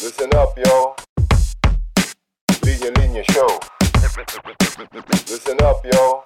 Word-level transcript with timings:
Listen 0.00 0.30
up, 0.36 0.56
yo. 0.56 0.94
Linya 2.62 2.90
Linya 2.98 3.24
Show. 3.32 3.50
Listen 5.26 5.58
up, 5.62 5.84
yo. 5.84 6.22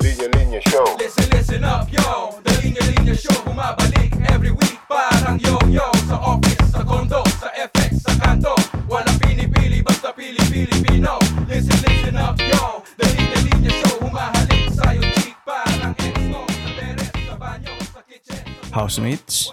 Linya 0.00 0.28
Linya 0.32 0.60
Show. 0.68 0.84
Listen, 0.98 1.28
listen 1.30 1.64
up, 1.64 1.86
yo 1.92 2.40
The 2.44 2.52
Linya 2.62 2.82
Linya 2.88 3.14
Show 3.14 3.36
Bumabalik 3.44 4.12
every 4.32 4.50
week 4.50 4.78
Parang 4.88 5.38
yo-yo 5.38 5.84
Sa 6.08 6.16
office, 6.16 6.72
sa 6.72 6.82
condo, 6.82 7.22
sa 7.38 7.52
FX, 7.54 8.02
sa 8.02 8.12
kanto 8.18 8.54
Walang 8.88 9.18
pinipili, 9.20 9.82
basta 9.82 10.12
pili-pili-pino. 10.12 11.18
Listen, 11.46 11.76
listen 11.84 12.16
up, 12.16 12.40
yo 12.40 12.82
The 12.96 13.06
Linya 13.14 13.38
Linya 13.46 13.72
Show 13.84 13.94
Humahalik 14.00 14.72
sa'yo, 14.72 15.02
cheek 15.20 15.36
Parang 15.44 15.94
ex-mo 16.00 16.42
Sa 16.48 16.68
teres, 16.72 17.10
sa 17.28 17.34
banyo, 17.36 17.72
sa 17.92 18.00
kitchen 18.08 18.42
housemates, 18.72 19.52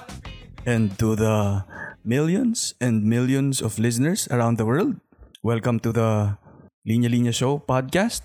and 0.65 0.97
to 0.97 1.15
the 1.15 1.63
millions 2.05 2.77
and 2.77 3.01
millions 3.01 3.65
of 3.65 3.82
listeners 3.82 4.29
around 4.29 4.61
the 4.61 4.65
world. 4.65 5.01
Welcome 5.41 5.82
to 5.82 5.91
the 5.91 6.37
Linya 6.86 7.09
Linya 7.09 7.33
Show 7.33 7.57
podcast, 7.57 8.21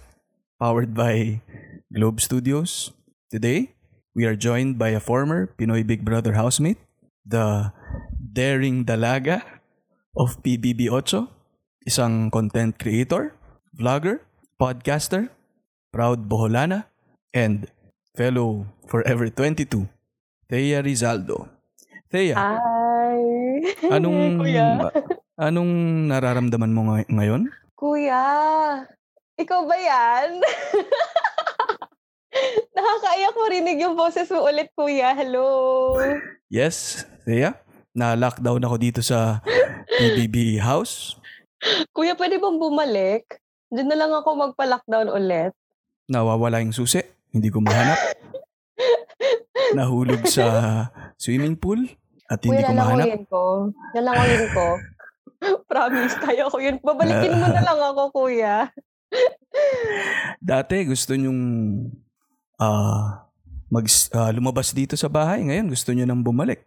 powered 0.60 0.92
by 0.92 1.40
Globe 1.88 2.20
Studios. 2.20 2.92
Today, 3.32 3.72
we 4.12 4.28
are 4.28 4.36
joined 4.36 4.76
by 4.76 4.92
a 4.92 5.00
former 5.00 5.48
Pinoy 5.56 5.80
Big 5.80 6.04
Brother 6.04 6.36
housemate, 6.36 6.76
the 7.24 7.72
daring 8.20 8.84
dalaga 8.84 9.40
of 10.12 10.36
PBB8, 10.44 11.24
isang 11.88 12.28
content 12.28 12.76
creator, 12.76 13.32
vlogger, 13.72 14.20
podcaster, 14.60 15.32
proud 15.88 16.28
Boholana, 16.28 16.84
and 17.32 17.72
fellow 18.12 18.68
Forever 18.92 19.32
22, 19.32 19.88
Thea 20.52 20.84
Rizaldo. 20.84 21.48
Thea, 22.12 22.36
Hi! 22.36 22.79
Anong 23.86 24.20
Kuya? 24.40 24.90
anong 25.36 25.72
nararamdaman 26.08 26.72
mo 26.72 26.80
ngay- 26.88 27.08
ngayon? 27.08 27.42
Kuya! 27.74 28.24
Ikaw 29.34 29.60
ba 29.64 29.76
yan? 29.76 30.28
Nakakaiyak 32.70 33.34
marinig 33.36 33.78
yung 33.80 33.96
boses 33.96 34.28
mo 34.28 34.44
ulit, 34.44 34.70
kuya. 34.72 35.12
Hello! 35.12 35.96
Yes, 36.46 37.02
Thea. 37.24 37.56
Na-lockdown 37.90 38.62
ako 38.62 38.76
dito 38.76 39.00
sa 39.00 39.42
PBB 39.90 40.56
house. 40.56 41.18
Kuya, 41.90 42.14
pwede 42.14 42.38
bang 42.38 42.56
bumalik? 42.56 43.24
Diyan 43.68 43.88
na 43.88 43.98
lang 43.98 44.12
ako 44.12 44.28
magpa-lockdown 44.48 45.10
ulit. 45.10 45.52
Nawawala 46.06 46.60
yung 46.60 46.72
susi. 46.72 47.02
Hindi 47.30 47.48
ko 47.48 47.60
mahanap. 47.60 47.98
Nahulog 49.78 50.26
sa 50.26 50.46
swimming 51.14 51.54
pool 51.54 51.86
at 52.30 52.38
hindi 52.46 52.62
kuya, 52.62 52.70
ko 52.70 52.72
mahanap. 52.72 52.86
lalangoyin 52.86 53.22
ko. 53.26 53.42
Lalangoyin 53.92 54.46
ko. 54.54 54.66
Promise, 55.70 56.14
kaya 56.22 56.44
ko 56.46 56.56
yun. 56.62 56.76
Babalikin 56.78 57.34
mo 57.34 57.46
na 57.50 57.62
lang 57.64 57.80
ako, 57.80 58.02
kuya. 58.14 58.70
Dati 60.38 60.86
gusto 60.86 61.18
nyong 61.18 61.40
ah, 62.62 63.26
mag, 63.66 63.86
ah, 64.14 64.30
lumabas 64.30 64.70
dito 64.70 64.94
sa 64.94 65.10
bahay. 65.10 65.42
Ngayon 65.42 65.66
gusto 65.68 65.90
nyo 65.90 66.06
nang 66.06 66.22
bumalik. 66.22 66.62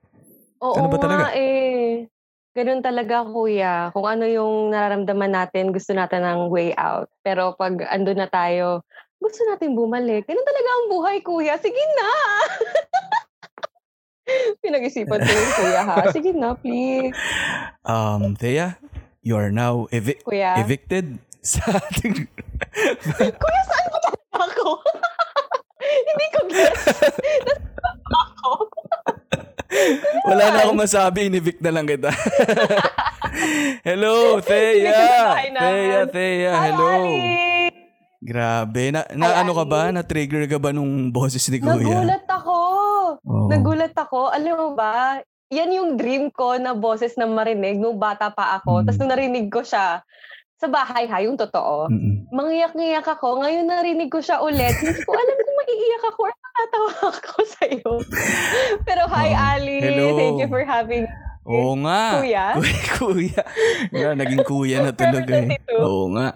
Oo 0.59 0.75
Ano 0.75 0.91
ba 0.91 0.99
talaga? 0.99 1.31
nga 1.31 1.33
eh. 1.39 2.07
Ganun 2.53 2.85
talaga, 2.85 3.25
kuya. 3.25 3.89
Kung 3.95 4.05
ano 4.05 4.29
yung 4.29 4.69
nararamdaman 4.69 5.31
natin, 5.33 5.73
gusto 5.73 5.89
natin 5.95 6.21
ng 6.21 6.53
way 6.53 6.69
out. 6.77 7.09
Pero 7.25 7.57
pag 7.57 7.81
ando 7.89 8.13
na 8.13 8.29
tayo, 8.29 8.85
gusto 9.17 9.41
natin 9.49 9.73
bumalik. 9.73 10.27
Ganun 10.29 10.45
talaga 10.45 10.69
ang 10.69 10.85
buhay, 10.91 11.17
kuya. 11.25 11.57
Sige 11.57 11.81
na! 11.97 12.09
Pinag-isipan 14.63 15.19
ko 15.19 15.31
yun, 15.31 15.49
kuya, 15.59 15.81
ha? 15.83 15.95
Sige 16.15 16.31
na, 16.31 16.55
please. 16.55 17.11
Um, 17.83 18.35
Thea, 18.35 18.79
you 19.21 19.35
are 19.35 19.51
now 19.51 19.87
evi- 19.91 20.19
Kuya. 20.23 20.59
evicted 20.63 21.19
sa 21.43 21.75
ating... 21.75 22.27
kuya, 23.41 23.61
saan 23.67 23.85
ba 23.91 23.99
talaga 23.99 24.35
ako? 24.47 24.67
Hindi 25.83 26.25
ko 26.31 26.39
guess. 26.47 26.81
Ako? 28.07 28.51
Wala 30.29 30.43
na 30.53 30.59
akong 30.63 30.79
masabi, 30.79 31.27
in-evict 31.27 31.59
na 31.59 31.71
lang 31.73 31.83
kita. 31.83 32.07
hello, 33.83 34.39
Thea! 34.39 35.35
Thea, 35.51 36.01
Thea, 36.07 36.51
Hi, 36.53 36.63
hello. 36.71 36.87
Ali! 36.87 37.19
Grabe. 38.23 38.83
Na, 38.95 39.03
na 39.11 39.27
Hi, 39.35 39.43
ano 39.43 39.51
ka 39.51 39.65
ba? 39.67 39.91
Na-trigger 39.91 40.47
ka 40.47 40.55
ba 40.55 40.71
nung 40.71 41.11
boses 41.11 41.43
ni 41.51 41.59
Kuya? 41.59 41.75
Nagulat 41.75 42.23
ako. 42.31 42.42
Oo. 43.43 43.49
Nagulat 43.49 43.93
ako. 43.93 44.29
Alam 44.29 44.55
mo 44.55 44.67
ba, 44.73 45.19
yan 45.47 45.69
yung 45.71 45.89
dream 45.93 46.29
ko 46.29 46.55
na 46.55 46.71
boses 46.71 47.13
na 47.13 47.25
marinig 47.25 47.77
nung 47.77 47.95
bata 47.95 48.27
pa 48.27 48.57
ako. 48.57 48.79
Mm. 48.79 48.83
Tapos 48.83 48.97
nung 48.97 49.11
narinig 49.11 49.47
ko 49.47 49.61
siya 49.61 50.01
sa 50.55 50.67
bahay 50.67 51.05
ha, 51.05 51.19
yung 51.19 51.35
totoo. 51.35 51.87
Mm-mm. 51.87 52.31
Mangiyak-ngiyak 52.31 53.05
ako. 53.05 53.43
Ngayon 53.43 53.67
narinig 53.67 54.07
ko 54.07 54.17
siya 54.17 54.39
ulit. 54.39 54.73
Hindi 54.73 55.03
ko 55.03 55.11
alam 55.11 55.35
kung 55.37 55.57
maiiyak 55.57 56.03
ako 56.07 56.19
or 56.21 56.33
matatawa 56.33 56.91
ako 57.11 57.33
sa'yo. 57.51 57.91
Pero 58.81 59.03
hi, 59.05 59.29
Oh, 59.29 59.51
Ali. 59.51 59.77
hello. 59.77 60.07
Thank 60.15 60.39
you 60.39 60.47
for 60.47 60.63
having 60.63 61.03
Oo 61.43 61.75
nga. 61.75 62.23
Kuya? 62.23 62.45
kuya. 62.95 63.43
Nga, 63.91 64.09
naging 64.15 64.47
kuya 64.47 64.79
na 64.79 64.95
tulog 64.95 65.27
eh. 65.27 65.51
Forever 65.51 65.75
22. 65.75 65.83
Oo 65.83 66.05
nga. 66.15 66.27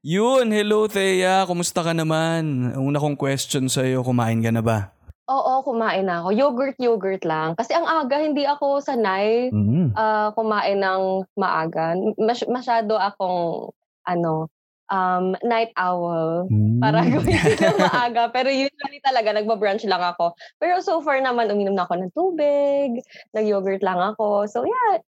Yun, 0.00 0.48
hello 0.48 0.88
Thea. 0.88 1.44
Kumusta 1.44 1.84
ka 1.84 1.92
naman? 1.92 2.72
Una 2.72 2.96
kong 2.96 3.14
question 3.14 3.68
sa'yo, 3.68 4.00
kumain 4.00 4.40
ka 4.40 4.48
na 4.48 4.64
ba? 4.64 4.95
Oo, 5.26 5.66
kumain 5.66 6.06
na 6.06 6.22
ako. 6.22 6.30
Yogurt, 6.30 6.78
yogurt 6.78 7.26
lang. 7.26 7.58
Kasi 7.58 7.74
ang 7.74 7.82
aga, 7.82 8.22
hindi 8.22 8.46
ako 8.46 8.78
sanay 8.78 9.50
Mm. 9.50 9.90
ah, 9.98 10.30
kumain 10.38 10.78
ng 10.78 11.26
maaga. 11.34 11.98
Mas- 12.14 12.46
masyado 12.46 12.94
akong, 12.94 13.74
ano, 14.06 14.46
um, 14.86 15.34
night 15.42 15.74
owl. 15.74 16.46
Mm. 16.46 16.78
Para 16.78 17.02
gumising 17.10 17.58
ng 17.58 17.78
maaga. 17.82 18.30
Pero 18.30 18.54
usually 18.54 19.02
talaga, 19.02 19.34
nagbabrunch 19.34 19.82
lang 19.82 19.98
ako. 19.98 20.30
Pero 20.62 20.78
so 20.78 21.02
far 21.02 21.18
naman, 21.18 21.50
uminom 21.50 21.74
na 21.74 21.90
ako 21.90 21.94
ng 21.98 22.14
tubig, 22.14 23.02
nag-yogurt 23.34 23.82
lang 23.82 23.98
ako. 23.98 24.46
So 24.46 24.62
yeah, 24.62 25.02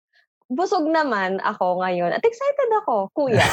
busog 0.50 0.90
naman 0.90 1.38
ako 1.46 1.78
ngayon. 1.78 2.10
At 2.10 2.26
excited 2.26 2.70
ako, 2.82 3.06
kuya. 3.14 3.44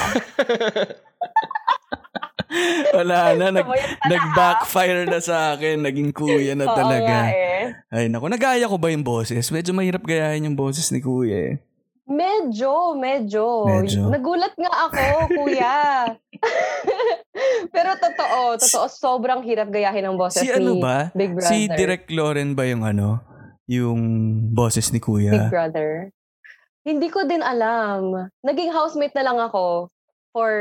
Wala 2.96 3.36
na, 3.36 3.52
nag, 3.52 3.68
nag-backfire 4.06 5.04
na 5.06 5.20
sa 5.20 5.54
akin. 5.54 5.84
Naging 5.84 6.12
kuya 6.16 6.56
na 6.56 6.68
Oo 6.70 6.78
talaga. 6.78 7.04
nga 7.04 7.22
eh. 7.32 7.64
Ay, 7.92 8.06
naku, 8.08 8.30
nagaya 8.30 8.70
ko 8.70 8.78
ba 8.78 8.94
yung 8.94 9.04
boses? 9.04 9.50
Medyo 9.50 9.74
mahirap 9.74 10.06
gayahin 10.06 10.48
yung 10.48 10.58
boses 10.58 10.88
ni 10.94 11.02
kuya 11.02 11.54
eh. 11.54 11.56
Medyo, 12.06 12.94
medyo, 12.94 13.66
Medyo. 13.66 14.14
Nagulat 14.14 14.54
nga 14.54 14.72
ako, 14.88 15.06
kuya. 15.42 15.78
Pero 17.76 17.98
totoo, 17.98 18.62
totoo, 18.62 18.86
sobrang 18.86 19.42
hirap 19.42 19.74
gayahin 19.74 20.06
ang 20.06 20.16
boses 20.16 20.46
Si 20.46 20.54
ano 20.54 20.78
ni 20.78 20.82
ba? 20.86 21.10
Big 21.18 21.34
Brother. 21.34 21.50
Si 21.50 21.66
Direk 21.66 22.06
Loren 22.14 22.54
ba 22.54 22.70
yung 22.70 22.86
ano? 22.86 23.20
Yung 23.66 24.02
boses 24.54 24.94
ni 24.94 25.02
Big 25.02 25.06
kuya? 25.10 25.50
Brother. 25.50 26.14
Hindi 26.86 27.10
ko 27.10 27.26
din 27.26 27.42
alam. 27.42 28.30
Naging 28.46 28.70
housemate 28.70 29.18
na 29.18 29.26
lang 29.26 29.42
ako 29.42 29.90
for 30.30 30.54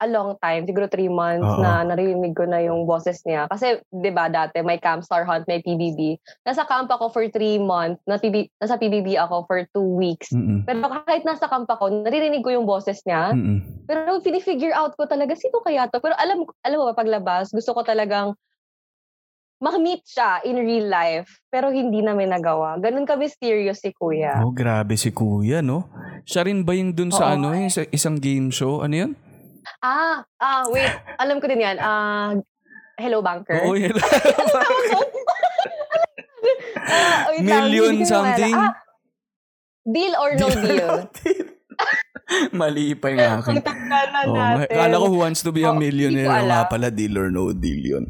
a 0.00 0.08
long 0.08 0.34
time, 0.40 0.64
siguro 0.64 0.88
three 0.88 1.12
months 1.12 1.44
Oo. 1.44 1.60
na 1.60 1.84
narinig 1.84 2.32
ko 2.32 2.48
na 2.48 2.64
yung 2.64 2.88
boses 2.88 3.20
niya. 3.28 3.44
Kasi, 3.52 3.84
di 3.92 4.08
ba, 4.08 4.32
dati 4.32 4.64
may 4.64 4.80
Camp 4.80 5.04
Star 5.04 5.28
Hunt, 5.28 5.44
may 5.44 5.60
PBB. 5.60 6.16
Nasa 6.48 6.64
camp 6.64 6.88
ako 6.88 7.12
for 7.12 7.24
three 7.28 7.60
months, 7.60 8.00
na 8.08 8.16
PB, 8.16 8.48
nasa 8.56 8.80
PBB 8.80 9.20
ako 9.20 9.44
for 9.44 9.68
two 9.76 9.84
weeks. 10.00 10.32
Mm-mm. 10.32 10.64
Pero 10.64 10.88
kahit 11.04 11.28
nasa 11.28 11.46
camp 11.46 11.68
ako, 11.68 11.92
naririnig 12.08 12.40
ko 12.40 12.50
yung 12.50 12.64
boses 12.64 13.04
niya. 13.04 13.36
Mm-mm. 13.36 13.60
Pero 13.84 14.18
pinifigure 14.24 14.72
out 14.72 14.96
ko 14.96 15.04
talaga, 15.04 15.36
sino 15.36 15.60
kaya 15.60 15.84
to? 15.92 16.00
Pero 16.00 16.16
alam, 16.16 16.48
alam 16.64 16.76
mo 16.80 16.84
ba, 16.88 16.96
paglabas, 16.96 17.52
gusto 17.52 17.76
ko 17.76 17.84
talagang 17.84 18.32
ma-meet 19.60 20.00
siya 20.08 20.40
in 20.48 20.56
real 20.56 20.88
life. 20.88 21.44
Pero 21.52 21.68
hindi 21.68 22.00
namin 22.00 22.32
nagawa. 22.32 22.80
Ganun 22.80 23.04
ka 23.04 23.20
mysterious 23.20 23.84
si 23.84 23.92
kuya. 23.92 24.40
Oh, 24.40 24.48
grabe 24.48 24.96
si 24.96 25.12
kuya, 25.12 25.60
no? 25.60 25.84
Siya 26.24 26.48
rin 26.48 26.64
ba 26.64 26.72
yung 26.72 26.96
dun 26.96 27.12
sa 27.12 27.28
Oo. 27.28 27.36
ano, 27.36 27.52
yung 27.52 27.68
sa 27.68 27.84
isang 27.92 28.16
game 28.16 28.48
show? 28.48 28.80
Ano 28.80 28.96
yun? 28.96 29.12
Ah, 29.80 30.20
ah, 30.36 30.68
wait. 30.68 30.92
Alam 31.16 31.40
ko 31.40 31.48
din 31.48 31.64
yan. 31.64 31.80
Ah, 31.80 32.36
hello, 32.96 33.20
banker. 33.20 33.56
Oo, 33.64 33.72
yun. 33.74 33.96
Ah, 36.80 37.30
wait 37.30 37.40
lang, 37.40 37.64
Million 37.64 37.96
ko 37.98 38.04
something. 38.06 38.52
Ah, 38.52 38.72
deal 39.82 40.12
or 40.16 40.36
no 40.36 40.48
deal? 40.50 40.90
Mali 42.52 42.94
pa 42.94 43.10
yung 43.10 43.40
akin. 43.40 43.58
Ang 43.58 43.64
Oh, 44.22 44.36
natin. 44.36 44.70
kala 44.70 44.94
ko 44.96 45.06
who 45.08 45.18
wants 45.18 45.40
to 45.40 45.50
be 45.50 45.64
a 45.64 45.72
Oh, 45.72 45.74
millionaire. 45.74 46.28
ko 46.28 46.44
Nga 46.44 46.68
pala, 46.68 46.88
deal 46.92 47.16
or 47.16 47.26
no 47.26 47.50
deal 47.50 47.80
yun. 47.80 48.04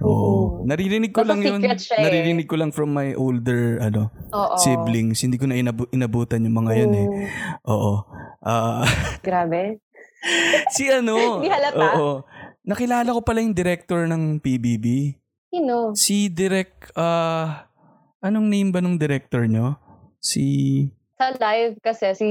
Oo. 0.00 0.14
Oh, 0.16 0.42
naririnig 0.64 1.12
ko 1.12 1.20
Basta 1.20 1.36
lang 1.36 1.40
yun. 1.44 1.60
eh. 1.60 1.76
Naririnig 2.00 2.48
ko 2.48 2.56
lang 2.56 2.72
from 2.72 2.88
my 2.88 3.12
older 3.12 3.76
ano 3.82 4.08
Oo. 4.30 4.56
siblings. 4.56 5.20
Hindi 5.20 5.36
ko 5.36 5.44
na 5.44 5.60
inabu- 5.60 5.90
inabutan 5.90 6.40
yung 6.40 6.56
mga 6.56 6.72
yun 6.78 6.92
eh. 6.94 7.06
Oo. 7.68 8.00
Ah, 8.40 8.86
Grabe. 9.26 9.84
si 10.76 10.88
ano? 10.88 11.40
Hindi 11.40 11.48
halata. 11.48 11.86
Oo. 11.96 12.10
Nakilala 12.62 13.08
ko 13.10 13.20
pala 13.24 13.40
yung 13.40 13.56
director 13.56 14.04
ng 14.04 14.38
PBB. 14.38 15.16
Sino? 15.50 15.96
Si 15.96 16.30
Direk, 16.30 16.94
ah, 16.94 17.66
anong 18.20 18.46
name 18.46 18.70
ba 18.70 18.78
ng 18.78 18.94
director 18.94 19.48
nyo? 19.48 19.74
Si, 20.20 20.86
Sa 21.16 21.32
live 21.34 21.80
kasi 21.80 22.12
si 22.14 22.28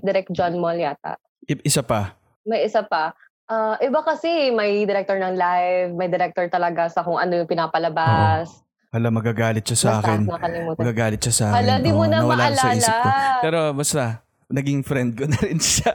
Direct 0.00 0.30
John 0.32 0.56
Mall 0.56 0.78
yata. 0.78 1.18
I- 1.44 1.62
isa 1.62 1.82
pa. 1.82 2.16
May 2.42 2.64
isa 2.64 2.82
pa. 2.82 3.12
Ah, 3.46 3.76
iba 3.78 4.00
kasi 4.00 4.48
may 4.48 4.86
director 4.86 5.18
ng 5.18 5.34
live, 5.36 5.90
may 5.92 6.08
director 6.08 6.46
talaga 6.48 6.88
sa 6.88 7.04
kung 7.04 7.18
ano 7.18 7.36
yung 7.36 7.50
pinapalabas. 7.50 8.62
Hala, 8.88 9.08
magagalit 9.08 9.64
siya 9.64 9.78
sa 9.78 9.88
Basta, 9.98 10.04
akin. 10.14 10.20
Magagalit 10.78 11.20
siya 11.20 11.34
sa 11.34 11.44
akin. 11.50 11.56
Hala, 11.58 11.74
di 11.80 11.90
mo 11.90 12.04
Oo, 12.04 12.08
na 12.08 12.20
nawala 12.20 12.52
sa 12.52 12.72
isip 12.72 12.92
ko. 12.92 13.08
maalala. 13.08 13.40
Pero 13.40 13.58
basta, 13.72 14.21
naging 14.52 14.84
friend 14.84 15.16
ko 15.16 15.24
na 15.32 15.38
rin 15.40 15.58
siya. 15.58 15.92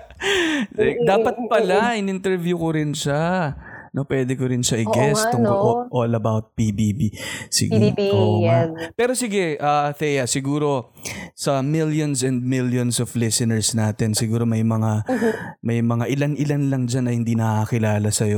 Mm, 0.74 1.06
Dapat 1.06 1.36
mm, 1.38 1.44
mm, 1.46 1.50
pala, 1.50 1.78
in-interview 1.96 2.58
ko 2.58 2.74
rin 2.74 2.92
siya. 2.92 3.54
No, 3.96 4.06
pwede 4.06 4.38
ko 4.38 4.46
rin 4.46 4.62
siya 4.62 4.84
i-guest 4.86 5.34
tungkol 5.34 5.58
no? 5.58 5.90
all, 5.90 6.06
all 6.06 6.12
about 6.14 6.54
PBB. 6.54 7.18
Sige. 7.50 7.74
PDP, 7.74 8.14
oo 8.14 8.46
nga. 8.46 8.70
yes. 8.70 8.94
Pero 8.94 9.18
sige, 9.18 9.58
ah, 9.58 9.90
Thea, 9.90 10.30
siguro 10.30 10.94
sa 11.34 11.66
millions 11.66 12.22
and 12.22 12.46
millions 12.46 13.02
of 13.02 13.10
listeners 13.18 13.74
natin, 13.74 14.14
siguro 14.14 14.46
may 14.46 14.62
mga 14.62 15.02
Mhm. 15.02 15.32
may 15.66 15.80
mga 15.82 16.06
ilan-ilan 16.14 16.64
lang 16.70 16.84
diyan 16.86 17.04
na 17.10 17.14
hindi 17.16 17.34
nakakilala 17.34 18.14
sa 18.14 18.30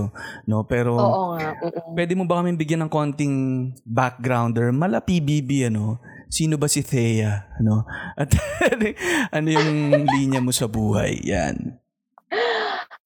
no? 0.47 0.63
Pero 0.63 0.95
Oo 0.95 1.35
nga. 1.35 1.51
mm-mm. 1.59 1.91
Pwede 1.91 2.13
mo 2.15 2.23
ba 2.23 2.39
kami 2.39 2.55
bigyan 2.55 2.87
ng 2.87 2.91
konting 2.93 3.35
backgrounder? 3.83 4.71
Mala 4.71 5.03
PBB, 5.03 5.67
ano? 5.67 5.99
Sino 6.29 6.61
ba 6.61 6.69
si 6.69 6.85
Thea? 6.85 7.49
Ano? 7.57 7.89
At 8.13 8.29
ano 9.35 9.47
yung 9.49 10.05
linya 10.05 10.37
mo 10.37 10.53
sa 10.53 10.69
buhay? 10.69 11.17
Yan. 11.25 11.81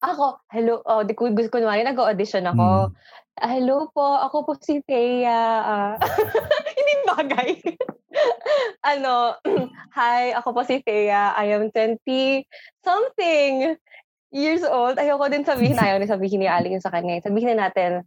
Ako, 0.04 0.44
hello, 0.52 0.84
oh, 0.84 1.08
di 1.08 1.16
ko 1.16 1.32
gusto 1.32 1.56
ko 1.56 1.64
naman, 1.64 1.88
nag-audition 1.88 2.44
ako. 2.44 2.92
Mm. 2.92 2.96
Ah, 3.40 3.50
hello 3.50 3.88
po, 3.96 4.04
ako 4.04 4.44
po 4.44 4.52
si 4.60 4.84
Thea. 4.84 5.40
Ah, 5.64 5.96
hindi 6.78 6.94
bagay. 7.08 7.52
ano, 8.92 9.40
hi, 9.98 10.36
ako 10.36 10.52
po 10.52 10.62
si 10.68 10.84
Thea. 10.84 11.32
I 11.40 11.56
am 11.56 11.72
20 11.72 12.04
something 12.84 13.80
years 14.36 14.68
old. 14.68 15.00
Ayoko 15.00 15.32
din 15.32 15.48
sabihin, 15.48 15.80
ayaw 15.80 15.98
din 15.98 16.12
sabihin 16.12 16.44
ni 16.44 16.52
Aling 16.52 16.84
sa 16.84 16.92
kanya. 16.92 17.24
Sabihin 17.24 17.56
na 17.56 17.72
natin, 17.72 18.04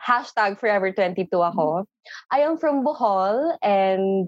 hashtag 0.00 0.58
forever22 0.58 1.28
ako. 1.30 1.84
I 2.32 2.42
am 2.42 2.56
from 2.56 2.82
Bohol 2.82 3.54
and 3.62 4.26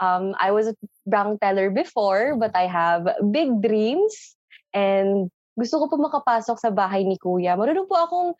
um, 0.00 0.34
I 0.38 0.50
was 0.50 0.70
a 0.70 0.76
bank 1.06 1.40
teller 1.40 1.70
before 1.70 2.34
but 2.38 2.54
I 2.54 2.66
have 2.66 3.06
big 3.30 3.62
dreams 3.62 4.36
and 4.74 5.30
gusto 5.54 5.78
ko 5.82 5.86
po 5.86 5.96
makapasok 6.02 6.58
sa 6.58 6.70
bahay 6.74 7.06
ni 7.06 7.14
Kuya. 7.14 7.54
Marunong 7.54 7.86
po 7.86 7.94
akong 7.94 8.30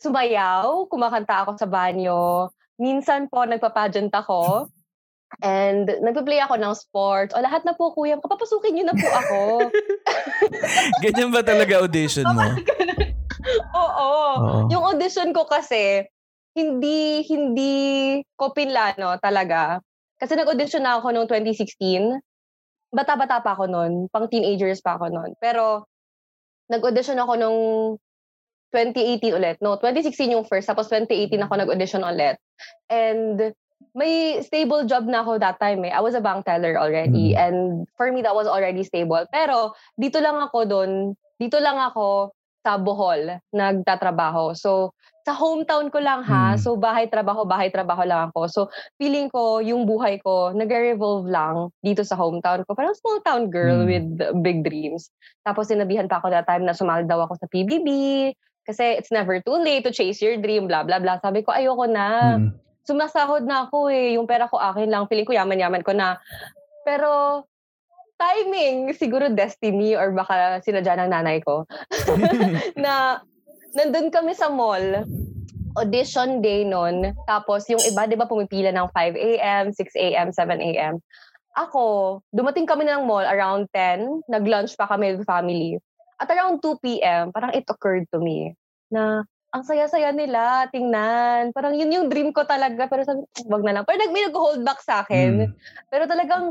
sumayaw, 0.00 0.88
kumakanta 0.88 1.46
ako 1.46 1.60
sa 1.60 1.68
banyo. 1.68 2.48
Minsan 2.80 3.30
po 3.30 3.44
nagpa-pageant 3.46 4.10
ako. 4.10 4.66
And 5.40 5.88
nagpa-play 5.88 6.42
ako 6.44 6.58
ng 6.58 6.74
sports. 6.76 7.32
O 7.32 7.40
lahat 7.40 7.64
na 7.64 7.72
po, 7.72 7.94
kuya, 7.96 8.20
kapapasukin 8.20 8.76
niyo 8.76 8.84
na 8.90 8.96
po 8.98 9.08
ako. 9.08 9.40
Ganyan 11.04 11.32
ba 11.32 11.40
talaga 11.40 11.80
audition 11.80 12.26
mo? 12.28 12.42
Oo. 13.80 14.12
Oo. 14.36 14.68
Yung 14.68 14.84
audition 14.84 15.32
ko 15.32 15.48
kasi, 15.48 16.04
hindi, 16.52 17.24
hindi 17.24 17.74
ko 18.36 18.52
pinlano 18.52 19.16
talaga. 19.22 19.80
Kasi 20.22 20.38
nag-audition 20.38 20.86
na 20.86 21.02
ako 21.02 21.10
noong 21.10 21.26
2016. 21.26 22.22
Bata-bata 22.94 23.42
pa 23.42 23.58
ako 23.58 23.66
noon. 23.66 24.06
Pang 24.06 24.30
teenagers 24.30 24.78
pa 24.78 24.94
ako 24.94 25.10
noon. 25.10 25.34
Pero, 25.42 25.90
nag-audition 26.70 27.18
ako 27.18 27.32
nung 27.34 27.58
2018 28.70 29.34
ulit. 29.34 29.58
No, 29.58 29.74
2016 29.82 30.38
yung 30.38 30.46
first. 30.46 30.70
Tapos 30.70 30.86
2018 30.86 31.42
ako 31.42 31.54
nag-audition 31.58 32.06
ulit. 32.06 32.38
And, 32.86 33.50
may 33.98 34.38
stable 34.46 34.86
job 34.86 35.10
na 35.10 35.26
ako 35.26 35.42
that 35.42 35.58
time 35.58 35.82
eh. 35.82 35.90
I 35.90 35.98
was 35.98 36.14
a 36.14 36.22
bank 36.22 36.46
teller 36.46 36.78
already. 36.78 37.34
Mm. 37.34 37.42
And 37.42 37.58
for 37.98 38.14
me, 38.14 38.22
that 38.22 38.38
was 38.38 38.46
already 38.46 38.86
stable. 38.86 39.26
Pero, 39.34 39.74
dito 39.98 40.22
lang 40.22 40.38
ako 40.38 40.58
doon, 40.70 40.90
dito 41.42 41.58
lang 41.58 41.82
ako 41.82 42.30
sa 42.62 42.78
Bohol 42.78 43.42
nagtatrabaho. 43.50 44.54
So, 44.54 44.94
sa 45.22 45.32
hometown 45.38 45.86
ko 45.88 46.02
lang 46.02 46.26
ha. 46.26 46.54
Mm. 46.54 46.58
So, 46.58 46.74
bahay, 46.74 47.06
trabaho, 47.06 47.46
bahay, 47.46 47.70
trabaho 47.70 48.02
lang 48.02 48.30
ako. 48.30 48.40
So, 48.50 48.60
feeling 48.98 49.30
ko, 49.30 49.62
yung 49.62 49.86
buhay 49.86 50.18
ko, 50.18 50.50
nag-revolve 50.50 51.30
lang 51.30 51.70
dito 51.78 52.02
sa 52.02 52.18
hometown 52.18 52.66
ko. 52.66 52.74
Parang 52.74 52.94
small 52.98 53.22
town 53.22 53.46
girl 53.46 53.86
Mm. 53.86 53.88
with 53.88 54.06
big 54.42 54.66
dreams. 54.66 55.14
Tapos, 55.46 55.70
sinabihan 55.70 56.10
pa 56.10 56.18
ako 56.18 56.34
that 56.34 56.46
time 56.50 56.66
na 56.66 56.74
sumali 56.74 57.06
daw 57.06 57.22
ako 57.22 57.38
sa 57.38 57.46
PBB. 57.46 57.88
Kasi 58.62 58.98
it's 58.98 59.10
never 59.10 59.38
too 59.42 59.58
late 59.58 59.82
to 59.82 59.94
chase 59.94 60.22
your 60.22 60.38
dream, 60.38 60.66
blah, 60.66 60.82
blah, 60.82 60.98
blah. 60.98 61.18
Sabi 61.22 61.42
ko, 61.42 61.54
ayoko 61.54 61.86
na 61.86 62.38
Mm. 62.38 62.54
sumasahod 62.82 63.46
na 63.46 63.70
ako 63.70 63.90
eh. 63.94 64.18
Yung 64.18 64.26
pera 64.26 64.50
ko 64.50 64.58
akin 64.58 64.90
lang. 64.90 65.06
Feeling 65.06 65.26
ko 65.26 65.34
yaman-yaman 65.34 65.86
ko 65.86 65.94
na. 65.94 66.18
Pero, 66.82 67.42
timing, 68.18 68.94
siguro 68.94 69.30
destiny 69.30 69.98
or 69.98 70.14
baka 70.14 70.62
sinadya 70.62 70.94
ng 70.98 71.10
nanay 71.10 71.42
ko. 71.42 71.66
na, 72.78 73.22
nandun 73.76 74.08
kami 74.12 74.32
sa 74.36 74.52
mall. 74.52 75.04
Audition 75.72 76.44
day 76.44 76.68
nun. 76.68 77.16
Tapos, 77.24 77.64
yung 77.72 77.80
iba, 77.80 78.04
di 78.04 78.16
ba, 78.16 78.28
pumipila 78.28 78.68
ng 78.72 78.88
5 78.92 79.16
a.m., 79.16 79.64
6 79.72 79.96
a.m., 79.96 80.28
7 80.28 80.60
a.m. 80.60 81.00
Ako, 81.56 82.20
dumating 82.32 82.68
kami 82.68 82.84
ng 82.84 83.08
mall 83.08 83.24
around 83.24 83.68
10. 83.72 84.28
Nag-lunch 84.28 84.76
pa 84.76 84.88
kami 84.88 85.16
with 85.16 85.28
family. 85.28 85.80
At 86.20 86.28
around 86.28 86.60
2 86.60 86.80
p.m., 86.84 87.32
parang 87.32 87.52
it 87.56 87.64
occurred 87.68 88.04
to 88.12 88.20
me 88.20 88.54
na 88.92 89.24
ang 89.52 89.64
saya-saya 89.68 90.16
nila, 90.16 90.68
tingnan. 90.72 91.52
Parang 91.52 91.76
yun 91.76 91.92
yung 91.92 92.08
dream 92.08 92.32
ko 92.32 92.48
talaga. 92.48 92.88
Pero 92.88 93.04
sabi, 93.04 93.20
wag 93.52 93.64
na 93.64 93.72
lang. 93.76 93.84
Pero 93.84 94.00
nag, 94.00 94.12
may 94.12 94.24
nag-hold 94.24 94.64
back 94.64 94.80
sa 94.80 95.04
akin. 95.04 95.44
Mm. 95.44 95.52
Pero 95.92 96.04
talagang, 96.08 96.44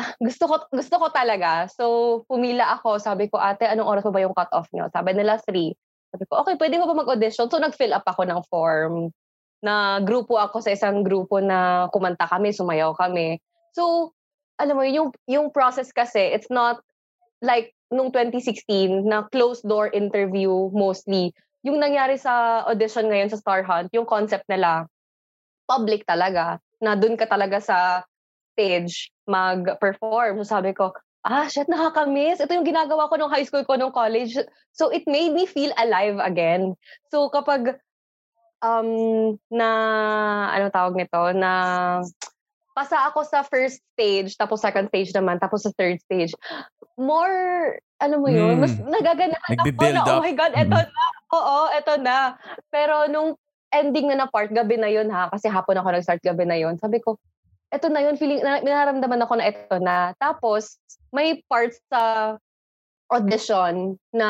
ah, 0.00 0.10
gusto 0.16 0.48
ko, 0.48 0.54
gusto 0.72 0.96
ko 0.96 1.06
talaga. 1.12 1.68
So, 1.68 1.84
pumila 2.32 2.80
ako. 2.80 2.96
Sabi 2.96 3.28
ko, 3.28 3.36
ate, 3.36 3.68
anong 3.68 3.92
oras 3.92 4.04
pa 4.08 4.12
ba 4.12 4.24
yung 4.24 4.32
cut-off 4.32 4.72
nyo? 4.72 4.88
Sabi 4.88 5.12
nila, 5.12 5.36
3. 5.36 5.76
Sabi 6.16 6.32
ko, 6.32 6.40
okay, 6.40 6.56
pwede 6.56 6.80
mo 6.80 6.88
ba 6.88 6.96
mag-audition? 7.04 7.52
So, 7.52 7.60
nag-fill 7.60 7.92
up 7.92 8.08
ako 8.08 8.24
ng 8.24 8.40
form. 8.48 9.12
Na 9.60 10.00
grupo 10.00 10.40
ako 10.40 10.64
sa 10.64 10.72
isang 10.72 11.04
grupo 11.04 11.44
na 11.44 11.92
kumanta 11.92 12.24
kami, 12.24 12.56
sumayaw 12.56 12.96
kami. 12.96 13.36
So, 13.76 14.16
alam 14.56 14.80
mo, 14.80 14.84
yung, 14.88 15.12
yung 15.28 15.52
process 15.52 15.92
kasi, 15.92 16.32
it's 16.32 16.48
not 16.48 16.80
like 17.44 17.76
nung 17.92 18.08
2016 18.08 19.04
na 19.04 19.28
closed 19.28 19.62
door 19.68 19.92
interview 19.92 20.72
mostly. 20.72 21.36
Yung 21.68 21.76
nangyari 21.76 22.16
sa 22.16 22.64
audition 22.64 23.12
ngayon 23.12 23.28
sa 23.28 23.36
Star 23.36 23.60
Hunt, 23.60 23.92
yung 23.92 24.08
concept 24.08 24.48
nila, 24.48 24.88
public 25.68 26.08
talaga, 26.08 26.56
na 26.80 26.96
dun 26.96 27.20
ka 27.20 27.28
talaga 27.28 27.60
sa 27.60 27.78
stage 28.56 29.12
mag-perform. 29.28 30.40
So 30.40 30.56
sabi 30.56 30.72
ko, 30.72 30.96
ah, 31.26 31.50
shit, 31.50 31.66
nakakamiss. 31.66 32.38
Ito 32.38 32.54
yung 32.54 32.68
ginagawa 32.68 33.10
ko 33.10 33.18
nung 33.18 33.32
high 33.34 33.42
school 33.42 33.66
ko, 33.66 33.74
nung 33.74 33.90
college. 33.90 34.38
So 34.70 34.94
it 34.94 35.02
made 35.10 35.34
me 35.34 35.44
feel 35.44 35.74
alive 35.74 36.22
again. 36.22 36.78
So 37.10 37.26
kapag 37.28 37.82
um 38.64 39.36
na 39.52 39.68
ano 40.54 40.72
tawag 40.72 40.96
nito 40.96 41.20
na 41.36 41.52
pasa 42.72 43.04
ako 43.08 43.24
sa 43.24 43.44
first 43.44 43.84
stage 43.92 44.32
tapos 44.36 44.64
second 44.64 44.88
stage 44.88 45.12
naman 45.12 45.36
tapos 45.36 45.64
sa 45.64 45.72
third 45.76 46.00
stage 46.00 46.32
more 46.96 47.76
ano 48.00 48.20
mo 48.20 48.28
yun 48.28 48.56
Mm. 48.56 48.60
mas 48.64 48.74
nagaganahan 48.80 49.56
ako 49.60 49.84
na 49.92 50.02
oh 50.04 50.16
up. 50.16 50.24
my 50.24 50.32
god 50.32 50.52
eto 50.56 50.72
Mhm. 50.76 50.88
na 50.88 51.04
oo 51.36 51.58
eto 51.72 51.92
na 52.00 52.16
pero 52.68 53.08
nung 53.08 53.36
ending 53.72 54.08
na 54.12 54.24
na 54.24 54.28
part 54.28 54.48
gabi 54.48 54.80
na 54.80 54.88
yun 54.88 55.08
ha 55.08 55.28
kasi 55.28 55.48
hapon 55.52 55.76
ako 55.76 55.88
nag-start 55.92 56.20
gabi 56.24 56.44
na 56.48 56.56
yun 56.56 56.76
sabi 56.80 57.00
ko 57.00 57.20
eto 57.72 57.86
na 57.90 58.02
yun 58.02 58.18
feeling 58.18 58.42
na, 58.42 58.62
nararamdaman 58.62 59.22
ako 59.22 59.34
na 59.38 59.46
eto 59.50 59.76
na. 59.82 59.96
Tapos 60.18 60.78
may 61.10 61.42
parts 61.50 61.78
sa 61.90 62.34
audition 63.10 63.94
na 64.10 64.28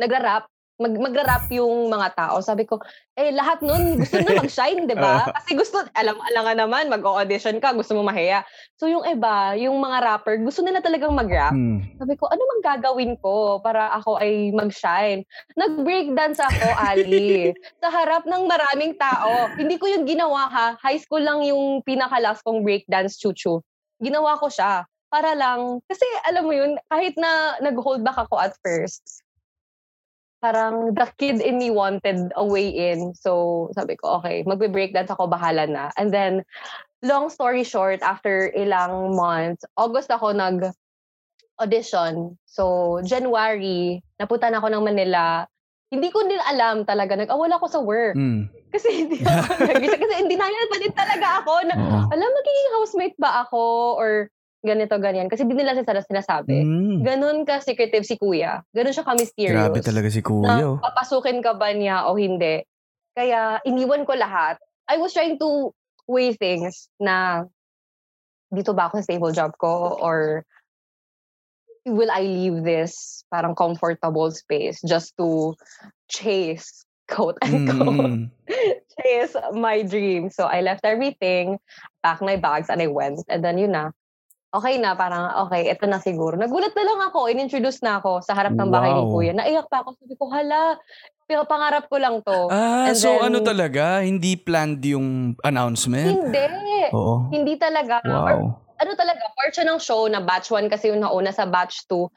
nagra-rap 0.00 0.48
mag 0.78 0.94
magra-rap 0.94 1.50
yung 1.50 1.90
mga 1.90 2.14
tao. 2.14 2.38
Sabi 2.38 2.62
ko, 2.62 2.78
eh 3.18 3.34
lahat 3.34 3.66
nun 3.66 3.98
gusto 3.98 4.14
na 4.22 4.38
mag-shine, 4.38 4.86
'di 4.86 4.94
ba? 4.94 5.26
Kasi 5.36 5.58
gusto 5.58 5.82
alam 5.98 6.14
alam 6.14 6.42
nga 6.46 6.54
naman 6.54 6.86
mag-audition 6.86 7.58
ka, 7.58 7.74
gusto 7.74 7.98
mo 7.98 8.06
mahiya. 8.06 8.46
So 8.78 8.86
yung 8.86 9.02
iba, 9.02 9.58
yung 9.58 9.74
mga 9.82 9.98
rapper, 10.06 10.38
gusto 10.38 10.62
nila 10.62 10.78
talagang 10.78 11.18
mag-rap. 11.18 11.50
Mm. 11.50 11.98
Sabi 11.98 12.14
ko, 12.14 12.30
ano 12.30 12.38
mang 12.46 12.62
gagawin 12.62 13.18
ko 13.18 13.58
para 13.58 13.90
ako 13.98 14.22
ay 14.22 14.54
mag-shine? 14.54 15.26
Nag-breakdance 15.58 16.38
ako, 16.38 16.66
Ali. 16.94 17.50
sa 17.82 17.90
harap 17.90 18.22
ng 18.22 18.46
maraming 18.46 18.94
tao. 18.94 19.50
Hindi 19.58 19.82
ko 19.82 19.90
yung 19.90 20.06
ginawa 20.06 20.46
ha. 20.46 20.66
High 20.78 21.02
school 21.02 21.26
lang 21.26 21.42
yung 21.42 21.82
pinakalas 21.82 22.38
kong 22.46 22.62
breakdance 22.62 23.18
chuchu. 23.18 23.58
Ginawa 23.98 24.38
ko 24.38 24.46
siya. 24.46 24.86
Para 25.10 25.32
lang, 25.34 25.82
kasi 25.88 26.04
alam 26.28 26.46
mo 26.46 26.52
yun, 26.54 26.78
kahit 26.92 27.16
na 27.18 27.56
nag-hold 27.64 28.04
back 28.04 28.28
ako 28.28 28.36
at 28.38 28.52
first, 28.60 29.24
parang 30.38 30.94
the 30.94 31.06
kid 31.18 31.42
in 31.42 31.58
me 31.58 31.70
wanted 31.70 32.30
a 32.36 32.44
way 32.44 32.68
in. 32.70 33.14
So, 33.14 33.70
sabi 33.74 33.98
ko, 33.98 34.22
okay, 34.22 34.46
magbe-breakdance 34.46 35.10
ako, 35.10 35.26
bahala 35.26 35.66
na. 35.66 35.90
And 35.98 36.14
then, 36.14 36.46
long 37.02 37.30
story 37.30 37.62
short, 37.62 38.02
after 38.02 38.50
ilang 38.54 39.14
months, 39.14 39.66
August 39.76 40.10
ako 40.10 40.34
nag 40.34 40.70
audition. 41.58 42.38
So, 42.46 42.98
January, 43.02 44.02
napunta 44.18 44.46
na 44.46 44.62
ako 44.62 44.70
ng 44.70 44.84
Manila. 44.86 45.42
Hindi 45.90 46.14
ko 46.14 46.22
din 46.22 46.38
alam 46.38 46.86
talaga. 46.86 47.18
Nag-awala 47.18 47.58
ako 47.58 47.66
sa 47.66 47.80
work. 47.82 48.14
Mm. 48.14 48.46
Kasi 48.70 48.88
hindi 48.94 49.18
ako 49.24 49.58
nag 49.74 49.82
Kasi 49.82 50.14
hindi 50.22 50.36
na 50.38 50.46
pa 50.46 50.76
din 50.78 50.94
talaga 50.94 51.26
ako. 51.42 51.52
Na, 51.66 51.74
alam, 52.14 52.30
magiging 52.30 52.70
housemate 52.78 53.16
ba 53.18 53.42
ako? 53.42 53.62
Or 53.98 54.30
ganito, 54.64 54.98
ganyan. 54.98 55.30
Kasi 55.30 55.46
di 55.46 55.54
nila 55.54 55.74
sila 55.78 56.02
sinasabi. 56.02 56.58
Mm. 56.62 56.98
Ganon 57.06 57.38
ka 57.46 57.62
secretive 57.62 58.02
si 58.04 58.18
kuya. 58.18 58.62
Ganon 58.74 58.94
siya 58.94 59.06
ka-mysterious. 59.06 59.54
Grabe 59.54 59.80
talaga 59.82 60.08
si 60.10 60.20
Na 60.20 60.26
Kuya. 60.26 60.66
oh. 60.66 60.76
papasukin 60.82 61.38
ka 61.42 61.54
ba 61.54 61.70
niya 61.72 62.06
o 62.10 62.18
hindi. 62.18 62.62
Kaya 63.14 63.62
iniwan 63.62 64.02
ko 64.06 64.14
lahat. 64.18 64.58
I 64.90 64.98
was 64.98 65.14
trying 65.14 65.38
to 65.38 65.70
weigh 66.08 66.32
things 66.34 66.88
na 66.98 67.44
dito 68.48 68.72
ba 68.72 68.88
ako 68.88 68.98
sa 68.98 69.04
stable 69.04 69.34
job 69.36 69.52
ko 69.60 70.00
or 70.00 70.40
will 71.84 72.08
I 72.08 72.24
leave 72.24 72.64
this 72.64 73.22
parang 73.28 73.52
comfortable 73.52 74.32
space 74.32 74.80
just 74.80 75.12
to 75.20 75.52
chase 76.08 76.84
quote 77.08 77.36
unquote 77.44 78.32
Mm. 78.48 78.72
chase 78.98 79.36
my 79.52 79.84
dream. 79.84 80.32
So 80.32 80.48
I 80.48 80.64
left 80.64 80.84
everything, 80.88 81.60
packed 82.02 82.24
my 82.24 82.36
bags, 82.40 82.72
and 82.72 82.80
I 82.80 82.88
went. 82.88 83.20
And 83.28 83.44
then 83.44 83.60
yun 83.60 83.76
na. 83.76 83.92
Okay 84.48 84.80
na, 84.80 84.96
parang 84.96 85.44
okay, 85.44 85.68
ito 85.68 85.84
na 85.84 86.00
siguro. 86.00 86.32
Nagulat 86.32 86.72
na 86.72 86.80
lang 86.82 87.00
ako, 87.04 87.28
in-introduce 87.28 87.84
na 87.84 88.00
ako 88.00 88.24
sa 88.24 88.32
harap 88.32 88.56
ng 88.56 88.72
bahay 88.72 88.90
ni 88.90 89.04
Wow. 89.04 89.12
kuya. 89.12 89.32
Naiyak 89.32 89.68
pa 89.68 89.84
ako. 89.84 89.92
Sabi 89.94 90.16
ko, 90.16 90.24
hala, 90.26 90.80
pero 91.22 91.44
pangarap 91.44 91.84
ko 91.84 92.00
lang 92.00 92.24
to. 92.24 92.48
Ah, 92.48 92.88
And 92.88 92.96
so 92.96 93.12
then- 93.12 93.28
ano 93.28 93.38
talaga? 93.42 94.00
Hindi 94.00 94.34
planned 94.34 94.80
yung 94.82 95.36
announcement? 95.42 96.32
Hindi. 96.32 96.48
Oo. 96.90 97.28
Hindi 97.28 97.60
talaga. 97.60 98.00
Or, 98.02 98.16
Wow. 98.24 98.40
ano 98.74 98.90
talaga, 98.96 99.20
part 99.30 99.52
siya 99.52 99.68
ng 99.68 99.78
show 99.78 100.08
na 100.08 100.24
batch 100.24 100.48
1 100.48 100.64
kasi 100.66 100.88
yung 100.88 101.04
nauna 101.04 101.28
sa 101.28 101.44
batch 101.44 101.84
2. 101.84 102.08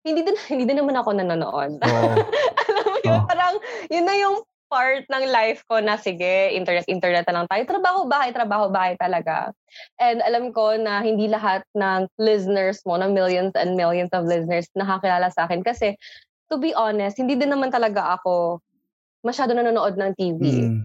Hindi 0.00 0.24
din, 0.24 0.36
hindi 0.56 0.64
din 0.64 0.80
naman 0.80 0.96
ako 0.96 1.12
nanonood. 1.12 1.84
Oo. 1.84 2.10
Alam 2.64 2.84
mo 2.86 2.98
yun, 2.98 3.12
Oh. 3.12 3.28
parang 3.28 3.54
yun 3.88 4.08
na 4.08 4.16
yung 4.16 4.40
part 4.74 5.06
ng 5.06 5.30
life 5.30 5.62
ko 5.70 5.78
na 5.78 5.94
sige, 5.94 6.50
internet, 6.50 6.90
internet 6.90 7.22
na 7.30 7.38
lang 7.38 7.46
tayo. 7.46 7.62
Trabaho, 7.62 8.10
bahay, 8.10 8.34
trabaho, 8.34 8.66
bahay 8.74 8.98
talaga. 8.98 9.54
And 10.02 10.18
alam 10.26 10.50
ko 10.50 10.74
na 10.74 10.98
hindi 10.98 11.30
lahat 11.30 11.62
ng 11.78 12.10
listeners 12.18 12.82
mo, 12.82 12.98
na 12.98 13.06
millions 13.06 13.54
and 13.54 13.78
millions 13.78 14.10
of 14.10 14.26
listeners, 14.26 14.66
nakakilala 14.74 15.30
sa 15.30 15.46
akin. 15.46 15.62
Kasi, 15.62 15.94
to 16.50 16.58
be 16.58 16.74
honest, 16.74 17.22
hindi 17.22 17.38
din 17.38 17.54
naman 17.54 17.70
talaga 17.70 18.18
ako 18.18 18.58
masyado 19.22 19.54
nanonood 19.54 19.94
ng 19.94 20.10
TV. 20.18 20.42
Mm. 20.42 20.82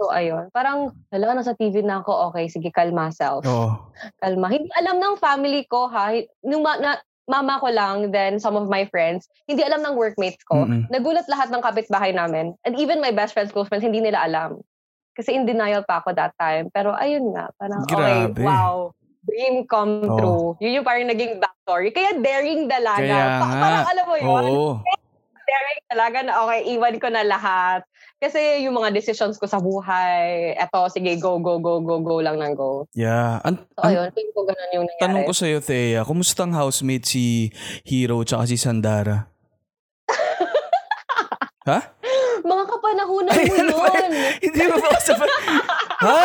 So, 0.00 0.08
ayun. 0.08 0.48
Parang, 0.56 0.96
hala, 1.12 1.36
nasa 1.36 1.52
TV 1.52 1.84
na 1.84 2.00
ako. 2.00 2.32
Okay, 2.32 2.48
sige, 2.48 2.72
kalma 2.72 3.12
self. 3.12 3.44
Oo. 3.44 3.92
Kalma. 4.24 4.48
Hindi 4.48 4.72
alam 4.80 4.96
ng 4.96 5.20
family 5.20 5.68
ko, 5.68 5.92
ha? 5.92 6.16
Nung 6.42 6.64
na, 6.64 6.96
mama 7.26 7.62
ko 7.62 7.70
lang, 7.70 8.10
then 8.10 8.42
some 8.42 8.58
of 8.58 8.66
my 8.66 8.86
friends, 8.90 9.30
hindi 9.46 9.62
alam 9.62 9.82
ng 9.82 9.94
workmates 9.94 10.42
ko. 10.42 10.66
Mm-mm. 10.66 10.90
Nagulat 10.90 11.26
lahat 11.30 11.54
ng 11.54 11.62
kapitbahay 11.62 12.10
namin. 12.10 12.54
And 12.66 12.74
even 12.74 12.98
my 12.98 13.14
best 13.14 13.32
friends, 13.32 13.54
close 13.54 13.70
friends, 13.70 13.86
hindi 13.86 14.02
nila 14.02 14.26
alam. 14.26 14.58
Kasi 15.12 15.36
in 15.36 15.44
denial 15.44 15.84
pa 15.84 16.00
ako 16.00 16.16
that 16.16 16.32
time. 16.40 16.72
Pero 16.72 16.96
ayun 16.96 17.30
nga, 17.36 17.52
parang, 17.60 17.84
okay, 17.84 17.94
Grabe. 18.32 18.42
wow. 18.42 18.74
Dream 19.22 19.70
come 19.70 20.02
Oh. 20.10 20.18
true. 20.18 20.46
Yun 20.58 20.82
yung 20.82 20.86
parang 20.88 21.06
naging 21.06 21.38
backstory. 21.38 21.94
Kaya 21.94 22.18
daring 22.18 22.66
dalaga. 22.66 23.06
Kaya 23.06 23.38
Pa- 23.38 23.54
parang 23.54 23.86
alam 23.86 24.04
mo 24.08 24.16
yun, 24.18 24.26
Oo. 24.26 24.72
daring 25.46 25.80
talaga 25.86 26.18
na 26.26 26.32
okay, 26.42 26.60
iwan 26.74 26.96
ko 26.98 27.06
na 27.06 27.22
lahat. 27.22 27.86
Kasi 28.22 28.38
yung 28.62 28.78
mga 28.78 28.94
decisions 28.94 29.34
ko 29.34 29.50
sa 29.50 29.58
buhay, 29.58 30.54
eto, 30.54 30.86
sige, 30.86 31.18
go, 31.18 31.42
go, 31.42 31.58
go, 31.58 31.82
go, 31.82 31.98
go 31.98 32.22
lang 32.22 32.38
ng 32.38 32.54
go. 32.54 32.86
Yeah. 32.94 33.42
An- 33.42 33.58
So, 33.74 33.82
an- 33.82 33.90
ayun, 33.90 34.08
tingin 34.14 34.30
ko 34.30 34.46
ganun 34.46 34.70
yung 34.70 34.86
nangyari. 34.86 35.02
tanong 35.02 35.22
ko 35.26 35.32
sa'yo, 35.34 35.58
Thea, 35.58 36.06
kumusta 36.06 36.46
ang 36.46 36.54
housemate 36.54 37.02
si 37.02 37.50
Hero 37.82 38.22
tsaka 38.22 38.46
si 38.46 38.54
Sandara? 38.54 39.26
ha? 41.66 41.78
Mga 42.42 42.64
kapanahunan 42.70 43.34
Ay, 43.34 43.46
mo 43.50 43.58
ano 43.58 43.74
yun. 43.90 44.12
Hindi 44.38 44.62
mo 44.66 44.76
ba 44.78 44.88
kasabay? 44.94 45.28
ha? 46.06 46.18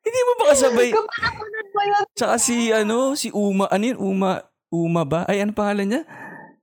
Hindi 0.00 0.20
mo 0.24 0.32
ba 0.32 0.44
kasabay? 0.56 0.88
Kapanahunan 0.88 1.66
mo 1.68 1.80
yun. 1.84 2.04
Tsaka 2.16 2.34
si, 2.40 2.56
ano, 2.72 2.96
si 3.12 3.28
Uma, 3.28 3.68
ano 3.68 3.84
yun? 3.84 3.98
Uma, 4.00 4.30
Uma 4.72 5.02
ba? 5.04 5.28
Ay, 5.28 5.44
ano 5.44 5.52
pangalan 5.52 5.84
niya? 5.84 6.02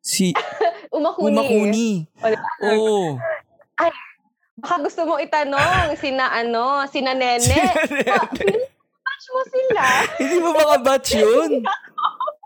Si 0.01 0.33
Umakuni. 0.89 1.29
Uma 1.29 1.41
Kuni. 1.45 1.89
Wala. 2.17 2.37
Baka 4.57 4.75
gusto 4.81 5.01
mo 5.05 5.21
itanong, 5.21 5.93
sina 6.01 6.33
ano, 6.33 6.81
sina 6.89 7.13
Nene. 7.13 7.61
Batch 9.05 9.27
mo 9.29 9.41
sila. 9.45 9.83
Hindi 10.21 10.37
mo 10.41 10.49
ba 10.53 10.63
kabatch 10.77 11.13
yun? 11.17 11.61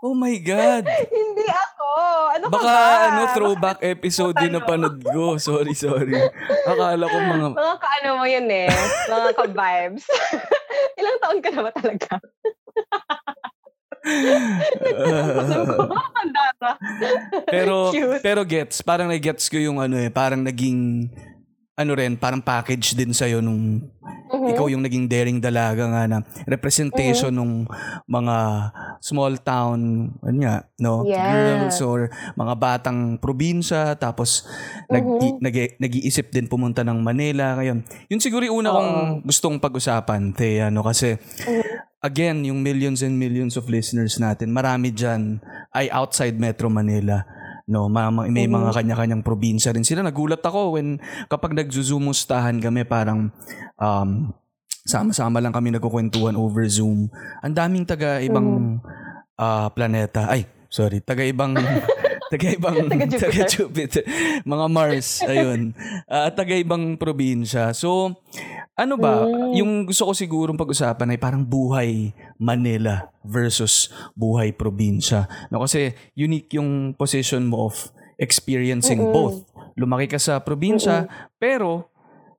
Oh 0.02 0.12
my 0.18 0.34
God. 0.42 0.84
Hindi 1.08 1.46
ako. 1.46 1.88
Ano 2.36 2.44
ka 2.50 2.52
Baka 2.52 2.72
ba? 2.74 3.00
ano, 3.06 3.20
throwback 3.32 3.78
episode 3.86 4.34
din 4.34 4.52
na 4.52 4.60
panood 4.60 4.98
ko. 4.98 5.38
Sorry, 5.38 5.72
sorry. 5.78 6.18
Akala 6.66 7.06
ko 7.06 7.16
mga... 7.16 7.46
Mga 7.54 7.76
kaano 7.78 8.08
mo 8.18 8.26
yun 8.26 8.48
eh. 8.50 8.68
Mga 9.06 9.30
ka-vibes. 9.38 10.04
Ilang 10.98 11.18
taon 11.22 11.38
ka 11.38 11.48
na 11.54 11.60
ba 11.62 11.70
talaga? 11.70 12.18
Data. 16.32 16.70
pero, 17.46 17.74
Cute. 17.94 18.20
pero 18.22 18.40
gets, 18.42 18.82
parang 18.82 19.06
na-gets 19.06 19.46
ko 19.46 19.58
yung 19.58 19.78
ano 19.78 19.94
eh, 19.98 20.10
parang 20.10 20.42
naging, 20.42 21.06
ano 21.72 21.96
rin, 21.96 22.20
parang 22.20 22.44
package 22.44 22.92
din 22.92 23.16
sa'yo 23.16 23.40
nung 23.40 23.80
Mhm. 24.32 24.48
ikaw 24.52 24.66
yung 24.68 24.84
naging 24.84 25.08
daring 25.08 25.40
dalaga 25.40 25.88
nga 25.88 26.02
na 26.08 26.18
representation 26.44 27.32
nung 27.32 27.64
mga 28.04 28.36
small 29.00 29.40
town, 29.40 30.12
ano 30.20 30.36
nga, 30.40 30.68
no? 30.80 31.04
Yeah. 31.04 31.32
Girls 31.32 31.80
or 31.80 32.12
mga 32.36 32.54
batang 32.56 33.16
probinsya, 33.16 33.96
tapos 33.96 34.44
nag, 34.88 35.04
Mhm. 35.04 35.40
nag, 35.40 35.54
nag-iisip 35.80 36.28
din 36.28 36.48
pumunta 36.48 36.84
ng 36.84 37.00
Manila. 37.00 37.56
Ngayon, 37.56 37.84
yun 38.08 38.20
siguro 38.20 38.44
yung 38.44 38.64
una 38.64 38.70
Oo. 38.72 38.76
kong 38.76 38.92
gustong 39.24 39.56
pag-usapan, 39.56 40.32
Thea, 40.36 40.68
no? 40.68 40.84
Kasi, 40.84 41.16
Mhm. 41.16 41.64
again, 42.04 42.36
yung 42.44 42.60
millions 42.60 43.00
and 43.00 43.16
millions 43.16 43.56
of 43.56 43.68
listeners 43.68 44.20
natin, 44.20 44.52
marami 44.52 44.92
dyan 44.92 45.40
ay 45.72 45.88
outside 45.88 46.36
Metro 46.36 46.68
Manila. 46.68 47.24
No, 47.72 47.88
ma- 47.88 48.12
ma- 48.12 48.28
may 48.28 48.44
mga 48.44 48.68
kanya-kanyang 48.76 49.24
probinsya 49.24 49.72
rin 49.72 49.80
sila. 49.80 50.04
Nagulat 50.04 50.44
ako 50.44 50.76
when 50.76 51.00
kapag 51.32 51.56
nagzuzumustahan 51.56 52.60
kami 52.60 52.84
parang 52.84 53.32
um, 53.80 54.28
sama-sama 54.84 55.40
lang 55.40 55.56
kami 55.56 55.72
nagkukwentuhan 55.72 56.36
over 56.36 56.68
Zoom. 56.68 57.08
Ang 57.40 57.54
daming 57.56 57.88
taga 57.88 58.20
ibang 58.20 58.76
ah, 59.40 59.72
planeta. 59.72 60.28
Ay, 60.28 60.44
sorry, 60.68 61.00
taga 61.00 61.24
ibang 61.24 61.56
taga 62.32 62.48
ibang 62.52 62.76
Taga-Jupiter. 62.92 63.20
taga 63.24 63.42
Jupiter. 63.48 64.02
Mga 64.44 64.66
Mars, 64.68 65.08
ayun. 65.24 65.72
Ah, 66.04 66.28
taga 66.28 66.52
ibang 66.52 67.00
probinsya. 67.00 67.72
So, 67.72 68.20
ano 68.74 68.94
ba, 68.96 69.22
Mm. 69.22 69.52
yung 69.54 69.72
gusto 69.84 70.08
ko 70.08 70.12
sigurong 70.12 70.56
pag-usapan 70.56 71.12
ay 71.12 71.20
parang 71.20 71.44
buhay 71.44 72.10
Manila 72.36 73.12
versus 73.20 73.86
buhay 74.12 74.50
probinsya. 74.50 75.28
No, 75.48 75.60
kasi 75.60 75.92
unique 76.12 76.56
yung 76.56 76.92
position 76.92 77.46
mo 77.46 77.68
of 77.68 77.76
experiencing 78.16 78.98
Mm-mm. 78.98 79.12
both. 79.12 79.36
Lumaki 79.74 80.06
ka 80.06 80.16
sa 80.16 80.40
probinsya, 80.40 81.04
pero 81.36 81.92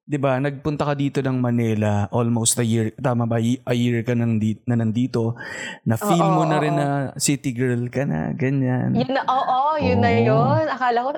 'di 0.04 0.18
ba, 0.18 0.36
nagpunta 0.36 0.84
ka 0.84 0.94
dito 0.94 1.22
ng 1.22 1.38
Manila 1.38 2.12
almost 2.12 2.58
a 2.58 2.66
year, 2.66 2.92
tama 2.94 3.24
ba? 3.24 3.40
A 3.40 3.74
year 3.74 4.04
ka 4.04 4.12
nang 4.12 4.36
di- 4.36 4.60
na 4.66 4.75
nandito. 4.75 5.38
Na 5.84 5.96
feel 5.96 6.20
Oo, 6.20 6.36
mo 6.36 6.44
na 6.44 6.58
rin 6.60 6.74
oo. 6.74 6.80
na 6.80 6.88
city 7.16 7.54
girl 7.54 7.88
ka 7.88 8.04
na, 8.04 8.34
ganyan. 8.34 8.92
Yun 8.92 9.12
na, 9.12 9.24
oo, 9.24 9.80
yun 9.80 10.02
na 10.02 10.12
Oo. 10.12 10.20
yun. 10.28 10.66
Akala 10.68 11.00
ko, 11.00 11.10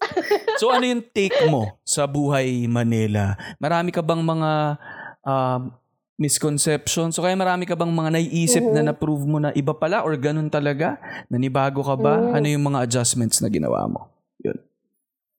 So 0.60 0.72
ano 0.72 0.88
yung 0.88 1.04
take 1.12 1.48
mo 1.52 1.76
sa 1.84 2.08
buhay 2.08 2.64
Manila? 2.68 3.36
Marami 3.60 3.92
ka 3.92 4.00
bang 4.00 4.24
mga 4.24 4.80
um, 5.24 5.72
misconceptions? 6.16 7.16
So 7.16 7.24
kaya 7.24 7.36
marami 7.36 7.68
ka 7.68 7.76
bang 7.76 7.92
mga 7.92 8.10
naiisip 8.16 8.64
na 8.72 8.80
na-prove 8.92 9.24
mo 9.28 9.38
na 9.40 9.52
iba 9.52 9.76
pala 9.76 10.00
or 10.04 10.16
ganun 10.16 10.48
talaga? 10.48 10.96
Nanibago 11.28 11.84
ka 11.84 11.96
ba? 11.96 12.16
Mm. 12.16 12.32
Ano 12.32 12.46
yung 12.48 12.64
mga 12.72 12.78
adjustments 12.88 13.44
na 13.44 13.52
ginawa 13.52 13.84
mo? 13.84 14.08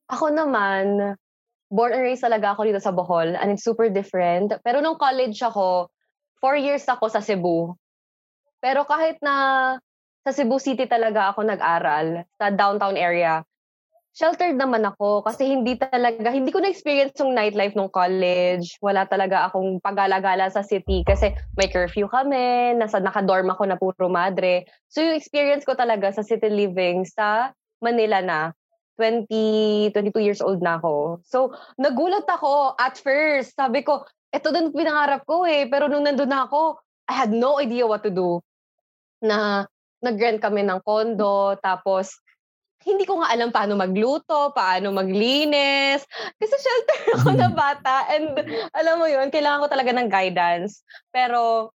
Ako 0.08 0.32
naman, 0.32 1.20
born 1.68 1.92
and 1.92 2.04
raised 2.08 2.24
talaga 2.24 2.56
ako 2.56 2.64
dito 2.64 2.80
sa 2.80 2.96
Bohol 2.96 3.36
and 3.36 3.52
it's 3.52 3.64
super 3.64 3.92
different. 3.92 4.56
Pero 4.64 4.80
nung 4.80 4.96
college 4.96 5.36
ako, 5.44 5.92
four 6.40 6.56
years 6.56 6.88
ako 6.88 7.12
sa 7.12 7.20
Cebu. 7.20 7.76
Pero 8.64 8.88
kahit 8.88 9.20
na 9.20 9.76
sa 10.24 10.32
Cebu 10.32 10.64
City 10.64 10.88
talaga 10.88 11.36
ako 11.36 11.44
nag-aral, 11.44 12.24
sa 12.40 12.48
downtown 12.52 12.96
area, 12.96 13.44
sheltered 14.18 14.58
naman 14.58 14.82
ako 14.82 15.22
kasi 15.22 15.46
hindi 15.46 15.78
talaga, 15.78 16.34
hindi 16.34 16.50
ko 16.50 16.58
na-experience 16.58 17.14
yung 17.22 17.38
nightlife 17.38 17.78
nung 17.78 17.94
college. 17.94 18.74
Wala 18.82 19.06
talaga 19.06 19.46
akong 19.46 19.78
pagala-gala 19.78 20.50
sa 20.50 20.66
city 20.66 21.06
kasi 21.06 21.38
may 21.54 21.70
curfew 21.70 22.10
kami, 22.10 22.74
nasa 22.74 22.98
nakadorm 22.98 23.54
ako 23.54 23.64
na 23.70 23.78
puro 23.78 24.10
madre. 24.10 24.66
So 24.90 25.06
yung 25.06 25.14
experience 25.14 25.70
ko 25.70 25.78
talaga 25.78 26.10
sa 26.10 26.26
city 26.26 26.50
living 26.50 27.06
sa 27.06 27.54
Manila 27.78 28.26
na 28.26 28.58
20, 28.98 29.94
22 29.94 30.26
years 30.26 30.42
old 30.42 30.66
na 30.66 30.82
ako. 30.82 31.22
So, 31.22 31.54
nagulat 31.78 32.26
ako 32.26 32.74
at 32.82 32.98
first. 32.98 33.54
Sabi 33.54 33.86
ko, 33.86 34.10
eto 34.34 34.50
din 34.50 34.74
pinangarap 34.74 35.22
ko 35.30 35.46
eh. 35.46 35.70
Pero 35.70 35.86
nung 35.86 36.02
nandun 36.02 36.34
na 36.34 36.50
ako, 36.50 36.82
I 37.06 37.14
had 37.14 37.30
no 37.30 37.62
idea 37.62 37.86
what 37.86 38.02
to 38.02 38.10
do. 38.10 38.42
Na 39.22 39.70
nag-rent 40.02 40.42
kami 40.42 40.66
ng 40.66 40.82
condo, 40.82 41.54
tapos 41.62 42.18
hindi 42.88 43.04
ko 43.04 43.20
nga 43.20 43.36
alam 43.36 43.52
paano 43.52 43.76
magluto, 43.76 44.56
paano 44.56 44.96
maglinis. 44.96 46.08
Kasi 46.40 46.56
shelter 46.56 47.00
ako 47.20 47.30
na 47.36 47.52
bata. 47.52 48.08
And 48.16 48.40
alam 48.72 49.04
mo 49.04 49.12
yun, 49.12 49.28
kailangan 49.28 49.68
ko 49.68 49.68
talaga 49.68 49.92
ng 49.92 50.08
guidance. 50.08 50.88
Pero 51.12 51.72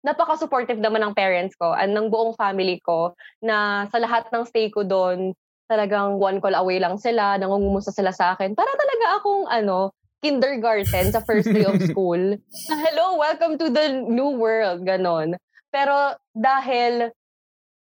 napaka-supportive 0.00 0.80
naman 0.80 1.04
ng 1.04 1.16
parents 1.16 1.52
ko 1.56 1.76
and 1.76 1.92
ng 1.92 2.08
buong 2.08 2.32
family 2.36 2.80
ko 2.80 3.12
na 3.44 3.88
sa 3.92 4.00
lahat 4.00 4.28
ng 4.32 4.44
stay 4.48 4.72
ko 4.72 4.84
doon, 4.84 5.36
talagang 5.68 6.20
one 6.20 6.40
call 6.40 6.56
away 6.56 6.80
lang 6.80 6.96
sila, 6.96 7.36
nangungumusta 7.36 7.92
sila 7.92 8.12
sa 8.12 8.32
akin. 8.36 8.56
Para 8.56 8.68
talaga 8.72 9.20
akong 9.20 9.44
ano, 9.48 9.92
kindergarten 10.24 11.12
sa 11.12 11.20
first 11.24 11.48
day 11.52 11.68
of 11.68 11.76
school. 11.88 12.40
Na, 12.72 12.76
Hello, 12.80 13.20
welcome 13.20 13.60
to 13.60 13.68
the 13.68 14.04
new 14.08 14.32
world, 14.36 14.84
ganon. 14.84 15.36
Pero 15.72 16.16
dahil 16.32 17.12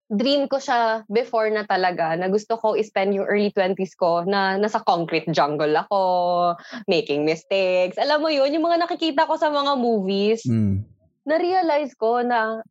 dream 0.07 0.47
ko 0.47 0.55
siya 0.55 1.03
before 1.11 1.51
na 1.51 1.67
talaga 1.67 2.15
na 2.15 2.31
gusto 2.31 2.55
ko 2.55 2.79
i-spend 2.79 3.11
yung 3.11 3.27
early 3.27 3.51
20s 3.51 3.91
ko 3.99 4.23
na 4.23 4.55
nasa 4.55 4.79
concrete 4.79 5.27
jungle 5.35 5.75
ako, 5.75 6.01
making 6.87 7.27
mistakes. 7.27 7.99
Alam 7.99 8.23
mo 8.23 8.29
yun, 8.31 8.55
yung 8.55 8.63
mga 8.63 8.87
nakikita 8.87 9.27
ko 9.27 9.35
sa 9.35 9.51
mga 9.51 9.75
movies, 9.75 10.47
Mm. 10.47 10.87
na-realize 11.27 11.91
ko 11.99 12.23
na 12.23 12.63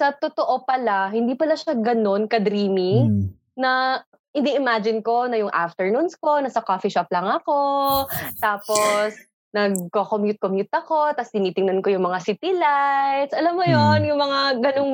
sa 0.00 0.16
totoo 0.16 0.64
pala, 0.64 1.12
hindi 1.12 1.36
pala 1.36 1.56
siya 1.56 1.76
ganun 1.76 2.24
ka-dreamy 2.24 3.04
Mm. 3.04 3.26
na 3.60 4.00
hindi 4.32 4.52
imagine 4.56 5.00
ko 5.00 5.28
na 5.28 5.36
yung 5.36 5.52
afternoons 5.52 6.16
ko, 6.16 6.40
nasa 6.40 6.60
coffee 6.60 6.92
shop 6.92 7.08
lang 7.12 7.24
ako, 7.24 8.04
tapos 8.40 9.12
nagko-commute-commute 9.56 10.72
ako, 10.72 11.16
tapos 11.16 11.32
tinitingnan 11.32 11.80
ko 11.80 11.88
yung 11.88 12.04
mga 12.04 12.20
city 12.20 12.52
lights. 12.52 13.32
Alam 13.32 13.56
mo 13.56 13.64
yon 13.64 14.04
Mm. 14.04 14.08
yung 14.12 14.20
mga 14.20 14.38
ganung 14.60 14.92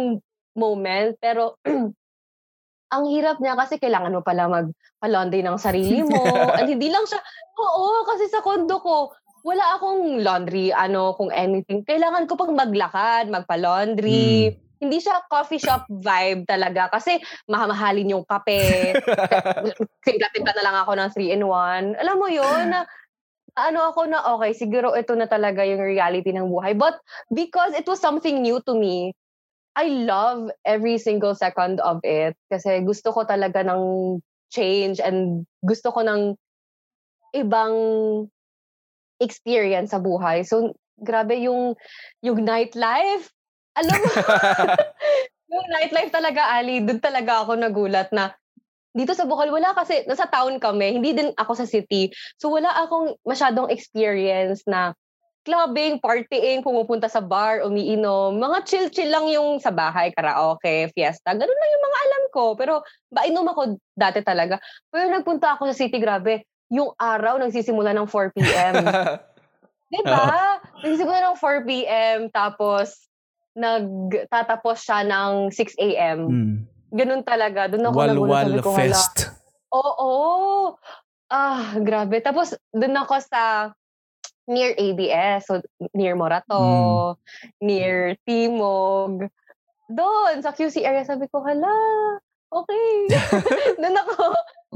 moment. 0.54 1.16
Pero 1.18 1.58
ang 2.94 3.04
hirap 3.08 3.40
niya 3.40 3.56
kasi 3.56 3.80
kailangan 3.80 4.12
mo 4.12 4.20
pala 4.20 4.52
mag-laundry 4.52 5.40
ng 5.40 5.56
sarili 5.56 6.04
mo. 6.04 6.20
At 6.58 6.68
hindi 6.68 6.92
lang 6.92 7.08
siya, 7.08 7.18
oo, 7.56 8.04
kasi 8.04 8.28
sa 8.28 8.44
kondo 8.44 8.76
ko, 8.84 9.16
wala 9.42 9.80
akong 9.80 10.22
laundry, 10.22 10.70
ano, 10.70 11.16
kung 11.18 11.32
anything. 11.32 11.82
Kailangan 11.82 12.28
ko 12.30 12.38
pang 12.38 12.54
maglakad, 12.54 13.32
magpa-laundry. 13.32 14.54
Hindi 14.82 14.98
siya 14.98 15.24
coffee 15.30 15.62
shop 15.62 15.86
vibe 15.88 16.46
talaga 16.46 16.90
kasi 16.90 17.18
mahamahalin 17.46 18.18
yung 18.18 18.26
kape. 18.26 18.94
Simpla-timpla 20.06 20.52
na 20.58 20.64
lang 20.66 20.76
ako 20.82 20.92
ng 20.98 21.10
3-in-1. 21.14 21.82
Alam 22.02 22.16
mo 22.18 22.28
yun, 22.30 22.70
na 22.70 22.86
ano 23.58 23.92
ako 23.92 24.08
na 24.08 24.18
okay, 24.32 24.56
siguro 24.56 24.96
ito 24.96 25.12
na 25.12 25.28
talaga 25.28 25.62
yung 25.62 25.82
reality 25.82 26.32
ng 26.34 26.50
buhay. 26.50 26.74
But 26.74 26.98
because 27.30 27.76
it 27.78 27.86
was 27.86 28.02
something 28.02 28.42
new 28.42 28.58
to 28.64 28.74
me, 28.74 29.14
I 29.72 29.88
love 30.04 30.52
every 30.68 31.00
single 31.00 31.32
second 31.32 31.80
of 31.80 32.04
it 32.04 32.36
kasi 32.52 32.84
gusto 32.84 33.08
ko 33.12 33.24
talaga 33.24 33.64
ng 33.64 34.18
change 34.52 35.00
and 35.00 35.48
gusto 35.64 35.88
ko 35.88 36.04
ng 36.04 36.36
ibang 37.32 37.76
experience 39.16 39.96
sa 39.96 40.02
buhay. 40.02 40.44
So, 40.44 40.76
grabe 41.00 41.40
yung 41.40 41.72
yung 42.20 42.44
nightlife. 42.44 43.32
Alam 43.72 43.96
mo, 43.96 44.08
yung 45.52 45.66
nightlife 45.72 46.12
talaga, 46.12 46.52
Ali, 46.52 46.84
doon 46.84 47.00
talaga 47.00 47.40
ako 47.40 47.56
nagulat 47.56 48.12
na 48.12 48.36
dito 48.92 49.16
sa 49.16 49.24
Bohol, 49.24 49.48
wala 49.48 49.72
kasi, 49.72 50.04
nasa 50.04 50.28
town 50.28 50.60
kami, 50.60 51.00
hindi 51.00 51.16
din 51.16 51.32
ako 51.32 51.56
sa 51.56 51.64
city. 51.64 52.12
So, 52.36 52.52
wala 52.52 52.68
akong 52.84 53.16
masyadong 53.24 53.72
experience 53.72 54.68
na 54.68 54.92
clubbing, 55.42 55.98
partying, 55.98 56.62
pumupunta 56.62 57.10
sa 57.10 57.18
bar, 57.18 57.66
umiinom. 57.66 58.38
Mga 58.38 58.58
chill-chill 58.66 59.10
lang 59.10 59.26
yung 59.26 59.58
sa 59.58 59.74
bahay, 59.74 60.14
karaoke, 60.14 60.90
fiesta. 60.94 61.34
Ganun 61.34 61.58
lang 61.58 61.70
yung 61.74 61.84
mga 61.84 61.98
alam 62.06 62.22
ko. 62.30 62.44
Pero 62.54 62.74
bainom 63.10 63.46
ako 63.50 63.76
dati 63.94 64.22
talaga. 64.22 64.62
Pero 64.88 65.10
nagpunta 65.10 65.58
ako 65.58 65.70
sa 65.70 65.78
city, 65.78 65.98
grabe. 65.98 66.46
Yung 66.70 66.94
araw 66.96 67.42
nagsisimula 67.42 67.90
ng 67.92 68.06
4 68.06 68.34
p.m. 68.38 68.74
diba? 69.92 70.24
Nagsisimula 70.80 71.18
ng 71.26 71.36
4 71.36 71.68
p.m. 71.68 72.18
Tapos 72.32 73.10
nagtatapos 73.52 74.76
siya 74.80 75.04
ng 75.04 75.52
6 75.52 75.76
a.m. 75.76 76.18
Mm. 76.30 76.56
Ganun 76.92 77.22
talaga. 77.24 77.68
Doon 77.68 77.88
ako 77.88 77.96
nagulat. 77.96 78.16
Walwal 78.16 78.50
hala, 78.62 78.76
Fest. 78.76 79.16
Oo. 79.72 80.12
Ah, 81.32 81.76
grabe. 81.80 82.20
Tapos, 82.20 82.52
doon 82.76 82.96
ako 83.00 83.16
sa 83.24 83.72
near 84.48 84.74
ABS. 84.74 85.46
So, 85.46 85.62
near 85.94 86.16
Morato, 86.16 87.16
near 87.60 88.16
Timog. 88.26 89.28
Doon, 89.92 90.40
sa 90.40 90.56
QC 90.56 90.82
area, 90.82 91.04
sabi 91.04 91.28
ko, 91.28 91.44
hala, 91.44 91.68
okay. 92.48 92.88
doon 93.82 93.96
ako. 93.96 94.24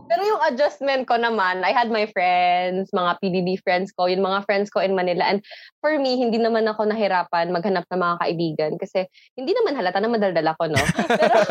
Pero 0.07 0.23
yung 0.23 0.43
adjustment 0.45 1.03
ko 1.09 1.19
naman, 1.19 1.67
I 1.67 1.75
had 1.75 1.91
my 1.91 2.07
friends, 2.15 2.95
mga 2.95 3.19
PDD 3.19 3.59
friends 3.65 3.91
ko, 3.91 4.07
yung 4.07 4.23
mga 4.23 4.47
friends 4.47 4.71
ko 4.71 4.79
in 4.79 4.95
Manila. 4.95 5.27
And 5.27 5.43
for 5.83 5.99
me, 5.99 6.15
hindi 6.15 6.39
naman 6.39 6.69
ako 6.71 6.87
nahirapan 6.87 7.51
maghanap 7.51 7.91
ng 7.91 8.01
mga 8.01 8.17
kaibigan 8.23 8.73
kasi 8.79 9.11
hindi 9.35 9.51
naman 9.51 9.75
halata 9.75 9.99
na 9.99 10.13
madaldal 10.13 10.47
ako, 10.55 10.63
no? 10.71 10.83
Pero, 11.11 11.37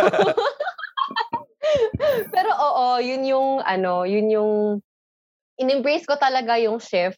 pero 2.35 2.51
oo, 2.55 2.85
yun 3.03 3.27
yung, 3.27 3.49
ano, 3.65 4.07
yun 4.07 4.31
yung, 4.31 4.51
in-embrace 5.55 6.03
ko 6.03 6.19
talaga 6.19 6.59
yung 6.59 6.83
shift. 6.83 7.15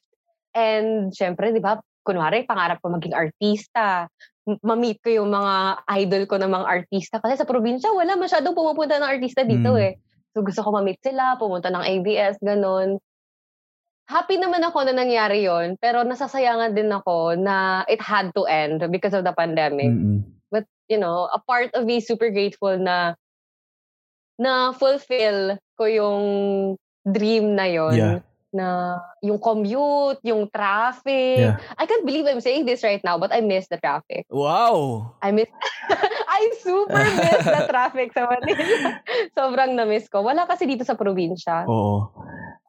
And 0.55 1.11
syempre, 1.11 1.51
di 1.51 1.59
ba, 1.59 1.79
kunwari, 2.07 2.47
pangarap 2.47 2.79
ko 2.79 2.87
maging 2.93 3.11
artista. 3.11 4.07
Ma-meet 4.47 5.03
ko 5.03 5.11
yung 5.11 5.31
mga 5.31 5.83
idol 5.99 6.23
ko 6.23 6.39
ng 6.39 6.47
mga 6.47 6.67
artista. 6.67 7.19
Kasi 7.19 7.35
sa 7.35 7.43
probinsya, 7.43 7.91
wala 7.91 8.15
masyadong 8.15 8.55
pumupunta 8.55 8.95
ng 8.95 9.11
artista 9.11 9.43
dito 9.43 9.75
Mm. 9.75 9.83
eh. 9.83 9.93
So 10.31 10.45
gusto 10.45 10.63
ko 10.63 10.71
ma-meet 10.71 11.03
sila, 11.03 11.35
pumunta 11.35 11.67
ng 11.67 11.83
ABS, 11.83 12.39
ganun. 12.39 13.01
Happy 14.07 14.39
naman 14.39 14.63
ako 14.63 14.87
na 14.87 14.95
nangyari 14.95 15.43
yon 15.43 15.75
pero 15.83 15.99
nasasayangan 16.07 16.71
din 16.71 16.87
ako 16.87 17.35
na 17.35 17.83
it 17.91 17.99
had 17.99 18.31
to 18.31 18.47
end 18.47 18.79
because 18.87 19.11
of 19.11 19.27
the 19.27 19.35
pandemic. 19.35 19.91
Mm-mm. 19.91 20.23
But, 20.47 20.63
you 20.87 20.95
know, 20.95 21.27
a 21.27 21.43
part 21.43 21.75
of 21.75 21.83
me 21.83 21.99
super 21.99 22.31
grateful 22.31 22.79
na 22.79 23.19
na 24.39 24.71
fulfill 24.71 25.59
ko 25.75 25.83
yung 25.91 26.23
dream 27.03 27.59
na 27.59 27.67
yon 27.67 27.97
Yeah. 27.99 28.17
Na 28.53 28.97
yung 29.19 29.39
commute, 29.39 30.23
yung 30.23 30.47
traffic. 30.47 31.43
Yeah. 31.43 31.59
I 31.75 31.85
can't 31.85 32.07
believe 32.07 32.25
I'm 32.25 32.43
saying 32.43 32.65
this 32.65 32.83
right 32.83 33.03
now, 33.03 33.19
but 33.19 33.35
I 33.35 33.43
miss 33.43 33.67
the 33.67 33.77
traffic. 33.77 34.25
Wow! 34.31 35.11
I 35.19 35.31
miss 35.31 35.51
I 36.37 36.41
super 36.63 37.03
miss 37.03 37.43
the 37.43 37.63
traffic 37.71 38.15
sa 38.15 38.27
Manila. 38.27 39.01
Sobrang 39.35 39.71
na-miss 39.75 40.07
ko. 40.07 40.23
Wala 40.23 40.47
kasi 40.47 40.67
dito 40.67 40.87
sa 40.87 40.95
probinsya. 40.95 41.67
Oo. 41.67 42.07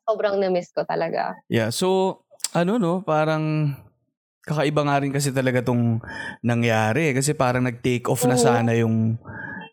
Sobrang 0.09 0.41
na-miss 0.41 0.73
ko 0.75 0.83
talaga. 0.83 1.37
Yeah, 1.47 1.71
so 1.71 2.21
ano 2.57 2.81
no, 2.81 3.05
parang 3.05 3.77
kakaiba 4.49 4.81
nga 4.89 4.97
rin 5.05 5.13
kasi 5.13 5.29
talaga 5.29 5.61
tong 5.61 6.01
nangyari 6.41 7.13
kasi 7.13 7.37
parang 7.37 7.69
nag-take 7.69 8.09
off 8.09 8.25
na 8.25 8.41
sana 8.41 8.73
yung 8.73 9.21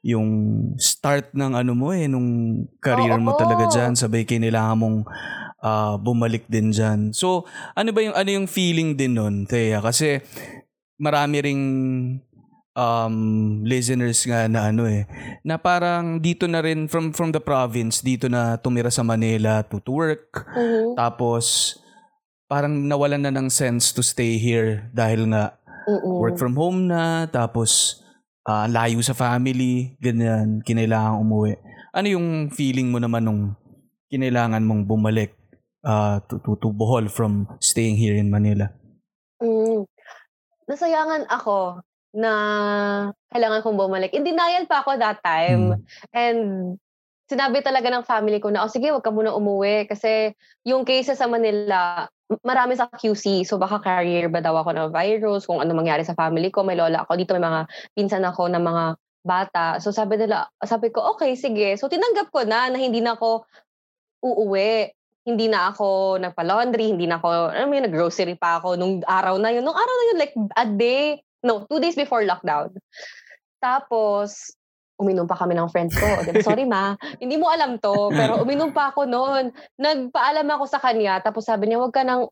yung 0.06 0.30
start 0.78 1.34
ng 1.34 1.58
ano 1.58 1.74
mo 1.74 1.90
eh 1.96 2.06
nung 2.06 2.62
career 2.84 3.18
mo 3.18 3.34
Oo. 3.34 3.40
talaga 3.40 3.66
diyan 3.72 3.98
sabay 3.98 4.22
kailangan 4.28 4.78
mong 4.78 4.98
ah, 5.62 5.96
bumalik 5.96 6.48
din 6.48 6.72
diyan. 6.72 7.12
So 7.14 7.44
ano 7.76 7.92
ba 7.92 8.00
yung 8.02 8.16
ano 8.16 8.30
yung 8.32 8.48
feeling 8.48 8.96
din 8.96 9.16
nun, 9.16 9.46
Thea? 9.46 9.80
Kasi 9.80 10.20
marami 10.98 11.38
ring 11.44 11.64
um 12.76 13.16
listeners 13.64 14.20
nga 14.28 14.52
na 14.52 14.68
ano 14.68 14.84
eh 14.84 15.08
na 15.48 15.56
parang 15.56 16.20
dito 16.20 16.44
na 16.44 16.60
rin 16.60 16.92
from 16.92 17.16
from 17.16 17.32
the 17.32 17.40
province 17.40 18.04
dito 18.04 18.28
na 18.28 18.60
tumira 18.60 18.92
sa 18.92 19.00
Manila 19.00 19.64
to, 19.64 19.80
to 19.80 19.96
work 19.96 20.44
Mhm. 20.56 21.00
tapos, 21.00 21.76
parang 22.48 22.76
nawalan 22.76 23.24
na 23.24 23.32
ng 23.32 23.48
sense 23.48 23.96
to 23.96 24.04
stay 24.04 24.36
here 24.36 24.92
dahil 24.92 25.24
nga 25.32 25.56
Mm-mm. 25.88 26.18
work 26.20 26.36
from 26.36 26.56
home 26.58 26.90
na, 26.90 27.28
tapos 27.32 28.02
ah, 28.44 28.66
layo 28.68 29.00
sa 29.02 29.14
family, 29.16 29.96
ganyan, 29.98 30.62
kinailangan 30.62 31.18
umuwi. 31.18 31.56
Ano 31.92 32.08
yung 32.10 32.28
feeling 32.52 32.92
mo 32.92 33.00
naman 33.00 33.24
nung 33.24 33.44
kinailangan 34.10 34.62
mong 34.62 34.84
bumalik 34.86 35.35
ah, 35.86 36.20
to, 36.28 36.42
to, 36.42 36.58
to 36.60 36.74
Bohol 36.74 37.08
from 37.08 37.48
staying 37.62 37.96
here 37.96 38.18
in 38.18 38.34
Manila? 38.34 38.74
Mm. 39.40 39.86
Nasayangan 40.66 41.30
ako 41.30 41.86
na 42.16 42.34
kailangan 43.30 43.62
kong 43.62 43.78
bumalik. 43.78 44.12
In 44.16 44.26
denial 44.26 44.66
pa 44.66 44.82
ako 44.82 44.98
that 44.98 45.22
time. 45.22 45.78
Mm. 45.78 45.82
And 46.16 46.42
sinabi 47.30 47.62
talaga 47.62 47.92
ng 47.92 48.08
family 48.08 48.40
ko 48.42 48.50
na, 48.50 48.64
oh 48.66 48.72
sige, 48.72 48.90
wag 48.90 49.04
ka 49.04 49.12
muna 49.12 49.36
umuwi. 49.36 49.86
Kasi 49.86 50.34
yung 50.66 50.88
cases 50.88 51.20
sa 51.20 51.30
Manila, 51.30 52.08
marami 52.42 52.74
sa 52.80 52.90
QC. 52.90 53.46
So 53.46 53.60
baka 53.62 53.84
carrier 53.84 54.32
ba 54.32 54.42
daw 54.42 54.58
ako 54.58 54.74
ng 54.74 54.90
virus, 54.96 55.46
kung 55.46 55.62
ano 55.62 55.76
mangyari 55.78 56.02
sa 56.02 56.18
family 56.18 56.50
ko. 56.50 56.66
May 56.66 56.80
lola 56.80 57.04
ako. 57.04 57.20
Dito 57.20 57.36
may 57.38 57.44
mga 57.44 57.62
pinsan 57.94 58.26
ako 58.26 58.50
na 58.50 58.62
mga 58.64 58.86
bata. 59.26 59.66
So 59.82 59.90
sabi 59.90 60.22
nila, 60.22 60.48
sabi 60.64 60.94
ko, 60.94 61.18
okay, 61.18 61.34
sige. 61.36 61.76
So 61.76 61.90
tinanggap 61.90 62.30
ko 62.30 62.46
na 62.46 62.70
na 62.70 62.78
hindi 62.78 63.02
na 63.02 63.18
ako 63.18 63.46
uuwi. 64.22 64.94
Hindi 65.26 65.50
na 65.50 65.74
ako 65.74 66.22
nagpa-laundry, 66.22 66.94
hindi 66.94 67.10
na 67.10 67.18
ako, 67.18 67.50
alam 67.50 67.68
mo 67.68 67.74
yun, 67.74 67.86
nag-grocery 67.90 68.38
pa 68.38 68.62
ako 68.62 68.78
nung 68.78 69.02
araw 69.02 69.42
na 69.42 69.50
yun. 69.50 69.66
Nung 69.66 69.74
araw 69.74 69.96
na 69.98 70.06
yun, 70.06 70.18
like 70.22 70.36
a 70.54 70.66
day, 70.70 71.06
no, 71.42 71.66
two 71.66 71.82
days 71.82 71.98
before 71.98 72.22
lockdown. 72.22 72.70
Tapos, 73.58 74.54
uminom 75.02 75.28
pa 75.28 75.36
kami 75.36 75.58
ng 75.58 75.68
friends 75.74 75.98
ko. 75.98 76.08
Sorry 76.46 76.64
ma, 76.64 76.96
hindi 77.20 77.36
mo 77.36 77.52
alam 77.52 77.82
to, 77.82 78.14
pero 78.14 78.38
uminom 78.46 78.72
pa 78.72 78.94
ako 78.94 79.10
noon. 79.10 79.52
Nagpaalam 79.76 80.48
ako 80.48 80.64
sa 80.70 80.80
kanya, 80.80 81.20
tapos 81.20 81.50
sabi 81.50 81.68
niya, 81.68 81.82
huwag 81.82 81.92
ka 81.92 82.06
nang 82.06 82.30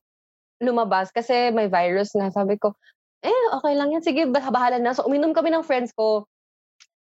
lumabas 0.63 1.11
kasi 1.11 1.51
may 1.51 1.67
virus 1.67 2.15
nga. 2.15 2.31
Sabi 2.31 2.55
ko, 2.55 2.77
eh, 3.23 3.43
okay 3.55 3.73
lang 3.75 3.91
yan. 3.91 4.03
Sige, 4.03 4.27
bah- 4.27 4.51
bahala 4.51 4.79
na. 4.79 4.95
So, 4.95 5.07
uminom 5.07 5.35
kami 5.35 5.51
ng 5.51 5.63
friends 5.63 5.95
ko. 5.95 6.27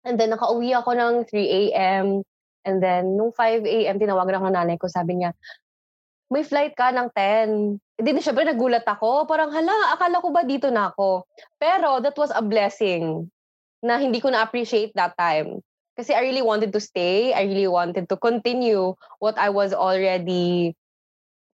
And 0.02 0.18
then, 0.18 0.34
nakauwi 0.34 0.74
ako 0.74 0.94
ng 0.94 1.14
3 1.30 1.70
a.m. 1.70 2.06
And 2.62 2.78
then, 2.78 3.18
nung 3.18 3.34
5 3.34 3.66
a.m., 3.66 3.98
tinawagan 3.98 4.38
ako 4.38 4.46
ng 4.50 4.56
nanay 4.58 4.76
ko. 4.78 4.86
Sabi 4.86 5.18
niya, 5.18 5.34
may 6.32 6.40
flight 6.42 6.72
ka 6.72 6.88
ng 6.88 7.12
10. 7.12 7.76
Hindi, 8.00 8.10
di 8.16 8.24
syempre 8.24 8.48
nagulat 8.48 8.88
ako. 8.88 9.28
Parang, 9.28 9.52
hala, 9.52 9.92
akala 9.92 10.24
ko 10.24 10.32
ba 10.32 10.48
dito 10.48 10.72
na 10.72 10.88
ako? 10.88 11.28
Pero, 11.60 12.00
that 12.00 12.16
was 12.16 12.32
a 12.32 12.40
blessing 12.40 13.28
na 13.84 14.00
hindi 14.00 14.18
ko 14.18 14.32
na-appreciate 14.32 14.96
that 14.96 15.12
time. 15.20 15.60
Kasi 15.92 16.16
I 16.16 16.24
really 16.24 16.40
wanted 16.40 16.72
to 16.72 16.80
stay. 16.80 17.36
I 17.36 17.44
really 17.44 17.68
wanted 17.68 18.08
to 18.08 18.16
continue 18.16 18.96
what 19.20 19.36
I 19.36 19.52
was 19.52 19.76
already 19.76 20.72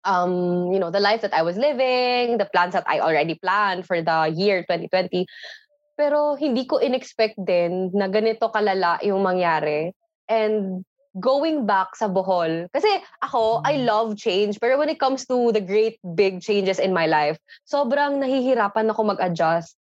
um, 0.06 0.70
you 0.72 0.78
know, 0.78 0.90
the 0.90 1.02
life 1.02 1.20
that 1.22 1.34
I 1.34 1.42
was 1.42 1.56
living, 1.56 2.38
the 2.38 2.48
plans 2.52 2.72
that 2.72 2.86
I 2.86 3.00
already 3.00 3.34
planned 3.34 3.84
for 3.84 4.00
the 4.00 4.32
year 4.32 4.62
2020. 4.62 5.26
Pero 5.98 6.38
hindi 6.38 6.64
ko 6.64 6.78
in-expect 6.78 7.36
din 7.42 7.90
na 7.92 8.06
ganito 8.06 8.48
kalala 8.54 9.02
yung 9.02 9.20
mangyari. 9.26 9.90
And 10.30 10.86
going 11.20 11.66
back 11.66 11.94
sa 11.98 12.06
Bohol, 12.08 12.66
kasi 12.72 12.88
ako, 13.22 13.62
I 13.66 13.82
love 13.82 14.16
change. 14.16 14.58
Pero 14.62 14.78
when 14.78 14.88
it 14.88 14.98
comes 15.02 15.26
to 15.26 15.52
the 15.52 15.62
great 15.62 15.98
big 16.14 16.40
changes 16.40 16.78
in 16.78 16.94
my 16.94 17.06
life, 17.06 17.38
sobrang 17.66 18.22
nahihirapan 18.22 18.90
ako 18.90 19.14
mag-adjust. 19.14 19.76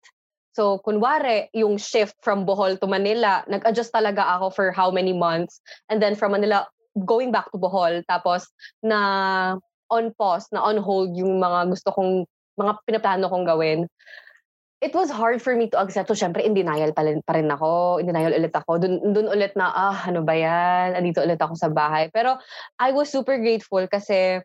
So, 0.58 0.82
kunwari, 0.82 1.46
yung 1.54 1.78
shift 1.78 2.18
from 2.18 2.42
Bohol 2.42 2.82
to 2.82 2.90
Manila, 2.90 3.46
nag-adjust 3.46 3.94
talaga 3.94 4.26
ako 4.38 4.50
for 4.50 4.66
how 4.74 4.90
many 4.90 5.14
months. 5.14 5.62
And 5.86 6.02
then 6.02 6.18
from 6.18 6.34
Manila, 6.34 6.66
going 7.06 7.30
back 7.30 7.50
to 7.54 7.58
Bohol, 7.62 8.02
tapos 8.10 8.50
na 8.82 9.54
on 9.88 10.10
pause, 10.18 10.50
na 10.50 10.66
on 10.66 10.82
hold 10.82 11.14
yung 11.14 11.38
mga 11.38 11.70
gusto 11.70 11.94
kong, 11.94 12.26
mga 12.58 12.72
pinaplano 12.84 13.30
kong 13.30 13.46
gawin. 13.46 13.86
It 14.78 14.94
was 14.94 15.10
hard 15.10 15.42
for 15.42 15.58
me 15.58 15.66
to 15.74 15.78
accept. 15.82 16.06
So, 16.06 16.14
syempre, 16.14 16.46
in 16.46 16.54
denial 16.54 16.94
pa 16.94 17.02
rin, 17.02 17.18
pa 17.26 17.34
rin 17.34 17.50
ako. 17.50 17.98
In 17.98 18.06
denial 18.06 18.30
ulit 18.30 18.54
ako. 18.54 18.78
Dun, 18.78 19.02
dun 19.10 19.26
ulit 19.26 19.58
na, 19.58 19.74
ah, 19.74 19.98
ano 20.06 20.22
ba 20.22 20.38
yan? 20.38 20.94
Andito 20.94 21.18
ulit 21.18 21.42
ako 21.42 21.58
sa 21.58 21.66
bahay. 21.66 22.14
Pero, 22.14 22.38
I 22.78 22.94
was 22.94 23.10
super 23.10 23.42
grateful 23.42 23.82
kasi 23.90 24.38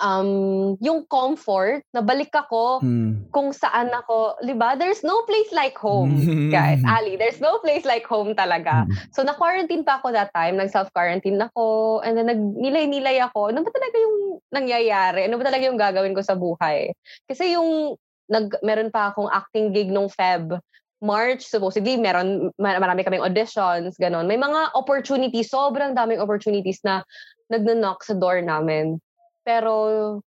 um, 0.00 0.74
yung 0.82 1.06
comfort, 1.06 1.84
nabalik 1.94 2.32
ako 2.34 2.82
Hmm. 2.82 3.28
kung 3.30 3.54
saan 3.54 3.92
ako, 3.94 4.40
di 4.42 4.54
ba? 4.56 4.74
There's 4.74 5.04
no 5.06 5.22
place 5.28 5.52
like 5.54 5.76
home, 5.78 6.18
guys. 6.54 6.82
Ali, 6.82 7.14
there's 7.14 7.38
no 7.38 7.60
place 7.62 7.84
like 7.86 8.06
home 8.08 8.34
talaga. 8.34 8.88
Mm. 8.88 8.94
So, 9.14 9.22
na-quarantine 9.22 9.86
pa 9.86 10.02
ako 10.02 10.10
that 10.14 10.34
time. 10.34 10.58
Nag-self-quarantine 10.58 11.38
ako. 11.52 12.00
And 12.02 12.18
then, 12.18 12.26
nag-nilay-nilay 12.30 13.22
ako. 13.22 13.54
Ano 13.54 13.62
ba 13.62 13.70
talaga 13.70 13.96
yung 13.98 14.16
nangyayari? 14.50 15.20
Ano 15.30 15.38
ba 15.38 15.44
talaga 15.46 15.64
yung 15.66 15.78
gagawin 15.78 16.14
ko 16.14 16.22
sa 16.24 16.34
buhay? 16.34 16.90
Kasi 17.30 17.54
yung, 17.54 17.94
nag, 18.30 18.56
meron 18.64 18.90
pa 18.90 19.12
akong 19.12 19.28
acting 19.30 19.72
gig 19.72 19.90
nung 19.92 20.08
Feb. 20.08 20.58
March, 21.04 21.44
supposedly, 21.44 22.00
meron, 22.00 22.48
ma- 22.56 22.80
marami 22.80 23.04
kaming 23.04 23.20
auditions, 23.20 23.92
ganon. 24.00 24.24
May 24.24 24.40
mga 24.40 24.72
opportunities, 24.72 25.52
sobrang 25.52 25.92
daming 25.92 26.16
opportunities 26.16 26.80
na 26.80 27.04
nagna-knock 27.52 28.00
sa 28.00 28.16
door 28.16 28.40
namin. 28.40 28.96
Pero, 29.44 30.24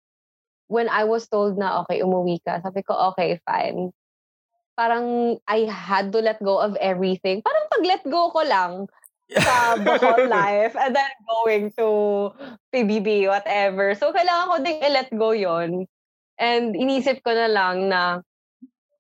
when 0.66 0.90
I 0.90 1.06
was 1.06 1.30
told 1.30 1.62
na, 1.62 1.86
okay, 1.86 2.02
umuwi 2.02 2.42
ka, 2.42 2.58
sabi 2.66 2.82
ko, 2.82 3.14
okay, 3.14 3.38
fine. 3.46 3.94
Parang, 4.74 5.38
I 5.46 5.70
had 5.70 6.10
to 6.18 6.26
let 6.26 6.42
go 6.42 6.58
of 6.58 6.74
everything. 6.82 7.46
Parang 7.46 7.70
pag-let 7.70 8.02
go 8.10 8.34
ko 8.34 8.42
lang 8.42 8.90
sa 9.30 9.78
Bohol 9.86 10.26
life 10.26 10.74
and 10.74 10.98
then 10.98 11.14
going 11.30 11.70
to 11.78 11.88
PBB, 12.74 13.30
whatever. 13.30 13.94
So, 13.94 14.10
kailangan 14.10 14.50
ko 14.50 14.56
ding 14.66 14.82
i-let 14.82 15.10
go 15.14 15.38
yon 15.38 15.86
And 16.40 16.74
inisip 16.74 17.22
ko 17.22 17.32
na 17.34 17.48
lang 17.50 17.90
na, 17.90 18.22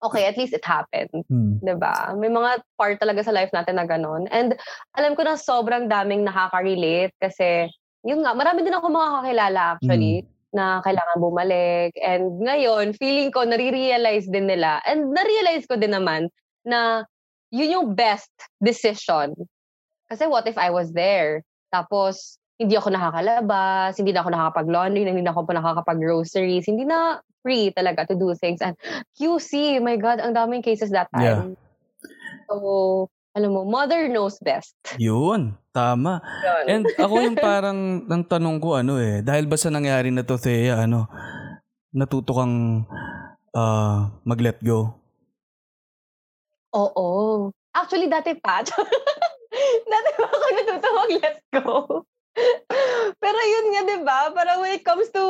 okay, 0.03 0.27
at 0.27 0.37
least 0.37 0.53
it 0.53 0.65
happened. 0.65 1.11
Hmm. 1.31 1.57
ba? 1.79 2.11
May 2.13 2.29
mga 2.29 2.61
part 2.75 2.99
talaga 2.99 3.23
sa 3.23 3.33
life 3.33 3.49
natin 3.55 3.79
na 3.79 3.87
ganun. 3.87 4.27
And 4.29 4.53
alam 4.93 5.15
ko 5.15 5.23
na 5.23 5.39
sobrang 5.39 5.87
daming 5.87 6.27
nakaka-relate 6.27 7.15
kasi 7.17 7.71
yun 8.03 8.21
nga, 8.21 8.35
marami 8.35 8.67
din 8.67 8.75
ako 8.75 8.91
makakakilala 8.91 9.79
actually 9.79 10.27
na 10.53 10.83
kailangan 10.85 11.17
bumalik. 11.17 11.91
And 11.97 12.37
ngayon, 12.43 12.93
feeling 12.99 13.33
ko 13.33 13.47
nare-realize 13.47 14.29
din 14.29 14.45
nila. 14.45 14.83
And 14.85 15.09
na-realize 15.09 15.65
ko 15.65 15.79
din 15.79 15.97
naman 15.97 16.29
na 16.61 17.07
yun 17.49 17.73
yung 17.73 17.87
best 17.97 18.31
decision. 18.61 19.33
Kasi 20.11 20.29
what 20.29 20.45
if 20.45 20.59
I 20.59 20.69
was 20.69 20.93
there? 20.93 21.41
Tapos, 21.73 22.37
hindi 22.63 22.79
ako 22.79 22.95
nakakalabas, 22.95 23.99
hindi 23.99 24.15
na 24.15 24.23
ako 24.23 24.29
nakakapag-laundry, 24.31 25.03
hindi 25.03 25.19
na 25.19 25.35
ako 25.35 25.43
pa 25.43 25.53
nakakapag-groceries, 25.59 26.63
hindi 26.71 26.87
na 26.87 27.19
free 27.43 27.75
talaga 27.75 28.07
to 28.07 28.15
do 28.15 28.31
things. 28.39 28.63
And 28.63 28.79
QC, 29.19 29.83
my 29.83 29.99
God, 29.99 30.23
ang 30.23 30.31
daming 30.31 30.63
cases 30.63 30.95
that 30.95 31.11
time. 31.11 31.59
So, 32.47 33.11
alam 33.35 33.51
mo, 33.51 33.67
mother 33.67 34.07
knows 34.07 34.39
best. 34.39 34.79
Yun, 34.95 35.59
tama. 35.75 36.23
Yun. 36.23 36.63
And 36.71 36.83
ako 36.95 37.15
yung 37.19 37.37
parang, 37.37 37.79
ang 38.13 38.23
tanong 38.23 38.57
ko 38.63 38.79
ano 38.79 38.95
eh, 39.01 39.19
dahil 39.19 39.49
ba 39.51 39.59
sa 39.59 39.67
nangyari 39.67 40.07
na 40.07 40.23
to, 40.23 40.39
Thea, 40.39 40.87
ano, 40.87 41.11
natuto 41.91 42.31
kang 42.31 42.87
ah, 43.51 44.07
mag-let 44.23 44.63
go? 44.63 44.95
Oo. 46.73 47.51
Actually, 47.75 48.07
dati 48.07 48.33
pa. 48.39 48.63
dati 49.93 50.09
pa 50.15 50.25
ako 50.31 50.45
natuto 50.55 50.87
mag-let 50.95 51.37
go. 51.51 51.75
Pero 53.23 53.39
yun 53.39 53.65
nga, 53.69 53.81
di 53.85 53.97
ba? 54.01 54.19
Parang 54.31 54.59
when 54.59 54.73
it 54.73 54.83
comes 54.83 55.09
to, 55.09 55.23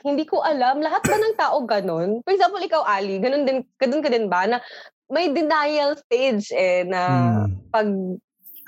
hindi 0.00 0.24
ko 0.24 0.40
alam, 0.40 0.80
lahat 0.80 1.04
ba 1.04 1.16
ng 1.16 1.36
tao 1.36 1.56
ganun? 1.62 2.24
For 2.24 2.32
example, 2.32 2.60
ikaw, 2.60 2.82
Ali, 2.82 3.20
ganun, 3.20 3.44
din, 3.44 3.60
ganun 3.76 4.00
ka 4.00 4.08
din 4.08 4.26
ba? 4.26 4.48
Na 4.48 4.58
may 5.06 5.28
denial 5.28 5.98
stage 5.98 6.48
eh, 6.50 6.86
na 6.86 7.00
Hmm. 7.44 7.52
pag 7.68 7.88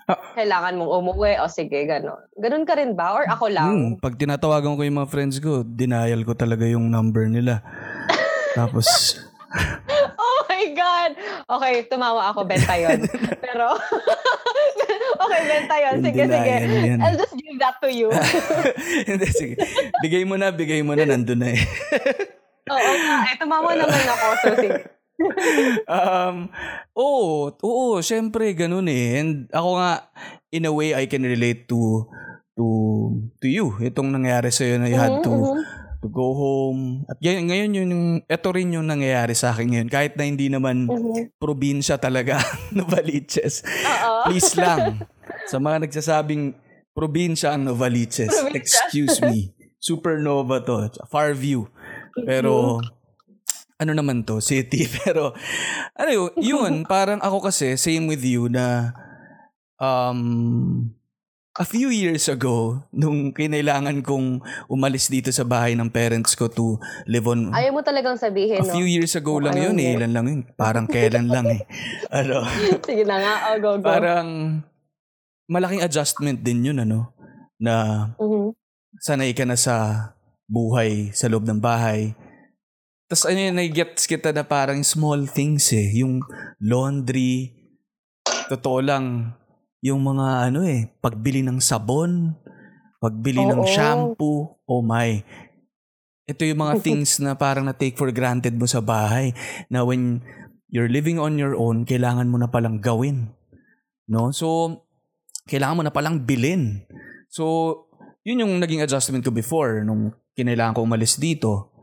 Ah. 0.03 0.19
kailangan 0.35 0.77
mong 0.77 0.93
umuwi, 0.99 1.39
o 1.39 1.47
sige, 1.47 1.87
ganun. 1.87 2.19
Ganun 2.35 2.67
ka 2.67 2.75
rin 2.75 2.99
ba? 2.99 3.15
Or 3.15 3.25
ako 3.25 3.47
lang? 3.49 3.71
Hmm, 3.71 3.91
pag 3.97 4.19
tinatawagan 4.19 4.75
ko 4.75 4.83
yung 4.83 4.99
mga 4.99 5.13
friends 5.15 5.39
ko, 5.39 5.63
denial 5.63 6.27
ko 6.27 6.35
talaga 6.35 6.67
yung 6.67 6.91
number 6.91 7.31
nila. 7.31 7.63
Tapos, 8.59 8.85
my 10.63 10.69
God! 10.79 11.11
Okay, 11.59 11.75
tumawa 11.91 12.31
ako, 12.31 12.47
benta 12.47 12.79
yun. 12.79 13.03
Pero, 13.45 13.75
okay, 15.27 15.41
benta 15.51 15.75
yun. 15.83 15.97
Sige, 15.99 16.23
sige. 16.23 16.55
denial 16.55 16.87
yan. 16.87 16.99
I'll 17.03 17.19
just 17.19 17.35
give 17.35 17.59
that 17.59 17.83
to 17.83 17.91
you. 17.91 18.09
hindi, 19.11 19.27
sige. 19.35 19.55
Bigay 19.99 20.23
mo 20.23 20.39
na, 20.39 20.55
bigay 20.55 20.87
mo 20.87 20.95
na, 20.95 21.03
nandun 21.03 21.43
na 21.43 21.51
eh. 21.51 21.63
Oo 22.71 22.93
nga, 23.03 23.17
eh, 23.27 23.37
tumawa 23.43 23.75
naman 23.75 24.03
ako. 24.07 24.27
So, 24.39 24.49
sige. 24.55 24.71
um, 25.91 26.37
oo, 26.95 27.51
oo, 27.59 27.99
syempre 27.99 28.55
ganun 28.55 28.87
eh. 28.87 29.19
And 29.19 29.31
ako 29.51 29.69
nga, 29.83 29.91
in 30.55 30.67
a 30.67 30.73
way, 30.73 30.95
I 30.95 31.11
can 31.11 31.27
relate 31.27 31.67
to 31.67 32.07
to 32.55 32.65
to 33.41 33.47
you. 33.49 33.75
Itong 33.81 34.13
nangyari 34.13 34.53
sa 34.53 34.63
na 34.79 34.87
you 34.87 34.99
had 35.01 35.19
Mhm, 35.21 35.25
to 35.27 35.33
mhm. 35.33 35.82
To 36.03 36.11
go 36.11 36.35
home. 36.35 37.07
At 37.07 37.23
ngayon, 37.23 37.45
ngayon 37.47 37.71
yun 37.73 37.89
yung, 37.89 38.07
ito 38.27 38.49
rin 38.51 38.75
yung 38.75 38.91
nangyayari 38.91 39.33
sa 39.33 39.55
akin 39.55 39.71
ngayon. 39.71 39.89
Kahit 39.89 40.19
na 40.19 40.27
hindi 40.27 40.51
naman 40.51 40.91
Mhm. 40.91 41.39
probinsya 41.39 41.97
talaga 41.97 42.43
Novaliches. 42.77 43.63
Please 44.27 44.59
lang. 44.59 45.07
Sa 45.51 45.63
mga 45.63 45.87
nagsasabing 45.87 46.59
probinsya 46.91 47.55
ang 47.55 47.71
Novaliches. 47.71 48.29
Probinsya. 48.29 48.59
Excuse 48.59 49.23
me. 49.23 49.55
Supernova 49.87 50.59
to. 50.61 50.91
Far 51.07 51.35
view. 51.35 51.71
Pero, 52.27 52.83
ano 53.79 53.91
naman 53.91 54.23
to? 54.23 54.39
City. 54.39 54.87
Pero, 55.03 55.35
ano 55.95 56.11
yun, 56.11 56.31
yun, 56.39 56.73
parang 56.87 57.19
ako 57.19 57.51
kasi, 57.51 57.75
same 57.75 58.07
with 58.07 58.23
you 58.23 58.47
na, 58.47 58.95
um, 59.83 60.87
a 61.53 61.65
few 61.65 61.93
years 61.93 62.33
ago, 62.33 62.81
nung 62.89 63.29
kinailangan 63.29 64.01
kong 64.01 64.41
umalis 64.67 65.13
dito 65.13 65.29
sa 65.29 65.45
bahay 65.45 65.77
ng 65.77 65.93
parents 65.93 66.33
ko 66.33 66.49
to 66.49 66.81
live 67.05 67.29
on 67.29 67.53
Ayaw 67.53 67.77
mo 67.77 67.83
talagang 67.85 68.17
sabihin, 68.17 68.65
a 68.65 68.65
no? 68.65 68.73
few 68.73 68.89
years 68.89 69.13
ago 69.13 69.37
Kung 69.37 69.45
lang 69.53 69.61
yun 69.61 69.77
eh. 69.77 69.93
Ilan 70.01 70.13
lang 70.17 70.27
yun. 70.27 70.41
Parang 70.57 70.89
kailan 70.89 71.29
lang 71.29 71.45
eh. 71.53 71.61
Ano, 72.13 72.49
Sige 72.81 73.05
na 73.05 73.17
nga, 73.21 73.35
oh, 73.53 73.57
go, 73.61 73.71
go. 73.77 73.85
parang 73.85 74.29
malaking 75.45 75.85
adjustment 75.85 76.41
din 76.41 76.73
yun 76.73 76.79
ano. 76.81 77.13
Na 77.61 78.09
Mhm. 78.17 78.57
sanay 78.97 79.37
ka 79.37 79.45
na 79.45 79.57
sa 79.57 80.09
buhay 80.49 81.13
sa 81.13 81.29
loob 81.29 81.45
ng 81.45 81.61
bahay. 81.61 82.17
Tapos 83.09 83.29
ano 83.29 83.37
yun, 83.37 83.53
nai-gets 83.53 84.09
kita 84.09 84.33
na 84.33 84.41
parang 84.41 84.81
small 84.81 85.29
things 85.29 85.69
eh. 85.77 86.01
Yung 86.01 86.25
laundry. 86.57 87.53
Totoo 88.49 88.81
lang, 88.81 89.37
yung 89.83 90.01
mga 90.01 90.49
ano 90.49 90.63
eh, 90.63 90.87
pagbili 91.03 91.43
ng 91.43 91.59
sabon, 91.59 92.39
pagbili 93.03 93.43
ng 93.43 93.67
Oo. 93.67 93.69
shampoo, 93.69 94.63
oh 94.63 94.81
my. 94.81 95.19
Ito 96.31 96.47
yung 96.47 96.63
mga 96.63 96.79
things 96.87 97.19
na 97.19 97.35
parang 97.35 97.67
na-take 97.67 97.99
for 97.99 98.09
granted 98.15 98.55
mo 98.55 98.71
sa 98.71 98.79
bahay. 98.79 99.35
Na 99.67 99.83
when 99.83 100.23
you're 100.71 100.89
living 100.89 101.19
on 101.19 101.35
your 101.35 101.59
own, 101.59 101.83
kailangan 101.83 102.31
mo 102.31 102.39
na 102.39 102.47
palang 102.47 102.79
gawin. 102.79 103.35
No? 104.07 104.31
So, 104.31 104.79
kailangan 105.51 105.77
mo 105.77 105.83
na 105.83 105.91
palang 105.91 106.23
bilin. 106.23 106.87
So, 107.27 107.75
yun 108.23 108.47
yung 108.47 108.63
naging 108.63 108.87
adjustment 108.87 109.27
ko 109.27 109.35
before 109.35 109.83
nung 109.83 110.15
kinailangan 110.39 110.79
ko 110.79 110.87
umalis 110.87 111.19
dito. 111.19 111.75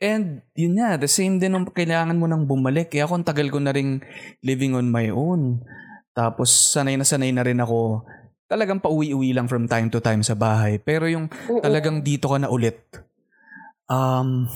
And 0.00 0.42
yun 0.58 0.80
nga, 0.80 0.96
the 0.96 1.06
same 1.06 1.38
din 1.38 1.54
nung 1.54 1.68
kailangan 1.70 2.18
mo 2.18 2.26
nang 2.26 2.50
bumalik. 2.50 2.90
Kaya 2.90 3.06
ako 3.06 3.20
ang 3.20 3.28
tagal 3.28 3.46
ko 3.52 3.62
na 3.62 3.70
rin 3.70 4.02
living 4.42 4.74
on 4.74 4.90
my 4.90 5.12
own. 5.12 5.60
Tapos 6.10 6.50
sanay 6.50 6.98
na 6.98 7.06
sanay 7.06 7.30
na 7.30 7.46
rin 7.46 7.58
ako 7.58 8.02
talagang 8.50 8.82
pauwi-uwi 8.82 9.30
lang 9.30 9.46
from 9.46 9.70
time 9.70 9.86
to 9.86 10.02
time 10.02 10.26
sa 10.26 10.34
bahay. 10.34 10.76
Pero 10.76 11.06
yung 11.06 11.30
talagang 11.62 12.02
dito 12.02 12.26
ka 12.26 12.38
na 12.38 12.50
ulit. 12.50 12.82
Um, 13.86 14.50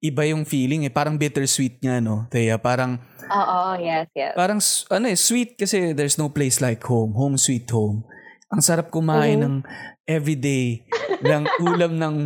iba 0.00 0.22
yung 0.24 0.48
feeling 0.48 0.86
eh. 0.86 0.92
Parang 0.92 1.18
bittersweet 1.18 1.82
nga, 1.82 2.00
no? 2.00 2.24
Thea, 2.30 2.56
parang, 2.56 2.96
Oo, 3.28 3.60
yes, 3.76 4.08
yes. 4.16 4.32
parang, 4.32 4.56
ano 4.88 5.04
eh, 5.04 5.18
sweet 5.18 5.60
kasi 5.60 5.92
there's 5.92 6.16
no 6.16 6.32
place 6.32 6.64
like 6.64 6.80
home. 6.80 7.12
Home 7.12 7.36
sweet 7.36 7.68
home. 7.68 8.08
Ang 8.48 8.64
sarap 8.64 8.88
kumain 8.88 9.36
Mhm. 9.36 9.44
ng 9.44 9.56
everyday 10.08 10.88
ng 11.20 11.44
ulam 11.68 11.92
ng 12.00 12.16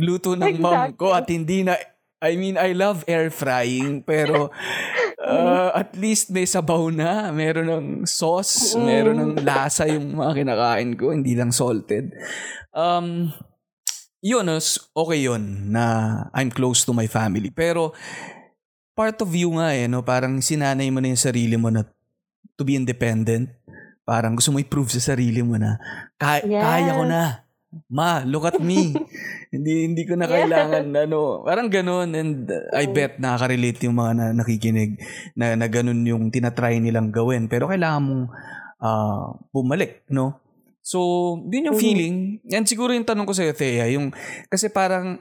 luto 0.00 0.32
ng 0.32 0.56
mom 0.56 0.96
ko 0.96 1.12
at 1.12 1.28
hindi 1.28 1.60
na 1.60 1.76
I 2.20 2.36
mean, 2.36 2.56
I 2.60 2.72
love 2.76 3.04
air 3.08 3.28
frying 3.28 4.04
pero 4.04 4.52
uh, 5.30 5.70
at 5.72 5.94
least 5.94 6.28
may 6.28 6.44
sabaw 6.44 6.90
na, 6.90 7.30
meron 7.30 7.70
ng 7.70 7.86
sauce, 8.04 8.74
Mm. 8.74 8.84
meron 8.84 9.16
ng 9.16 9.32
lasa 9.46 9.86
yung 9.86 10.18
mga 10.18 10.32
kinakain 10.42 10.90
ko, 10.98 11.14
hindi 11.14 11.38
lang 11.38 11.54
salted. 11.54 12.10
Um, 12.70 13.30
yun, 14.20 14.44
okay 14.92 15.20
yun 15.22 15.72
na 15.72 15.84
I'm 16.34 16.50
close 16.50 16.84
to 16.84 16.92
my 16.92 17.06
family. 17.06 17.48
Pero 17.48 17.94
part 18.92 19.16
of 19.22 19.30
you 19.32 19.54
nga 19.56 19.72
eh, 19.72 19.88
no, 19.88 20.04
parang 20.04 20.42
sinanay 20.44 20.92
mo 20.92 21.00
na 21.00 21.08
yung 21.14 21.20
sarili 21.20 21.56
mo 21.56 21.72
na 21.72 21.86
to 22.58 22.62
be 22.66 22.76
independent. 22.76 23.48
Parang 24.04 24.34
gusto 24.34 24.50
mo 24.50 24.58
i-prove 24.58 24.90
sa 24.92 25.14
sarili 25.14 25.40
mo 25.40 25.56
na 25.56 25.78
kaya, 26.18 26.42
Yes. 26.44 26.60
kaya 26.62 26.90
ko 26.98 27.04
na. 27.06 27.22
Ma, 27.86 28.26
look 28.26 28.50
at 28.50 28.58
me. 28.58 28.90
hindi 29.54 29.86
hindi 29.86 30.02
ko 30.02 30.18
na 30.18 30.26
kailangan 30.26 30.90
ano, 30.90 31.46
parang 31.46 31.70
ganun 31.70 32.10
and 32.18 32.50
uh, 32.50 32.66
I 32.74 32.90
bet 32.90 33.22
nakaka-relate 33.22 33.86
yung 33.86 33.94
mga 33.94 34.12
na, 34.14 34.26
nakikinig 34.34 34.98
na, 35.38 35.54
na 35.54 35.66
ganun 35.70 36.02
yung 36.02 36.34
tinatry 36.34 36.82
nilang 36.82 37.14
gawin 37.14 37.46
pero 37.46 37.70
kailangan 37.70 38.02
mong 38.02 38.24
ah, 38.80 39.36
bumalik, 39.54 40.02
no? 40.10 40.40
So, 40.80 40.98
yun 41.46 41.70
yung 41.70 41.78
Mhm. 41.78 41.84
feeling. 41.84 42.16
And 42.50 42.64
siguro 42.66 42.90
yung 42.96 43.04
tanong 43.06 43.28
ko 43.28 43.36
sa 43.36 43.46
Thea, 43.52 43.86
yung 43.92 44.10
kasi 44.48 44.72
parang 44.72 45.20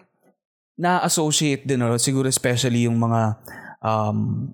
na-associate 0.79 1.67
din, 1.67 1.83
no? 1.83 1.99
siguro 1.99 2.31
especially 2.31 2.87
yung 2.87 2.95
mga 2.95 3.35
um, 3.83 4.49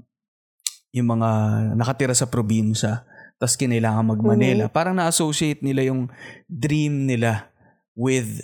yung 0.91 1.07
mga 1.11 1.29
nakatira 1.77 2.15
sa 2.17 2.27
probinsya 2.27 3.05
tapos 3.35 3.59
kinailangan 3.59 4.15
mag-Manila. 4.15 4.71
Parang 4.71 4.95
na-associate 4.95 5.59
nila 5.59 5.83
yung 5.91 6.07
dream 6.47 7.03
nila 7.03 7.51
with 7.95 8.43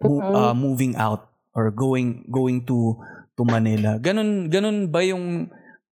Mhm. 0.00 0.20
uh, 0.32 0.54
moving 0.54 0.94
out 0.94 1.32
or 1.56 1.72
going 1.72 2.28
going 2.28 2.62
to 2.62 2.94
to 3.34 3.42
Manila. 3.42 3.96
Ganun 3.98 4.52
ganun 4.52 4.92
ba 4.92 5.00
yung 5.02 5.48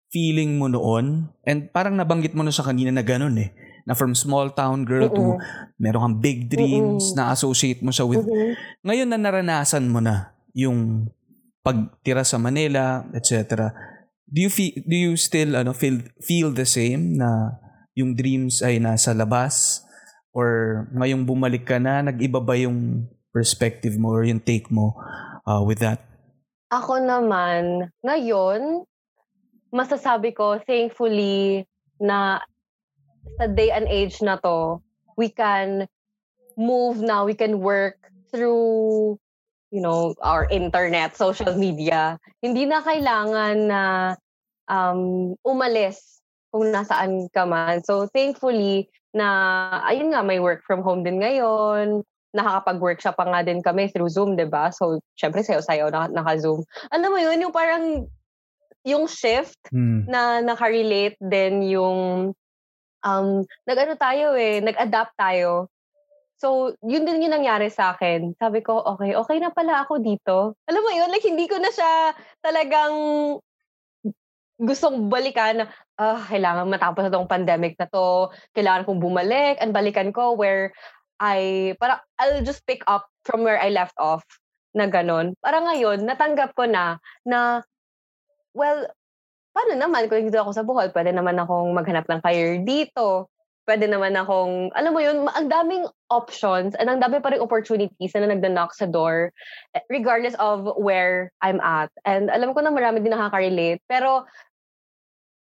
feeling 0.08 0.56
mo 0.56 0.66
noon? 0.66 1.28
And 1.44 1.68
parang 1.68 1.94
nabanggit 1.94 2.32
mo 2.32 2.40
na 2.42 2.50
sa 2.50 2.64
kanina 2.64 2.88
na 2.88 3.04
ganun 3.04 3.36
eh. 3.36 3.52
Na 3.84 3.92
from 3.96 4.12
small 4.12 4.52
town 4.52 4.84
girl 4.84 5.08
to 5.08 5.36
meron 5.76 6.02
kang 6.02 6.18
big 6.20 6.38
dreams, 6.48 7.12
na 7.12 7.32
associate 7.32 7.80
mo 7.80 7.92
siya 7.92 8.04
with 8.04 8.24
Mhm. 8.24 8.52
ngayon 8.84 9.08
na 9.08 9.20
naranasan 9.20 9.88
mo 9.88 10.00
na 10.00 10.32
yung 10.52 11.08
pagtira 11.60 12.24
sa 12.24 12.40
Manila, 12.40 13.04
etc. 13.12 13.68
Do 14.24 14.40
you 14.40 14.52
feel 14.52 14.72
do 14.84 14.96
you 14.96 15.12
still 15.16 15.56
ano 15.56 15.72
feel 15.72 16.00
feel 16.20 16.52
the 16.52 16.68
same 16.68 17.16
na 17.16 17.56
yung 17.92 18.12
dreams 18.12 18.60
ay 18.60 18.80
nasa 18.80 19.12
labas 19.12 19.84
or 20.38 20.86
ngayong 20.94 21.26
bumalik 21.26 21.66
ka 21.66 21.82
na 21.82 21.98
nag-iba 21.98 22.38
ba 22.38 22.54
yung 22.54 23.10
perspective 23.34 23.98
mo 23.98 24.14
or 24.14 24.22
yung 24.22 24.38
take 24.38 24.70
mo 24.70 24.94
uh, 25.42 25.58
with 25.66 25.82
that? 25.82 26.06
Ako 26.70 27.02
naman, 27.02 27.90
ngayon, 28.06 28.86
masasabi 29.74 30.30
ko, 30.30 30.62
thankfully, 30.62 31.66
na 31.98 32.38
sa 33.42 33.50
day 33.50 33.74
and 33.74 33.90
age 33.90 34.22
na 34.22 34.38
to, 34.38 34.78
we 35.18 35.26
can 35.26 35.90
move 36.54 37.02
now, 37.02 37.26
we 37.26 37.34
can 37.34 37.58
work 37.58 37.98
through, 38.30 39.18
you 39.74 39.82
know, 39.82 40.14
our 40.22 40.46
internet, 40.54 41.18
social 41.18 41.50
media. 41.58 42.20
Hindi 42.38 42.70
na 42.70 42.78
kailangan 42.84 43.56
na 43.66 43.82
um, 44.70 45.34
umalis 45.42 46.17
kung 46.52 46.72
nasaan 46.72 47.28
ka 47.32 47.44
man. 47.44 47.84
So, 47.84 48.08
thankfully, 48.12 48.88
na, 49.12 49.26
ayun 49.88 50.12
nga, 50.12 50.24
may 50.24 50.40
work 50.40 50.64
from 50.64 50.80
home 50.84 51.02
din 51.04 51.20
ngayon. 51.20 52.04
Nakakapag-workshop 52.36 53.16
pa 53.16 53.24
nga 53.24 53.40
din 53.40 53.64
kami 53.64 53.88
through 53.88 54.12
Zoom, 54.12 54.36
'di 54.36 54.48
ba 54.52 54.68
So, 54.68 55.00
syempre, 55.16 55.40
sayo-sayo, 55.40 55.88
na, 55.88 56.12
naka-Zoom. 56.12 56.60
Alam 56.92 57.10
mo 57.16 57.18
yun, 57.20 57.40
yung 57.40 57.54
parang, 57.54 58.04
yung 58.84 59.08
shift, 59.08 59.56
Hmm. 59.72 60.04
na 60.08 60.40
nakarelate 60.40 61.16
din 61.20 61.64
yung 61.68 62.32
um 63.04 63.28
nag-ano 63.68 63.94
tayo 64.00 64.32
eh, 64.36 64.60
nag-adapt 64.64 65.14
tayo. 65.16 65.68
So, 66.38 66.72
yun 66.86 67.02
din 67.02 67.26
yung 67.26 67.34
nangyari 67.34 67.66
sa 67.68 67.92
akin. 67.98 68.38
Sabi 68.38 68.62
ko, 68.62 68.78
okay, 68.94 69.12
okay 69.18 69.38
na 69.42 69.50
pala 69.50 69.82
ako 69.82 69.98
dito. 69.98 70.54
Alam 70.70 70.82
mo 70.86 70.90
yun, 70.94 71.10
like 71.10 71.26
hindi 71.26 71.50
ko 71.50 71.58
na 71.58 71.68
siya 71.74 72.14
talagang 72.44 72.94
gustong 74.58 75.06
balikan 75.06 75.62
na, 75.62 75.66
ah, 75.96 76.18
kailangan 76.26 76.66
matapos 76.66 77.06
na 77.06 77.14
tong 77.14 77.30
pandemic 77.30 77.78
na 77.78 77.86
to. 77.86 78.28
Kailangan 78.52 78.84
kong 78.84 79.02
bumalik 79.02 79.56
and 79.62 79.70
balikan 79.70 80.10
ko 80.10 80.34
where 80.34 80.74
I, 81.18 81.74
para 81.78 82.02
I'll 82.18 82.42
just 82.42 82.66
pick 82.66 82.82
up 82.86 83.06
from 83.22 83.42
where 83.42 83.58
I 83.58 83.70
left 83.70 83.94
off 83.98 84.22
na 84.74 84.90
ganun. 84.90 85.34
Para 85.42 85.62
ngayon, 85.62 86.06
natanggap 86.06 86.54
ko 86.54 86.66
na, 86.66 86.98
na, 87.26 87.62
well, 88.54 88.86
paano 89.54 89.74
naman 89.74 90.06
kung 90.06 90.22
dito 90.26 90.38
ako 90.38 90.50
sa 90.54 90.66
Bohol, 90.66 90.94
pwede 90.94 91.10
naman 91.10 91.38
akong 91.38 91.74
maghanap 91.74 92.06
ng 92.06 92.22
career 92.22 92.62
dito. 92.62 93.26
Pwede 93.68 93.84
naman 93.84 94.16
akong, 94.16 94.72
alam 94.72 94.96
mo 94.96 95.00
yun, 95.02 95.28
ang 95.28 95.52
daming 95.52 95.84
options 96.08 96.72
and 96.80 96.88
ang 96.88 97.04
dami 97.04 97.20
pa 97.20 97.28
rin 97.28 97.44
opportunities 97.44 98.16
na 98.16 98.24
nagda-knock 98.24 98.72
sa 98.72 98.88
door 98.88 99.28
eh, 99.76 99.84
regardless 99.92 100.32
of 100.40 100.64
where 100.80 101.28
I'm 101.44 101.60
at. 101.60 101.92
And 102.08 102.32
alam 102.32 102.56
ko 102.56 102.64
na 102.64 102.72
marami 102.72 103.04
din 103.04 103.12
nakaka-relate. 103.12 103.84
Pero 103.84 104.24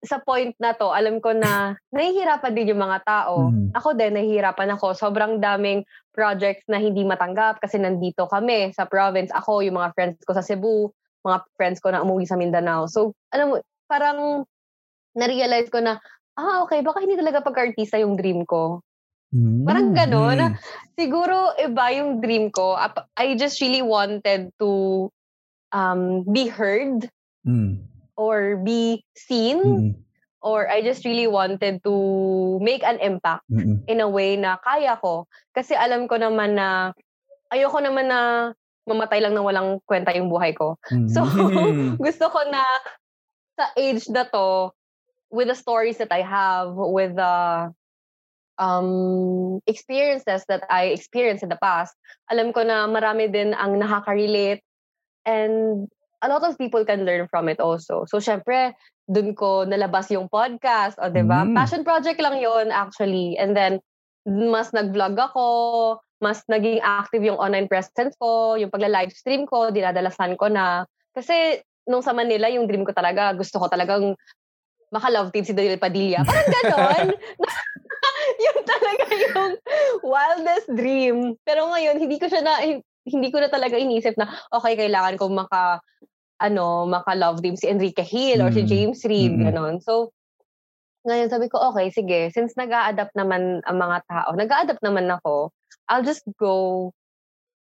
sa 0.04 0.20
point 0.22 0.54
na 0.60 0.76
to, 0.76 0.92
alam 0.92 1.24
ko 1.24 1.32
na 1.32 1.78
nahihirapan 1.94 2.54
din 2.54 2.76
yung 2.76 2.84
mga 2.84 3.00
tao. 3.06 3.50
Mhm. 3.50 3.72
Ako 3.74 3.96
din, 3.96 4.14
nahihirapan 4.18 4.76
ako. 4.76 4.94
Sobrang 4.94 5.40
daming 5.40 5.86
projects 6.12 6.68
na 6.68 6.78
hindi 6.78 7.06
matanggap 7.08 7.64
kasi 7.64 7.80
nandito 7.80 8.28
kami 8.28 8.74
sa 8.76 8.86
province. 8.86 9.32
Ako, 9.32 9.64
yung 9.66 9.80
mga 9.80 9.92
friends 9.96 10.18
ko 10.26 10.32
sa 10.36 10.46
Cebu, 10.46 10.92
mga 11.26 11.40
friends 11.58 11.80
ko 11.82 11.90
na 11.90 12.04
umuwi 12.06 12.26
sa 12.30 12.38
Mindanao. 12.38 12.86
So, 12.86 13.16
alam 13.34 13.54
mo, 13.54 13.56
parang 13.90 14.46
na-realize 15.16 15.72
ko 15.72 15.80
na, 15.82 15.98
ah, 16.38 16.66
okay, 16.68 16.84
baka 16.84 17.02
hindi 17.02 17.16
talaga 17.18 17.42
pagka-artista 17.42 17.98
yung 17.98 18.20
dream 18.20 18.46
ko. 18.46 18.84
Parang 19.68 19.92
ganon. 19.92 20.40
Hmm. 20.40 20.56
Siguro, 20.96 21.52
iba 21.60 21.92
yung 21.92 22.24
dream 22.24 22.54
ko. 22.56 22.80
I 23.20 23.36
just 23.36 23.60
really 23.60 23.84
wanted 23.84 24.54
to 24.64 25.12
um, 25.76 26.24
be 26.24 26.48
heard 26.48 27.10
Hmm. 27.46 27.86
Or 28.16 28.58
be 28.64 29.04
seen 29.16 29.60
Hmm. 29.60 29.92
or 30.46 30.70
I 30.70 30.86
just 30.86 31.04
really 31.04 31.28
wanted 31.28 31.82
to 31.84 31.96
make 32.62 32.84
an 32.86 33.00
impact 33.02 33.44
Hmm. 33.50 33.82
in 33.88 34.00
a 34.00 34.10
way 34.10 34.38
na 34.38 34.58
kaya 34.62 34.98
ko. 35.02 35.26
Kasi 35.56 35.74
alam 35.74 36.06
ko 36.08 36.22
naman 36.22 36.56
na 36.56 36.94
ayoko 37.50 37.82
naman 37.82 38.10
na 38.10 38.52
mamatay 38.86 39.20
lang 39.22 39.34
na 39.34 39.42
walang 39.42 39.82
kwenta 39.90 40.14
yung 40.14 40.30
buhay 40.30 40.54
ko. 40.54 40.78
So, 41.14 41.26
Hmm. 41.26 41.98
gusto 41.98 42.30
ko 42.30 42.40
na 42.50 42.62
sa 43.58 43.72
age 43.74 44.06
na 44.12 44.28
to, 44.30 44.70
with 45.34 45.50
the 45.50 45.58
stories 45.58 45.98
that 45.98 46.14
I 46.14 46.22
have, 46.22 46.78
with 46.78 47.18
the 47.18 47.36
um, 48.58 49.60
experiences 49.68 50.46
that 50.48 50.64
I 50.70 50.94
experienced 50.96 51.44
in 51.44 51.50
the 51.50 51.60
past, 51.60 51.96
alam 52.32 52.54
ko 52.54 52.64
na 52.64 52.88
marami 52.88 53.28
din 53.28 53.52
ang 53.58 53.80
nakaka-relate 53.82 54.64
and 55.26 55.88
a 56.26 56.30
lot 56.30 56.42
of 56.42 56.58
people 56.58 56.82
can 56.82 57.06
learn 57.06 57.30
from 57.30 57.46
it 57.46 57.62
also. 57.62 58.10
So, 58.10 58.18
syempre, 58.18 58.74
dun 59.06 59.38
ko 59.38 59.70
nalabas 59.70 60.10
yung 60.10 60.26
podcast, 60.26 60.98
o, 60.98 61.14
'di 61.14 61.22
ba? 61.30 61.46
Mm. 61.46 61.54
Passion 61.54 61.86
project 61.86 62.18
lang 62.18 62.42
yon 62.42 62.74
actually. 62.74 63.38
And 63.38 63.54
then, 63.54 63.78
mas 64.26 64.74
nag-vlog 64.74 65.14
ako, 65.14 65.46
mas 66.18 66.42
naging 66.50 66.82
active 66.82 67.22
yung 67.22 67.38
online 67.38 67.70
presence 67.70 68.18
ko, 68.18 68.58
yung 68.58 68.74
pagla-livestream 68.74 69.46
ko, 69.46 69.70
dinadalasan 69.70 70.34
ko 70.42 70.50
na. 70.50 70.90
Kasi, 71.14 71.62
nung 71.86 72.02
sa 72.02 72.18
Manila, 72.18 72.50
yung 72.50 72.66
dream 72.66 72.82
ko 72.82 72.92
talaga, 72.98 73.38
gusto 73.38 73.62
ko 73.62 73.70
talagang 73.70 74.18
maka-love 74.90 75.30
team 75.30 75.46
si 75.46 75.54
Daniel 75.54 75.78
Padilla. 75.78 76.26
Parang 76.26 76.50
ganon. 76.50 77.08
yun 78.46 78.60
talaga 78.66 79.06
yung 79.14 79.52
wildest 80.02 80.68
dream. 80.74 81.18
Pero 81.44 81.70
ngayon, 81.72 81.98
hindi 82.00 82.18
ko 82.18 82.28
siya 82.30 82.42
na, 82.42 82.62
hindi 83.06 83.30
ko 83.30 83.38
na 83.40 83.50
talaga 83.52 83.78
inisip 83.78 84.18
na, 84.18 84.30
okay, 84.52 84.76
kailangan 84.78 85.16
ko 85.20 85.30
maka, 85.30 85.82
ano, 86.42 86.86
maka-love 86.86 87.40
team 87.40 87.56
si 87.56 87.68
Enrique 87.72 88.04
Hill 88.04 88.44
or 88.44 88.52
si 88.52 88.64
Mm. 88.64 88.70
James 88.70 89.00
Reid, 89.08 89.32
Mm-mm. 89.36 89.46
ganon. 89.48 89.76
So, 89.80 90.12
ngayon 91.06 91.30
sabi 91.30 91.48
ko, 91.48 91.62
okay, 91.72 91.94
sige, 91.94 92.34
since 92.34 92.58
nag 92.58 92.74
adapt 92.74 93.14
naman 93.14 93.62
ang 93.70 93.78
mga 93.78 94.04
tao, 94.10 94.34
nag 94.34 94.50
adapt 94.52 94.82
naman 94.82 95.08
ako, 95.08 95.54
I'll 95.88 96.04
just 96.04 96.26
go 96.42 96.90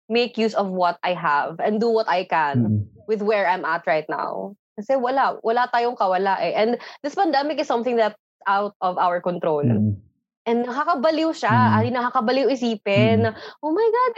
make 0.08 0.36
use 0.40 0.56
of 0.56 0.72
what 0.72 0.96
I 1.04 1.12
have 1.12 1.60
and 1.60 1.80
do 1.80 1.88
what 1.92 2.08
I 2.08 2.24
can 2.24 2.56
Mm. 2.64 2.80
with 3.06 3.20
where 3.20 3.46
I'm 3.46 3.64
at 3.68 3.84
right 3.86 4.08
now. 4.08 4.56
Kasi 4.74 4.96
wala, 4.98 5.38
wala 5.44 5.68
tayong 5.70 5.94
kawala 5.94 6.40
eh. 6.40 6.56
And 6.56 6.80
this 7.04 7.14
pandemic 7.14 7.60
is 7.60 7.68
something 7.68 7.94
that's 7.94 8.18
out 8.48 8.74
of 8.80 8.98
our 8.98 9.20
control. 9.20 9.64
Mm. 9.64 10.00
And 10.44 10.68
nakakabaliw 10.68 11.32
siya. 11.32 11.48
Ah, 11.48 11.68
mm. 11.72 11.76
Ay, 11.80 11.86
nakakabaliw 11.88 12.46
isipin 12.52 13.24
mm. 13.24 13.34
oh 13.64 13.72
my 13.72 13.88
God, 13.88 14.10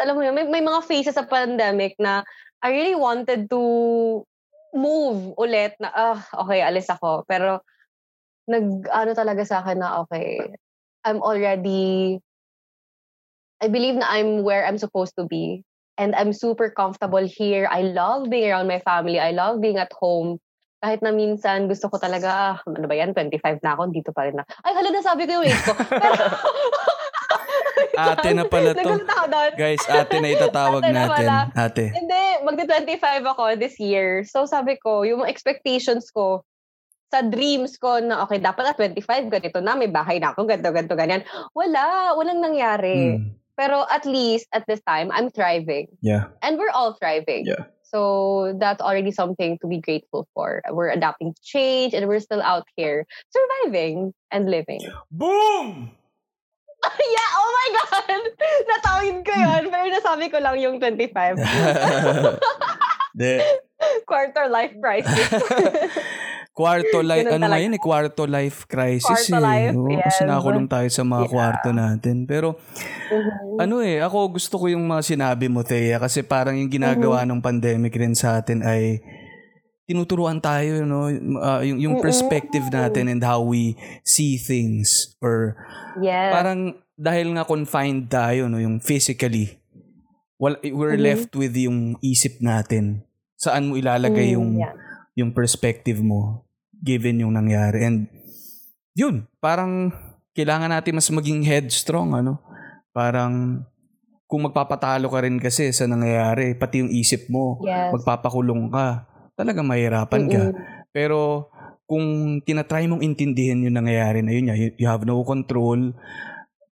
alam 0.00 0.14
mo 0.16 0.22
yun, 0.24 0.32
may, 0.32 0.48
may 0.48 0.64
mga 0.64 0.80
phases 0.88 1.14
sa 1.14 1.28
pandemic 1.28 1.94
na 2.00 2.24
I 2.64 2.72
really 2.72 2.96
wanted 2.96 3.50
to 3.50 3.62
move 4.72 5.36
ulit 5.36 5.76
na, 5.78 5.92
ah, 5.92 6.16
uh, 6.16 6.46
okay, 6.46 6.64
alis 6.64 6.88
ako. 6.88 7.28
Pero, 7.28 7.60
nag, 8.48 8.88
ano 8.88 9.10
talaga 9.12 9.44
sa 9.44 9.60
akin 9.60 9.78
na, 9.78 10.00
okay, 10.06 10.48
I'm 11.04 11.20
already, 11.20 12.18
I 13.60 13.68
believe 13.68 14.00
na 14.00 14.08
I'm 14.08 14.42
where 14.42 14.64
I'm 14.64 14.78
supposed 14.80 15.14
to 15.18 15.26
be. 15.26 15.62
And 16.00 16.16
I'm 16.16 16.32
super 16.32 16.72
comfortable 16.72 17.22
here. 17.22 17.68
I 17.68 17.84
love 17.84 18.32
being 18.32 18.48
around 18.48 18.66
my 18.66 18.80
family. 18.80 19.20
I 19.20 19.30
love 19.30 19.60
being 19.60 19.76
at 19.76 19.92
home. 19.92 20.40
Kahit 20.82 20.98
na 20.98 21.14
minsan 21.14 21.70
gusto 21.70 21.86
ko 21.86 22.02
talaga, 22.02 22.28
ah, 22.28 22.56
ano 22.66 22.90
ba 22.90 22.94
yan, 22.98 23.14
25 23.14 23.62
na 23.62 23.78
ako, 23.78 23.94
dito 23.94 24.10
pa 24.10 24.26
rin 24.26 24.34
na. 24.34 24.42
Ay, 24.66 24.74
hala, 24.74 24.90
nasabi 24.90 25.30
ko 25.30 25.38
yung 25.38 25.46
age 25.46 25.62
ko. 25.62 25.72
Pero, 26.02 26.24
Ate 27.92 28.32
na 28.32 28.44
pala 28.48 28.72
to. 28.72 28.88
Guys, 29.54 29.84
ate 29.84 30.16
na 30.20 30.32
itatawag 30.32 30.80
Ate 30.80 30.92
na 30.92 31.06
natin. 31.06 31.28
pala. 31.28 31.36
Ate. 31.52 31.84
Hindi, 31.92 32.22
magti-25 32.44 33.04
ako 33.36 33.42
this 33.60 33.76
year. 33.76 34.24
So 34.24 34.48
sabi 34.48 34.80
ko, 34.80 35.04
yung 35.04 35.28
expectations 35.28 36.08
ko, 36.08 36.44
sa 37.12 37.20
dreams 37.20 37.76
ko 37.76 38.00
na, 38.00 38.24
okay, 38.24 38.40
dapat 38.40 38.72
at 38.72 38.76
25, 38.80 39.28
ganito 39.28 39.60
na, 39.60 39.76
may 39.76 39.92
bahay 39.92 40.16
na 40.16 40.32
ako, 40.32 40.48
ganito, 40.48 40.72
ganito, 40.72 40.96
ganyan. 40.96 41.20
Wala, 41.52 42.16
walang 42.16 42.40
nangyari. 42.40 43.20
Mm. 43.20 43.36
Pero 43.52 43.84
at 43.92 44.08
least, 44.08 44.48
at 44.56 44.64
this 44.64 44.80
time, 44.88 45.12
I'm 45.12 45.28
thriving. 45.28 45.92
Yeah. 46.00 46.32
And 46.40 46.56
we're 46.56 46.72
all 46.72 46.96
thriving. 46.96 47.44
Yeah. 47.44 47.68
So 47.92 48.56
that's 48.58 48.80
already 48.80 49.12
something 49.12 49.58
to 49.60 49.66
be 49.68 49.78
grateful 49.78 50.26
for. 50.32 50.62
We're 50.72 50.88
adapting 50.90 51.34
to 51.34 51.42
change 51.44 51.92
and 51.92 52.08
we're 52.08 52.24
still 52.24 52.40
out 52.40 52.64
here 52.74 53.04
surviving 53.28 54.14
and 54.32 54.50
living. 54.50 54.80
Boom! 55.10 55.92
yeah, 56.98 57.30
oh 57.36 57.50
my 57.52 57.68
God! 57.78 58.20
Natawid 58.72 59.18
ko 59.22 59.32
yun, 59.36 59.62
pero 59.70 59.84
nasabi 59.86 60.26
ko 60.32 60.40
lang 60.40 60.58
yung 60.58 60.80
25. 60.80 61.38
De, 63.14 63.44
Quarter 64.08 64.48
life 64.48 64.72
crisis. 64.80 65.30
Kwarto 66.52 67.00
life, 67.00 67.32
ano 67.32 67.48
nga 67.48 67.56
yun 67.56 67.72
eh, 67.72 67.80
kwarto 67.80 68.28
life 68.28 68.68
crisis 68.68 69.08
Kwarto 69.08 69.40
eh. 69.40 69.72
life, 69.72 69.72
Kasi 70.04 70.20
yes. 70.20 70.28
nakakulong 70.28 70.68
tayo 70.68 70.88
sa 70.92 71.00
mga 71.00 71.24
Yeah. 71.24 71.32
kwarto 71.32 71.68
natin. 71.72 72.16
Pero 72.28 72.48
Mhm. 73.08 73.56
ano 73.56 73.74
eh, 73.80 74.04
ako 74.04 74.36
gusto 74.36 74.60
ko 74.60 74.68
yung 74.68 74.84
mga 74.84 75.00
sinabi 75.02 75.48
mo, 75.48 75.64
Thea, 75.64 75.96
kasi 75.96 76.20
parang 76.20 76.52
yung 76.52 76.68
ginagawa 76.68 77.24
Mm-hmm. 77.24 77.32
ng 77.32 77.40
pandemic 77.40 77.92
rin 77.96 78.12
sa 78.12 78.36
atin 78.36 78.60
ay 78.60 79.00
tinuturuan 79.82 80.38
tayo, 80.38 80.84
no? 80.84 81.08
Ah, 81.40 81.64
yung, 81.64 81.80
yung 81.80 81.96
perspective 81.98 82.68
natin 82.68 83.08
and 83.08 83.24
how 83.24 83.40
we 83.40 83.72
see 84.04 84.36
things 84.36 85.16
or 85.24 85.56
Yes. 85.98 86.36
parang 86.36 86.60
dahil 86.94 87.32
nga 87.32 87.48
confined 87.48 88.12
tayo, 88.12 88.46
no, 88.46 88.60
yung 88.60 88.76
physically, 88.76 89.56
well, 90.36 90.60
we're 90.62 91.00
Mhm. 91.00 91.06
left 91.08 91.30
with 91.32 91.56
yung 91.56 91.96
isip 91.98 92.44
natin. 92.44 93.08
Saan 93.34 93.72
mo 93.72 93.74
ilalagay 93.74 94.30
Mm, 94.30 94.34
yung 94.36 94.48
yeah. 94.60 94.76
Yung 95.16 95.32
perspective 95.32 96.00
mo 96.00 96.46
given 96.82 97.22
yung 97.22 97.38
nangyari. 97.38 97.86
And 97.86 98.10
yun, 98.92 99.30
parang 99.38 99.94
kailangan 100.34 100.72
natin 100.72 100.98
mas 100.98 101.08
maging 101.08 101.46
headstrong, 101.46 102.16
ano? 102.18 102.42
Parang 102.90 103.64
kung 104.26 104.48
magpapatalo 104.48 105.12
ka 105.12 105.22
rin 105.22 105.36
kasi 105.38 105.70
sa 105.70 105.84
nangyayari, 105.86 106.56
pati 106.56 106.82
yung 106.82 106.90
isip 106.90 107.28
mo, 107.28 107.60
Yes. 107.62 107.92
magpapakulong 107.94 108.72
ka, 108.72 109.04
talaga 109.36 109.60
mahirapan 109.60 110.22
ka. 110.26 110.42
Mm-mm. 110.50 110.88
Pero 110.90 111.48
kung 111.84 112.40
tinatry 112.40 112.88
mong 112.88 113.04
intindihin 113.04 113.68
yung 113.68 113.76
nangyayari 113.76 114.24
na 114.24 114.32
yun, 114.32 114.48
you, 114.80 114.88
have 114.88 115.04
no 115.04 115.20
control, 115.20 115.92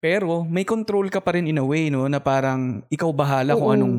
pero 0.04 0.43
may 0.43 0.67
control 0.67 1.08
ka 1.08 1.24
pa 1.24 1.39
rin 1.39 1.48
in 1.48 1.58
a 1.58 1.65
way, 1.65 1.88
no? 1.88 2.06
Na 2.12 2.19
parang 2.19 2.84
ikaw 2.91 3.10
bahala 3.15 3.56
kung 3.56 3.71
Mm-mm. 3.71 3.80
anong 3.80 3.98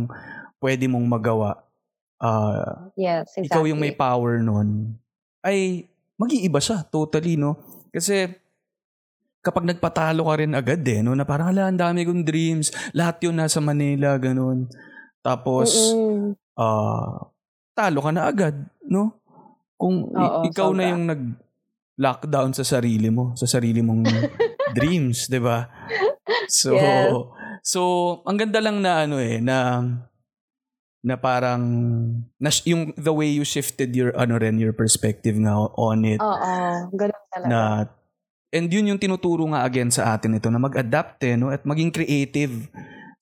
pwede 0.60 0.84
mong 0.86 1.06
magawa. 1.08 1.65
Ah, 2.16 2.88
Yes, 2.94 3.28
exactly. 3.36 3.46
ikaw 3.46 3.62
yung 3.66 3.78
may 3.78 3.92
power 3.92 4.40
nun, 4.40 4.96
ay 5.40 5.84
mag-iiba 6.16 6.56
siya 6.58 6.80
totally, 6.82 7.36
no? 7.36 7.60
Kasi 7.90 8.28
kapag 9.40 9.62
nagpatalo 9.64 10.26
ka 10.26 10.34
rin 10.36 10.52
agad 10.52 10.82
eh, 10.82 11.00
no? 11.00 11.12
Na 11.12 11.22
parang, 11.22 11.52
ala, 11.52 11.68
ang 11.68 11.78
dami 11.78 12.02
kong 12.02 12.24
dreams. 12.24 12.72
Lahat 12.90 13.20
yun 13.20 13.36
nasa 13.36 13.60
Manila, 13.60 14.16
ganun. 14.16 14.66
Tapos, 15.20 15.92
Mm-mm. 15.92 16.34
ah, 16.56 17.30
talo 17.72 17.98
ka 18.00 18.10
na 18.10 18.26
agad, 18.26 18.56
no? 18.82 19.20
Kung 19.76 20.08
i- 20.08 20.18
Oo, 20.18 20.42
ikaw 20.48 20.72
na 20.72 20.82
sobra. 20.82 20.90
yung 20.90 21.04
nag-lockdown 21.06 22.50
sa 22.52 22.64
sarili 22.64 23.12
mo, 23.12 23.36
sa 23.36 23.44
sarili 23.44 23.84
mong 23.84 24.02
dreams, 24.76 25.28
'di 25.28 25.38
ba? 25.38 25.68
So, 26.48 26.72
Yes. 26.74 27.12
so 27.62 27.80
ang 28.24 28.40
ganda 28.40 28.58
lang 28.58 28.80
na 28.80 29.04
ano 29.04 29.20
eh 29.20 29.38
na 29.38 29.84
na 31.06 31.14
parang 31.14 31.62
na, 32.34 32.50
yung 32.66 32.90
the 32.98 33.14
way 33.14 33.30
you 33.30 33.46
shifted 33.46 33.94
your 33.94 34.10
ano 34.18 34.34
rin 34.34 34.58
your 34.58 34.74
perspective 34.74 35.38
nga 35.38 35.54
on 35.78 36.02
it 36.02 36.18
Oo, 36.18 36.54
ganun 36.90 37.24
talaga. 37.30 37.46
na 37.46 37.60
and 38.50 38.66
yun 38.66 38.90
yung 38.90 38.98
tinuturo 38.98 39.46
nga 39.46 39.62
again 39.62 39.86
sa 39.86 40.10
atin 40.12 40.34
ito 40.34 40.50
na 40.50 40.58
mag-adapt 40.58 41.22
eh, 41.22 41.38
no? 41.38 41.54
at 41.54 41.62
maging 41.62 41.94
creative 41.94 42.66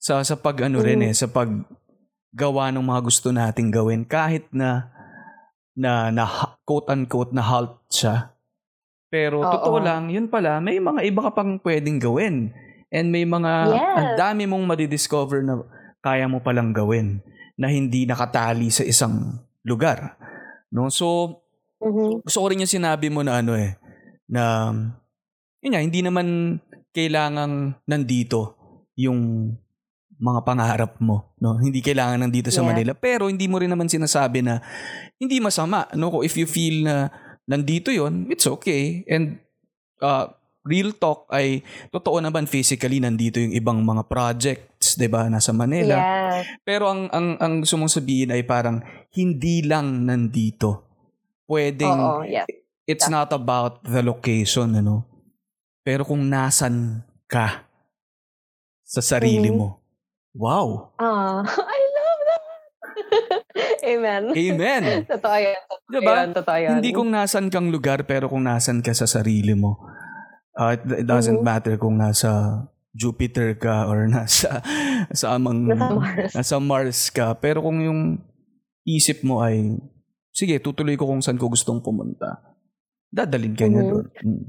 sa 0.01 0.25
sa 0.25 0.33
pag 0.33 0.65
ano 0.65 0.81
rin 0.81 0.97
Mm. 0.97 1.09
eh 1.09 1.13
sa 1.13 1.29
pag 1.29 1.49
gawa 2.33 2.73
ng 2.73 2.81
mga 2.81 3.01
gusto 3.01 3.29
nating 3.29 3.69
gawin 3.69 4.01
kahit 4.01 4.49
na 4.49 4.89
na, 5.77 6.09
na 6.09 6.25
quote 6.65 6.89
unquote 6.89 7.31
na 7.31 7.45
halt 7.45 7.77
siya 7.87 8.33
pero 9.07 9.45
Oo. 9.45 9.51
totoo 9.51 9.77
lang 9.77 10.09
yun 10.09 10.25
pala 10.25 10.57
may 10.57 10.81
mga 10.81 11.05
iba 11.05 11.21
ka 11.21 11.37
pang 11.37 11.61
pwedeng 11.61 12.01
gawin 12.01 12.49
and 12.89 13.13
may 13.13 13.23
mga 13.23 13.51
Yes. 13.69 13.93
ang 13.93 14.09
dami 14.17 14.43
mong 14.45 14.65
madidiscover 14.65 15.45
na 15.45 15.61
kaya 16.01 16.25
mo 16.25 16.41
palang 16.41 16.71
gawin 16.71 17.21
na 17.55 17.71
hindi 17.71 18.03
nakatali 18.03 18.67
sa 18.69 18.83
isang 18.83 19.39
lugar 19.63 20.15
no 20.69 20.87
so 20.87 21.39
Mhm. 21.79 22.23
gusto 22.23 22.39
ko 22.39 22.47
rin 22.49 22.63
yung 22.63 22.71
sinabi 22.71 23.11
mo 23.11 23.21
na 23.21 23.43
ano 23.43 23.53
eh, 23.53 23.75
na, 24.25 24.73
yun 25.61 25.71
nga, 25.75 25.83
hindi 25.83 26.01
naman 26.01 26.57
kailangang 26.89 27.77
nandito 27.85 28.55
yung 28.97 29.51
mga 30.15 30.41
pangarap 30.47 30.97
mo. 31.03 31.35
No? 31.37 31.59
Hindi 31.59 31.83
kailangan 31.83 32.23
nandito 32.23 32.47
sa 32.49 32.63
Yeah. 32.63 32.69
Manila. 32.71 32.91
Pero 32.95 33.27
hindi 33.27 33.45
mo 33.45 33.59
rin 33.59 33.69
naman 33.69 33.91
sinasabi 33.91 34.41
na 34.41 34.63
hindi 35.19 35.37
masama. 35.43 35.85
No? 35.93 36.23
If 36.23 36.39
you 36.39 36.47
feel 36.47 36.87
na 36.87 37.11
nandito 37.45 37.91
yon 37.91 38.31
it's 38.31 38.47
okay. 38.47 39.03
And 39.05 39.43
uh, 39.99 40.31
real 40.65 40.95
talk 40.95 41.29
ay 41.29 41.61
totoo 41.91 42.17
naman 42.23 42.47
physically 42.49 42.97
nandito 42.97 43.37
yung 43.37 43.53
ibang 43.53 43.83
mga 43.83 44.07
projects, 44.95 44.99
'di 44.99 45.09
ba, 45.11 45.27
nasa 45.27 45.51
Manila. 45.51 45.97
Yes. 45.99 46.47
Pero 46.63 46.87
ang 46.87 47.11
ang 47.11 47.27
ang 47.37 47.53
gusto 47.61 47.75
mong 47.75 47.91
sabihin 47.91 48.31
ay 48.31 48.43
parang 48.43 48.79
hindi 49.11 49.61
lang 49.61 50.07
nandito. 50.07 50.87
Pwedeng 51.45 51.99
Oo, 51.99 52.23
yes. 52.25 52.47
it's 52.83 53.05
not 53.05 53.29
about 53.29 53.83
the 53.83 54.01
location, 54.01 54.73
ano. 54.73 55.05
Pero 55.85 56.01
kung 56.01 56.25
nasan 56.25 57.05
ka 57.27 57.69
sa 58.81 59.01
sarili 59.01 59.53
Mhm. 59.53 59.57
mo. 59.57 59.77
Wow. 60.33 60.91
Ah, 60.97 61.45
I 61.77 61.81
love 61.93 62.21
that. 62.25 62.43
Amen. 63.93 64.23
Amen. 64.33 64.81
totoo 65.13 65.37
yan. 65.37 65.61
Totoo 65.85 66.01
Diba? 66.01 66.13
yan. 66.17 66.29
Totoo 66.33 66.57
yan. 66.57 66.71
Hindi 66.81 66.91
kung 66.91 67.09
nasan 67.13 67.53
kang 67.53 67.69
lugar 67.69 68.03
pero 68.03 68.25
kung 68.27 68.43
nasan 68.43 68.81
ka 68.81 68.91
sa 68.91 69.05
sarili 69.05 69.53
mo. 69.53 69.77
Uh, 70.55 70.71
it, 70.73 71.03
it 71.03 71.05
doesn't 71.05 71.39
Mhm. 71.39 71.45
matter 71.45 71.75
kung 71.77 71.99
nasa 71.99 72.63
Jupiter 72.95 73.59
ka 73.59 73.85
or 73.85 74.07
nasa 74.07 74.63
sa 75.13 75.35
amang 75.35 75.67
Nasa 75.67 75.91
Mars. 75.91 76.31
nasa 76.33 76.55
Mars 76.57 76.99
ka. 77.09 77.35
Pero 77.37 77.61
kung 77.61 77.77
yung 77.81 78.01
isip 78.85 79.21
mo 79.21 79.41
ay 79.41 79.77
sige, 80.31 80.59
tutuloy 80.59 80.95
ko 80.95 81.07
kung 81.07 81.23
saan 81.23 81.39
ko 81.39 81.47
gustong 81.47 81.79
pumunta. 81.79 82.43
Dadalin 83.07 83.55
ka 83.55 83.65
niya 83.65 83.83
Mhm. 83.85 83.89
doon. 83.89 84.07
Mm. 84.19 84.45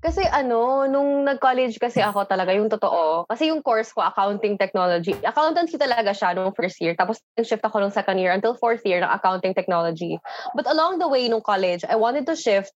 Kasi 0.00 0.24
ano, 0.24 0.88
nung 0.88 1.28
nag-college 1.28 1.76
kasi 1.76 2.00
ako 2.00 2.24
talaga, 2.24 2.56
yung 2.56 2.72
totoo, 2.72 3.28
kasi 3.28 3.52
yung 3.52 3.60
course 3.60 3.92
ko, 3.92 4.00
accounting 4.00 4.56
technology, 4.56 5.12
accountancy 5.20 5.76
talaga 5.76 6.16
siya 6.16 6.32
nung 6.32 6.56
first 6.56 6.80
year. 6.80 6.96
Tapos 6.96 7.20
shift 7.36 7.60
ako 7.60 7.84
nung 7.84 7.92
second 7.92 8.16
year 8.16 8.32
until 8.32 8.56
fourth 8.56 8.80
year 8.88 9.04
ng 9.04 9.12
accounting 9.12 9.52
technology. 9.52 10.16
But 10.56 10.64
along 10.72 11.04
the 11.04 11.08
way 11.08 11.28
nung 11.28 11.44
college, 11.44 11.84
I 11.84 12.00
wanted 12.00 12.24
to 12.28 12.36
shift 12.36 12.72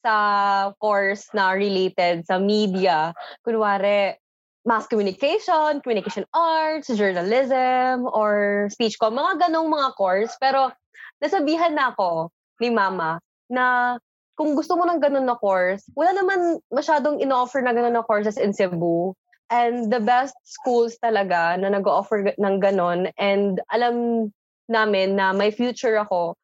sa 0.00 0.72
course 0.80 1.28
na 1.36 1.52
related 1.52 2.24
sa 2.24 2.40
media. 2.40 3.12
Kunwari, 3.44 4.16
mass 4.62 4.86
communication, 4.86 5.82
communication 5.82 6.24
arts, 6.30 6.86
journalism, 6.86 8.06
or 8.06 8.68
speech 8.70 8.98
com, 8.98 9.18
mga 9.18 9.48
ganong 9.48 9.70
mga 9.70 9.94
course. 9.98 10.32
Pero 10.38 10.70
nasabihan 11.18 11.74
na 11.74 11.90
ako 11.90 12.30
ni 12.62 12.70
mama 12.70 13.18
na 13.50 13.98
kung 14.38 14.54
gusto 14.54 14.78
mo 14.78 14.86
ng 14.86 15.02
ganun 15.02 15.26
na 15.26 15.36
course, 15.36 15.84
wala 15.98 16.14
naman 16.14 16.62
masyadong 16.72 17.20
in-offer 17.20 17.60
na 17.60 17.74
ganun 17.74 17.94
na 17.94 18.06
courses 18.06 18.38
in 18.38 18.54
Cebu. 18.54 19.12
And 19.52 19.92
the 19.92 20.00
best 20.00 20.32
schools 20.48 20.96
talaga 20.96 21.60
na 21.60 21.68
nag-offer 21.68 22.32
ng 22.40 22.56
ganon 22.64 23.12
and 23.20 23.60
alam 23.68 24.28
namin 24.64 25.20
na 25.20 25.36
may 25.36 25.52
future 25.52 26.00
ako, 26.00 26.40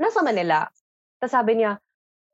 nasa 0.00 0.24
Manila. 0.24 0.64
Tapos 1.20 1.36
sabi 1.36 1.60
niya, 1.60 1.76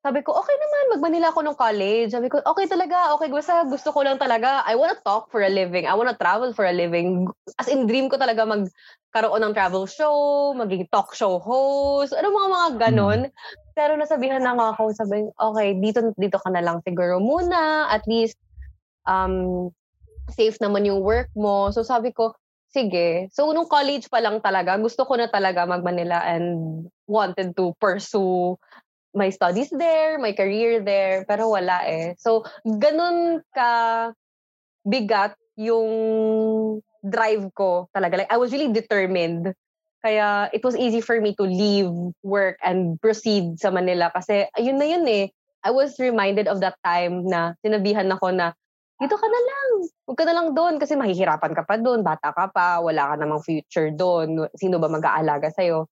sabi 0.07 0.22
ko, 0.22 0.38
okay 0.38 0.54
naman, 0.54 0.84
mag-Manila 0.94 1.34
ako 1.34 1.42
nung 1.42 1.59
college. 1.59 2.14
Sabi 2.14 2.30
ko, 2.30 2.38
okay 2.38 2.70
talaga, 2.70 3.11
okay, 3.18 3.26
basta 3.26 3.66
gusto 3.66 3.90
ko 3.90 4.07
lang 4.07 4.22
talaga. 4.22 4.62
I 4.62 4.78
wanna 4.78 4.94
talk 5.02 5.34
for 5.34 5.42
a 5.42 5.50
living. 5.50 5.82
I 5.82 5.98
wanna 5.98 6.14
travel 6.14 6.54
for 6.54 6.62
a 6.62 6.70
living. 6.70 7.26
As 7.59 7.66
in, 7.66 7.90
dream 7.90 8.07
ko 8.07 8.14
talaga 8.14 8.46
magkaroon 8.46 9.42
ng 9.42 9.54
travel 9.59 9.90
show, 9.90 10.54
maging 10.54 10.86
talk 10.94 11.11
show 11.18 11.42
host, 11.42 12.14
ano 12.14 12.30
mga 12.30 12.48
mga 12.54 12.68
ganon. 12.78 13.20
Pero 13.74 13.98
nasabihan 13.98 14.38
na 14.38 14.54
nga 14.54 14.78
ako, 14.78 14.94
sabi, 14.94 15.26
okay, 15.26 15.74
dito, 15.74 16.14
dito 16.14 16.38
ka 16.38 16.54
na 16.54 16.62
lang 16.62 16.78
siguro 16.86 17.18
muna. 17.18 17.90
At 17.90 18.07
least, 18.07 18.38
um, 19.11 19.74
safe 20.30 20.54
naman 20.62 20.86
yung 20.86 21.02
work 21.02 21.34
mo. 21.34 21.74
So 21.74 21.82
sabi 21.82 22.14
ko, 22.14 22.38
sige. 22.70 23.26
So 23.34 23.50
nung 23.50 23.66
college 23.66 24.07
pa 24.07 24.22
lang 24.22 24.38
talaga, 24.38 24.78
gusto 24.78 25.02
ko 25.02 25.18
na 25.18 25.26
talaga 25.26 25.66
mag-Manila 25.66 26.22
and 26.30 26.86
wanted 27.11 27.59
to 27.59 27.74
pursue 27.82 28.54
my 29.16 29.32
studies 29.32 29.72
there, 29.72 30.20
my 30.20 30.36
career 30.36 30.84
there, 30.84 31.24
pero 31.24 31.48
wala 31.48 31.80
eh. 31.88 32.12
So, 32.20 32.44
ganun 32.62 33.40
ka 33.56 34.12
bigat 34.84 35.34
yung 35.56 35.90
drive 37.00 37.48
ko 37.56 37.88
talaga. 37.96 38.20
Like, 38.20 38.32
I 38.32 38.36
was 38.36 38.52
really 38.52 38.70
determined. 38.70 39.56
Kaya, 40.04 40.52
it 40.52 40.60
was 40.62 40.76
easy 40.76 41.00
for 41.00 41.18
me 41.18 41.32
to 41.40 41.44
leave 41.48 41.90
work 42.20 42.60
and 42.60 43.00
proceed 43.00 43.56
sa 43.56 43.72
Manila. 43.72 44.12
Kasi, 44.12 44.46
ayun 44.52 44.76
na 44.76 44.86
yun 44.86 45.08
eh. 45.08 45.32
I 45.66 45.72
was 45.72 45.98
reminded 45.98 46.46
of 46.46 46.60
that 46.60 46.78
time 46.84 47.26
na 47.26 47.56
sinabihan 47.64 48.06
ako 48.12 48.30
na, 48.30 48.54
dito 49.00 49.16
ka 49.18 49.26
na 49.26 49.40
lang. 49.40 49.68
Huwag 50.06 50.18
ka 50.20 50.24
na 50.24 50.36
lang 50.36 50.48
doon 50.54 50.74
kasi 50.78 50.94
mahihirapan 50.94 51.52
ka 51.56 51.66
pa 51.66 51.74
doon. 51.80 52.06
Bata 52.06 52.30
ka 52.30 52.48
pa. 52.52 52.78
Wala 52.78 53.12
ka 53.12 53.14
namang 53.18 53.42
future 53.42 53.90
doon. 53.90 54.46
Sino 54.54 54.78
ba 54.78 54.86
mag-aalaga 54.86 55.50
sa'yo? 55.50 55.90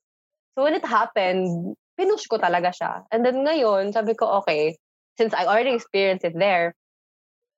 So 0.55 0.63
when 0.63 0.79
it 0.79 0.87
happened, 0.87 1.75
pinush 1.95 2.27
ko 2.27 2.37
talaga 2.39 2.71
siya. 2.75 3.07
And 3.11 3.23
then 3.23 3.43
ngayon, 3.43 3.95
sabi 3.95 4.15
ko, 4.19 4.43
okay, 4.43 4.79
since 5.19 5.35
I 5.35 5.47
already 5.47 5.75
experienced 5.75 6.27
it 6.27 6.35
there, 6.35 6.75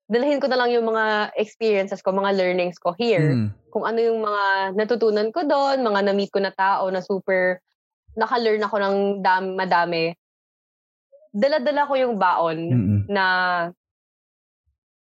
dalhin 0.06 0.38
ko 0.38 0.46
na 0.46 0.56
lang 0.60 0.70
yung 0.70 0.86
mga 0.86 1.34
experiences 1.34 2.00
ko, 2.04 2.14
mga 2.14 2.36
learnings 2.36 2.78
ko 2.78 2.94
here. 2.94 3.34
Mm. 3.34 3.48
Kung 3.74 3.84
ano 3.84 3.98
yung 3.98 4.22
mga 4.22 4.76
natutunan 4.78 5.28
ko 5.34 5.42
doon, 5.42 5.82
mga 5.82 6.00
na-meet 6.10 6.30
ko 6.30 6.40
na 6.40 6.54
tao 6.54 6.86
na 6.92 7.02
super, 7.02 7.58
naka-learn 8.14 8.62
ako 8.62 8.76
ng 8.80 8.96
dam, 9.20 9.58
madami. 9.58 10.14
Dala-dala 11.36 11.84
ko 11.90 11.94
yung 11.98 12.14
baon 12.16 12.58
Mm-mm. 12.70 13.00
na 13.12 13.26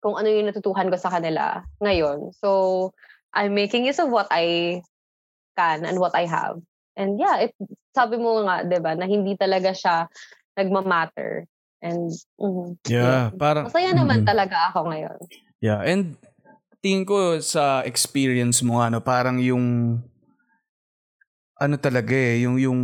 kung 0.04 0.20
ano 0.20 0.28
yung 0.28 0.50
natutuhan 0.50 0.90
ko 0.92 0.98
sa 1.00 1.14
kanila 1.14 1.64
ngayon. 1.80 2.34
So, 2.38 2.92
I'm 3.32 3.54
making 3.56 3.86
use 3.88 4.02
of 4.02 4.10
what 4.12 4.28
I 4.32 4.80
can 5.56 5.86
and 5.88 5.98
what 6.02 6.14
I 6.14 6.28
have. 6.28 6.60
And 6.96 7.20
yeah, 7.20 7.48
it, 7.48 7.54
sabi 7.91 8.16
mo 8.16 8.39
nga, 8.48 8.64
'di 8.64 8.80
ba, 8.80 8.96
na 8.96 9.06
hindi 9.08 9.36
talaga 9.36 9.76
siya 9.76 10.08
nagma-matter. 10.56 11.43
And 11.84 12.10
mhm, 12.39 12.80
Yeah, 12.88 13.30
yun. 13.36 13.39
parang 13.39 13.64
Masaya 13.68 13.91
naman 13.91 14.24
Mm. 14.24 14.28
talaga 14.28 14.58
ako 14.72 14.80
ngayon. 14.89 15.20
Yeah, 15.60 15.80
and 15.84 16.16
tingin 16.80 17.04
ko 17.04 17.39
sa 17.43 17.84
experience 17.84 18.64
mo 18.64 18.80
ano, 18.80 19.04
parang 19.04 19.38
yung 19.43 20.00
ano 21.60 21.76
talaga 21.80 22.16
eh, 22.16 22.43
yung 22.48 22.60
yung 22.60 22.82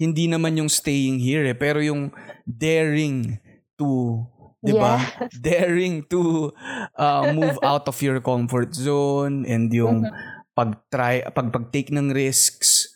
hindi 0.00 0.24
naman 0.26 0.56
yung 0.58 0.70
staying 0.70 1.20
here 1.20 1.44
eh, 1.46 1.56
pero 1.56 1.78
yung 1.82 2.10
daring 2.46 3.38
to 3.78 4.24
'di 4.60 4.74
ba? 4.76 5.00
Daring 5.40 6.04
to 6.12 6.52
uh, 7.00 7.24
move 7.24 7.56
out 7.64 7.88
of 7.88 7.96
your 8.04 8.20
comfort 8.20 8.76
zone 8.76 9.48
and 9.48 9.72
yung 9.72 10.04
Mhm. 10.04 10.12
pag-try 10.52 11.24
pag 11.32 11.48
pag-take 11.48 11.88
ng 11.94 12.12
risks 12.12 12.90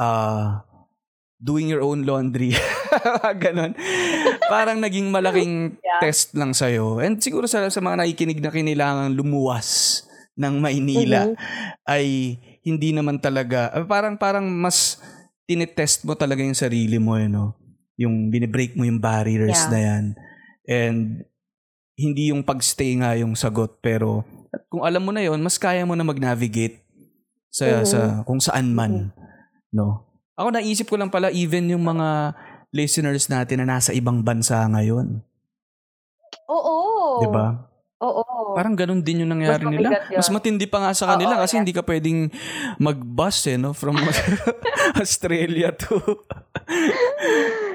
uh, 0.00 0.64
doing 1.36 1.68
your 1.68 1.84
own 1.84 2.04
laundry. 2.04 2.56
Ganon. 3.42 3.76
Parang 4.48 4.80
naging 4.80 5.12
malaking 5.12 5.76
Yeah. 5.80 6.00
test 6.00 6.32
lang 6.32 6.52
sa'yo. 6.52 7.00
And 7.00 7.20
siguro 7.20 7.44
sa, 7.44 7.68
sa 7.68 7.80
mga 7.80 8.04
nakikinig 8.04 8.40
na 8.40 8.48
kinilangan 8.48 9.12
lumuwas 9.12 10.00
ng 10.36 10.56
Maynila 10.56 11.28
Mhm. 11.28 11.36
ay 11.84 12.04
hindi 12.60 12.92
naman 12.92 13.20
talaga, 13.20 13.68
ah, 13.72 13.84
parang 13.84 14.16
parang 14.16 14.44
mas 14.44 15.00
tinetest 15.44 16.04
mo 16.04 16.14
talaga 16.14 16.40
yung 16.40 16.56
sarili 16.56 16.96
mo, 16.96 17.16
eh, 17.16 17.26
no? 17.26 17.56
Yung 17.96 18.28
binibreak 18.28 18.76
mo 18.76 18.84
yung 18.84 19.00
barriers 19.00 19.66
Yeah. 19.66 19.72
na 19.72 19.78
yan. 19.80 20.04
And 20.64 21.00
hindi 21.96 22.32
yung 22.32 22.44
pagstay 22.44 22.96
nga 22.96 23.12
yung 23.16 23.36
sagot, 23.36 23.80
pero 23.80 24.24
kung 24.68 24.84
alam 24.84 25.04
mo 25.04 25.12
na 25.12 25.20
yon 25.20 25.40
mas 25.40 25.56
kaya 25.56 25.84
mo 25.84 25.92
na 25.92 26.04
mag-navigate 26.06 26.80
sa, 27.50 27.82
Mhm. 27.82 27.84
sa 27.84 27.98
kung 28.24 28.40
saan 28.40 28.72
man. 28.72 29.12
No? 29.70 30.06
Ako 30.34 30.50
naisip 30.50 30.86
ko 30.86 30.96
lang 30.96 31.08
pala 31.08 31.30
even 31.30 31.68
yung 31.68 31.82
mga 31.82 32.32
listeners 32.70 33.26
natin 33.26 33.62
na 33.62 33.76
nasa 33.76 33.90
ibang 33.90 34.22
bansa 34.22 34.62
ngayon. 34.66 35.20
Oo. 36.46 36.76
'Di 37.20 37.28
ba? 37.28 37.66
Oo. 38.00 38.56
Parang 38.56 38.72
ganun 38.72 39.04
din 39.04 39.22
yung 39.22 39.36
nangyari 39.36 39.60
Mas 39.60 39.72
nila. 39.76 39.88
yun. 40.08 40.16
Mas 40.16 40.30
matindi 40.32 40.64
pa 40.64 40.80
nga 40.80 40.96
sa 40.96 41.04
kanila 41.12 41.36
Oo, 41.36 41.42
kasi 41.44 41.54
yeah. 41.54 41.60
hindi 41.60 41.76
ka 41.76 41.84
pwedeng 41.84 42.32
mag-bus 42.80 43.44
eh, 43.46 43.60
no? 43.60 43.76
From 43.76 43.92
Australia 45.04 45.68
to 45.76 46.00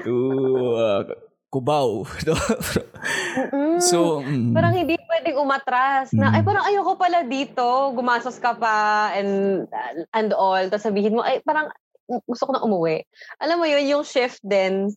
to 0.02 0.14
uh, 0.74 1.00
Cubao. 1.46 2.02
No? 2.26 2.34
So, 3.78 4.18
mm, 4.18 4.50
parang 4.50 4.74
hindi 4.74 4.96
pwedeng 4.98 5.38
umatras 5.38 6.10
na 6.10 6.32
Mm. 6.32 6.34
ay 6.34 6.42
parang 6.42 6.64
ayoko 6.66 6.92
pala 6.96 7.22
dito 7.22 7.92
gumastos 7.94 8.40
ka 8.40 8.56
pa 8.56 9.12
and 9.14 9.62
and 10.10 10.32
all 10.32 10.58
tapos 10.66 10.82
sabihin 10.82 11.14
mo 11.14 11.22
ay 11.22 11.38
parang 11.44 11.68
gusto 12.06 12.46
ko 12.46 12.52
na 12.54 12.62
umuwi 12.62 13.02
alam 13.42 13.58
mo 13.58 13.66
yun 13.66 13.84
yung 13.86 14.04
shift 14.06 14.40
din 14.46 14.90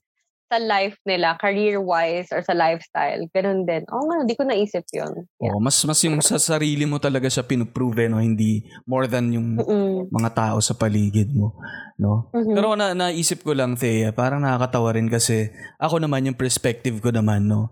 sa 0.50 0.58
life 0.58 0.98
nila 1.06 1.38
career 1.38 1.78
wise 1.78 2.34
or 2.34 2.42
sa 2.42 2.58
lifestyle 2.58 3.22
ganun 3.34 3.70
din 3.70 3.86
oh 3.94 4.02
nga 4.10 4.26
hindi 4.26 4.34
ko 4.34 4.44
naisip 4.46 4.82
yun 4.94 5.30
yeah. 5.38 5.54
oh, 5.54 5.62
mas 5.62 5.78
mas 5.86 6.02
yung 6.02 6.18
sa 6.26 6.42
sarili 6.42 6.90
mo 6.90 6.98
talaga 6.98 7.30
siya 7.30 7.46
pinuprove, 7.46 8.10
no? 8.12 8.18
Hindi 8.20 8.66
more 8.90 9.06
than 9.06 9.30
yung 9.30 9.62
Mm-mm. 9.62 10.10
mga 10.10 10.30
tao 10.34 10.58
sa 10.60 10.74
paligid 10.74 11.32
mo, 11.32 11.54
no? 12.02 12.34
Mhm. 12.34 12.54
Pero 12.58 12.74
na 12.74 12.98
naisip 12.98 13.46
ko 13.46 13.54
lang, 13.54 13.78
Thea, 13.78 14.12
parang 14.12 14.42
nakakatawa 14.42 14.98
rin 14.98 15.08
kasi 15.08 15.54
ako 15.78 16.02
naman 16.02 16.28
yung 16.28 16.38
perspective 16.38 16.98
ko 17.00 17.14
naman, 17.14 17.46
no? 17.48 17.70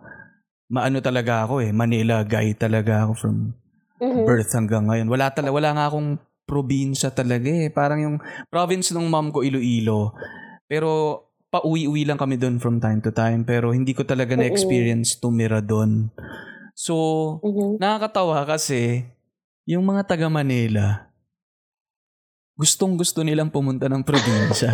Maano 0.69 0.99
talaga 1.01 1.47
ako 1.47 1.63
eh, 1.63 1.71
Manila 1.73 2.21
guy 2.23 2.53
talaga 2.53 3.07
ako 3.07 3.13
from 3.17 3.37
Mhm. 3.97 4.23
birth 4.29 4.51
hanggang 4.53 4.85
ngayon. 4.85 5.07
Wala 5.09 5.33
talaga, 5.33 5.53
wala 5.57 5.69
nga 5.73 5.85
akong 5.89 6.09
probinsya 6.47 7.11
talaga 7.11 7.51
eh. 7.51 7.67
Parang 7.67 7.99
yung 7.99 8.17
province 8.47 8.95
ng 8.95 9.11
mom 9.11 9.35
ko, 9.35 9.43
Iloilo. 9.43 10.15
Pero 10.71 11.21
pauwi-uwi 11.51 12.07
lang 12.07 12.15
kami 12.15 12.39
doon 12.39 12.63
from 12.63 12.79
time 12.79 13.03
to 13.03 13.11
time. 13.11 13.43
Pero 13.43 13.75
hindi 13.75 13.91
ko 13.91 14.07
talaga 14.07 14.33
Oo. 14.33 14.41
na-experience 14.41 15.19
tumira 15.19 15.59
doon. 15.59 16.07
So, 16.71 16.95
Mhm. 17.43 17.83
nakakatawa 17.83 18.47
kasi 18.47 19.03
yung 19.67 19.83
mga 19.83 20.07
taga 20.07 20.31
Manila, 20.31 21.06
gustong 22.57 22.97
gusto 22.97 23.21
nilang 23.21 23.47
pumunta 23.47 23.85
ng 23.85 24.01
probinsya. 24.01 24.73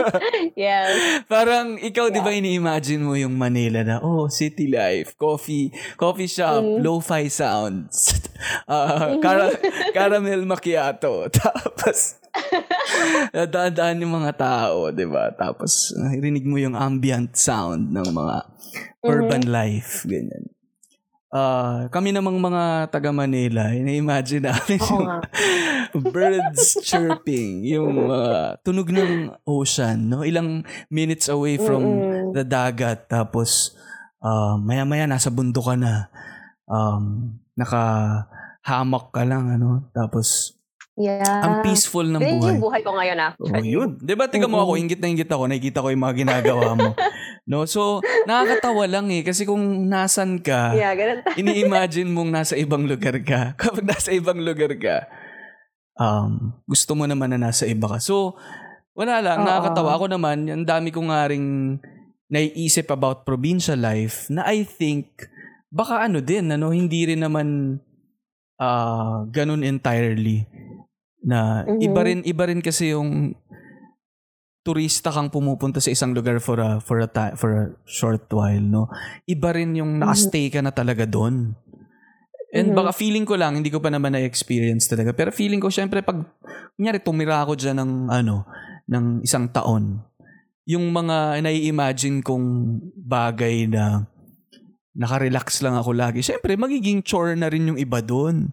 yes 0.54 1.24
Parang 1.24 1.74
ikaw 1.76 2.08
'di 2.08 2.20
ba 2.20 2.30
ini-imagine 2.30 3.00
mo 3.00 3.16
yung 3.16 3.34
Manila 3.34 3.80
na 3.80 3.96
oh, 3.98 4.28
city 4.28 4.68
life, 4.68 5.16
coffee, 5.16 5.72
coffee 5.96 6.28
shop, 6.28 6.60
Mm. 6.60 6.84
lo-fi 6.84 7.26
sounds. 7.26 8.12
ah, 8.70 9.16
cara- 9.18 9.56
caramel 9.96 10.44
macchiato. 10.44 11.26
Tapos 11.26 12.20
dadaan 13.32 13.98
yung 13.98 14.14
mga 14.14 14.32
tao, 14.36 14.92
'di 14.92 15.06
ba? 15.08 15.32
Tapos 15.32 15.90
rinig 16.14 16.44
mo 16.44 16.60
yung 16.60 16.76
ambient 16.76 17.34
sound 17.34 17.90
ng 17.90 18.08
mga 18.10 18.36
urban 19.02 19.44
life, 19.44 20.06
ganyan. 20.06 20.53
Ah, 21.34 21.90
kami 21.90 22.14
namang 22.14 22.38
mga 22.38 22.94
taga 22.94 23.10
Manila, 23.10 23.74
ina-imagine 23.74 24.54
namin 24.54 24.78
oo 24.78 24.86
yung 24.86 25.02
nga 25.02 25.18
birds 26.14 26.78
chirping, 26.86 27.66
yung 27.66 28.06
uh, 28.06 28.54
tunog 28.62 28.94
ng 28.94 29.34
ocean, 29.42 30.14
no? 30.14 30.22
Ilang 30.22 30.62
minutes 30.86 31.26
away 31.26 31.58
from 31.58 31.82
Mm-mm. 31.82 32.30
the 32.38 32.46
dagat 32.46 33.10
tapos 33.10 33.74
uh, 34.22 34.54
maya-maya 34.62 35.10
nasa 35.10 35.26
bundok 35.26 35.74
ka 35.74 35.76
na. 35.76 36.06
Um, 36.70 37.34
naka 37.58 37.82
hamak 38.62 39.10
ka 39.10 39.26
lang 39.26 39.58
ano, 39.58 39.90
tapos 39.90 40.54
yeah 40.94 41.42
ang 41.42 41.66
peaceful 41.66 42.06
ng 42.06 42.22
buhay. 42.22 42.50
yung 42.54 42.62
buhay 42.62 42.80
ko 42.86 42.90
ngayon 42.94 43.18
Oh, 43.18 43.26
actually 43.50 43.70
yun. 43.74 43.90
'Di 43.98 44.14
ba 44.14 44.30
tiga 44.30 44.46
mo 44.46 44.62
ako, 44.62 44.78
ingit 44.78 45.02
na 45.02 45.10
ingit 45.10 45.30
ako, 45.30 45.50
nakikita 45.50 45.82
ko 45.82 45.88
yung 45.90 46.04
mga 46.04 46.16
ginagawa 46.22 46.68
mo. 46.78 46.90
no? 47.50 47.66
So, 47.66 48.00
nakakatawa 48.24 48.86
lang 48.86 49.10
eh 49.10 49.26
kasi 49.26 49.42
kung 49.44 49.90
nasan 49.90 50.40
ka, 50.40 50.72
yeah 50.72 50.94
ganun 50.94 51.26
ini-imagine 51.34 52.08
mong 52.08 52.30
nasa 52.30 52.54
ibang 52.54 52.86
lugar 52.86 53.18
ka. 53.26 53.52
Kapag 53.60 53.84
nasa 53.84 54.14
ibang 54.14 54.38
lugar 54.38 54.70
ka, 54.78 55.10
um, 55.98 56.54
gusto 56.66 56.94
mo 56.94 57.04
naman 57.06 57.34
na 57.34 57.50
nasa 57.50 57.66
iba 57.66 57.90
ka. 57.90 57.98
So, 57.98 58.38
wala 58.94 59.18
lang, 59.18 59.42
Oo. 59.42 59.46
nakakatawa. 59.46 59.98
Ako 59.98 60.06
naman, 60.06 60.46
ang 60.46 60.62
dami 60.62 60.94
ko 60.94 61.02
nga 61.10 61.26
ring 61.26 61.78
naiisip 62.30 62.88
about 62.94 63.26
provincial 63.26 63.78
life 63.78 64.30
na 64.30 64.46
I 64.46 64.62
think, 64.62 65.26
baka 65.74 66.06
ano 66.06 66.22
din, 66.22 66.54
ano, 66.54 66.70
hindi 66.70 67.10
rin 67.10 67.22
naman 67.22 67.78
ah 68.54 69.26
ganun 69.34 69.66
entirely 69.66 70.46
na 71.24 71.64
Mhm. 71.64 71.80
iba 71.80 72.00
rin 72.00 72.20
iba 72.22 72.44
rin 72.44 72.60
kasi 72.60 72.92
yung 72.92 73.32
turista 74.64 75.12
kang 75.12 75.28
pumupunta 75.28 75.76
sa 75.76 75.92
isang 75.92 76.16
lugar 76.16 76.40
for 76.40 76.56
a 76.56 76.80
for 76.80 76.96
a 76.96 77.08
ti- 77.08 77.36
for 77.36 77.50
a 77.52 77.64
short 77.84 78.24
while 78.32 78.64
no? 78.64 78.88
Iba 79.24 79.52
rin 79.52 79.76
yung 79.76 80.00
nakastay 80.00 80.48
ka 80.48 80.64
na 80.64 80.72
talaga 80.72 81.04
doon. 81.04 81.52
And 82.48 82.72
Mhm. 82.72 82.76
baka 82.76 82.94
feeling 82.94 83.28
ko 83.28 83.36
lang 83.36 83.58
hindi 83.58 83.68
ko 83.68 83.82
pa 83.82 83.92
naman 83.92 84.14
na-experience 84.14 84.88
talaga. 84.88 85.12
Pero 85.12 85.34
feeling 85.34 85.60
ko 85.60 85.68
syempre 85.68 86.00
pag 86.00 86.24
kunyari 86.76 86.96
tumira 86.98 87.44
ako 87.44 87.56
diyan 87.56 87.76
ng 87.76 87.92
ano 88.08 88.44
ng 88.84 89.04
isang 89.20 89.48
taon 89.48 90.00
yung 90.64 90.88
mga 90.90 91.44
nai-imagine 91.44 92.24
kong 92.24 92.46
bagay 92.96 93.68
na 93.68 94.08
nakarelax 94.94 95.60
lang 95.60 95.74
ako 95.74 95.92
lagi 95.92 96.20
syempre 96.20 96.54
magiging 96.54 97.00
chore 97.00 97.34
na 97.34 97.48
rin 97.48 97.68
yung 97.68 97.76
iba 97.76 97.98
doon 97.98 98.48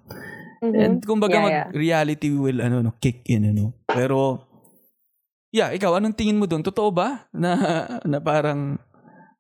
Mhm. 0.61 0.77
And 0.77 0.95
kumbaga 1.01 1.41
Yeah, 1.41 1.43
mag 1.45 1.57
reality 1.73 2.29
will 2.37 2.61
ano 2.61 2.85
no 2.85 2.93
kick 3.01 3.25
in 3.33 3.49
ano. 3.49 3.73
Pero 3.89 4.45
yeah, 5.49 5.73
ikaw 5.73 5.97
anong 5.97 6.13
tingin 6.13 6.37
mo 6.37 6.45
doon? 6.45 6.61
Totoo 6.61 6.93
ba 6.93 7.25
na 7.33 7.57
na 8.05 8.21
parang 8.21 8.77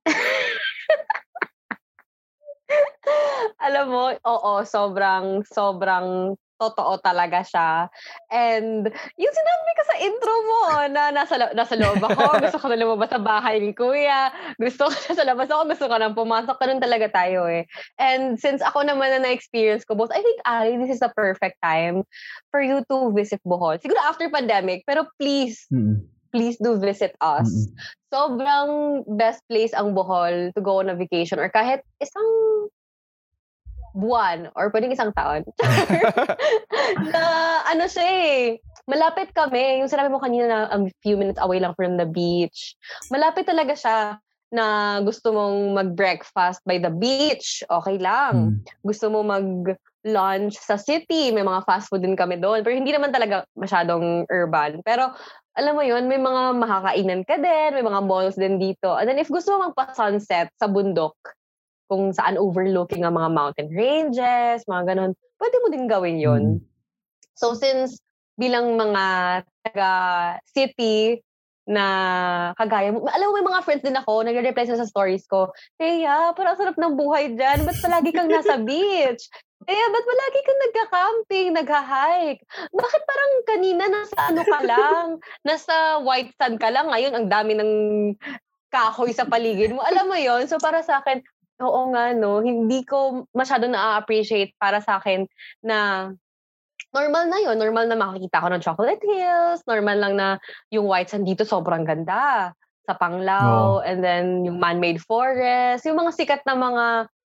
Alam 3.61 3.85
mo, 3.93 4.09
oo, 4.09 4.53
sobrang, 4.65 5.45
sobrang 5.45 6.33
totoo 6.61 7.01
talaga 7.01 7.41
siya. 7.41 7.89
And 8.29 8.85
yung 9.17 9.33
sinabi 9.33 9.69
ko 9.73 9.83
sa 9.89 9.95
intro 9.97 10.35
mo, 10.45 10.61
na 10.93 11.09
nasa, 11.09 11.35
nasa 11.57 11.73
loob 11.73 11.97
ako, 12.05 12.21
gusto 12.45 12.57
ko 12.61 12.65
na 12.69 12.77
lumabas 12.77 13.09
sa 13.09 13.17
bahay 13.17 13.57
ni 13.57 13.73
kuya, 13.73 14.29
gusto 14.61 14.87
ko 14.87 14.93
na 14.93 15.13
sa 15.17 15.25
labas 15.25 15.49
ako, 15.49 15.63
gusto 15.73 15.85
ko 15.89 15.95
na 15.97 16.13
pumasok, 16.13 16.55
ganun 16.61 16.83
talaga 16.83 17.09
tayo 17.09 17.49
eh. 17.49 17.65
And 17.97 18.37
since 18.37 18.61
ako 18.61 18.85
naman 18.85 19.09
na 19.17 19.25
na-experience 19.25 19.89
ko 19.89 19.97
both, 19.97 20.13
I 20.13 20.21
think, 20.21 20.37
Ali, 20.45 20.77
this 20.77 20.93
is 20.93 21.01
the 21.01 21.09
perfect 21.17 21.57
time 21.65 22.05
for 22.53 22.61
you 22.61 22.85
to 22.93 23.09
visit 23.17 23.41
Bohol. 23.41 23.81
Siguro 23.81 23.97
after 24.05 24.29
pandemic, 24.29 24.85
pero 24.85 25.09
please, 25.17 25.65
mm, 25.73 25.97
please 26.29 26.61
do 26.61 26.77
visit 26.77 27.17
us. 27.19 27.49
mm, 27.49 27.65
sobrang 28.11 29.01
best 29.15 29.39
place 29.47 29.71
ang 29.71 29.95
Bohol 29.95 30.51
to 30.53 30.61
go 30.61 30.83
on 30.83 30.91
a 30.91 30.95
vacation 30.95 31.39
or 31.39 31.47
kahit 31.47 31.79
isang 32.03 32.27
buwan 33.91 34.51
or 34.55 34.71
pwedeng 34.71 34.95
isang 34.95 35.11
taon. 35.15 35.43
na 37.13 37.23
ano 37.67 37.85
siya 37.87 38.05
eh, 38.07 38.59
malapit 38.87 39.31
kami. 39.35 39.83
Yung 39.83 39.91
sinabi 39.91 40.11
mo 40.11 40.19
kanina 40.19 40.45
na 40.47 40.59
a 40.71 40.77
few 41.03 41.15
minutes 41.15 41.39
away 41.39 41.59
lang 41.59 41.75
from 41.75 41.99
the 41.99 42.07
beach. 42.07 42.75
Malapit 43.11 43.47
talaga 43.47 43.75
siya 43.75 43.97
na 44.51 44.99
gusto 44.99 45.31
mong 45.31 45.71
mag-breakfast 45.71 46.59
by 46.67 46.75
the 46.75 46.91
beach, 46.91 47.63
okay 47.71 47.95
lang. 47.95 48.59
mm. 48.59 48.83
Gusto 48.83 49.07
mo 49.07 49.23
mag-lunch 49.23 50.59
sa 50.59 50.75
city, 50.75 51.31
may 51.31 51.43
mga 51.43 51.63
fast 51.63 51.87
food 51.87 52.03
din 52.03 52.19
kami 52.19 52.35
doon. 52.35 52.59
Pero 52.59 52.75
hindi 52.75 52.91
naman 52.91 53.15
talaga 53.15 53.47
masyadong 53.55 54.27
urban. 54.27 54.83
Pero 54.83 55.15
alam 55.55 55.73
mo 55.75 55.83
yun, 55.83 56.07
may 56.11 56.19
mga 56.19 56.59
makakainan 56.59 57.23
ka 57.23 57.39
din, 57.39 57.79
may 57.79 57.83
mga 57.83 58.03
malls 58.03 58.35
din 58.35 58.59
dito. 58.59 58.91
And 58.91 59.07
then 59.07 59.23
if 59.23 59.31
gusto 59.31 59.55
mo 59.55 59.71
magpa-sunset 59.71 60.51
sa 60.59 60.67
bundok, 60.67 61.15
kung 61.91 62.15
saan 62.15 62.39
overlooking 62.39 63.03
ang 63.03 63.19
mga 63.19 63.35
mountain 63.35 63.67
ranges, 63.75 64.63
mga 64.63 64.95
ganun, 64.95 65.11
pwede 65.43 65.55
mo 65.59 65.67
din 65.67 65.91
gawin 65.91 66.23
yun. 66.23 66.43
Mm. 66.55 66.59
So 67.35 67.51
since 67.51 67.99
bilang 68.39 68.79
mga 68.79 69.03
taga-city 69.67 71.19
na 71.67 71.85
kagaya 72.55 72.95
mo, 72.95 73.03
alam 73.11 73.27
mo 73.27 73.33
may 73.35 73.47
mga 73.51 73.63
friends 73.67 73.83
din 73.83 73.99
ako, 73.99 74.23
nagre-reply 74.23 74.63
sila 74.63 74.79
sa 74.79 74.87
stories 74.87 75.27
ko, 75.27 75.51
Teya, 75.75 76.31
parang 76.31 76.55
sarap 76.55 76.79
ng 76.79 76.95
buhay 76.95 77.35
dyan, 77.35 77.67
ba't 77.67 77.75
palagi 77.83 78.15
kang 78.15 78.31
nasa 78.31 78.55
beach? 78.67 79.27
Teya, 79.67 79.85
ba't 79.91 80.05
palagi 80.07 80.39
kang 80.47 80.61
nagka-camping, 80.63 81.47
nagha-hike? 81.59 82.41
Bakit 82.71 83.01
parang 83.03 83.31
kanina 83.51 83.83
nasa 83.91 84.17
ano 84.31 84.41
ka 84.47 84.59
lang, 84.63 85.05
nasa 85.47 85.99
white 85.99 86.31
sand 86.39 86.55
ka 86.55 86.71
lang, 86.71 86.87
ngayon 86.87 87.13
ang 87.19 87.27
dami 87.27 87.53
ng 87.59 87.71
kahoy 88.71 89.11
sa 89.11 89.27
paligid 89.27 89.75
mo. 89.75 89.83
Alam 89.83 90.07
mo 90.07 90.17
yon 90.17 90.47
So 90.47 90.55
para 90.55 90.79
sa 90.81 91.03
akin, 91.03 91.19
oo 91.61 91.93
nga 91.93 92.11
no, 92.17 92.41
hindi 92.41 92.81
ko 92.83 93.25
masyado 93.31 93.69
na-appreciate 93.69 94.57
para 94.57 94.81
sa 94.81 94.97
akin 94.97 95.29
na 95.61 96.09
normal 96.91 97.31
na 97.31 97.39
yon 97.39 97.57
normal 97.57 97.87
na 97.87 97.95
makakita 97.95 98.43
ko 98.43 98.47
ng 98.51 98.63
chocolate 98.63 99.03
hills, 99.03 99.63
normal 99.65 99.97
lang 99.97 100.13
na 100.19 100.27
yung 100.73 100.89
white 100.89 101.07
sand 101.07 101.23
dito 101.23 101.47
sobrang 101.47 101.87
ganda. 101.87 102.51
Sa 102.89 102.97
Panglao, 102.97 103.85
and 103.85 104.01
then 104.01 104.41
yung 104.41 104.57
man-made 104.57 104.97
forest, 105.05 105.85
yung 105.85 106.01
mga 106.01 106.17
sikat 106.17 106.41
na 106.49 106.57
mga 106.57 106.85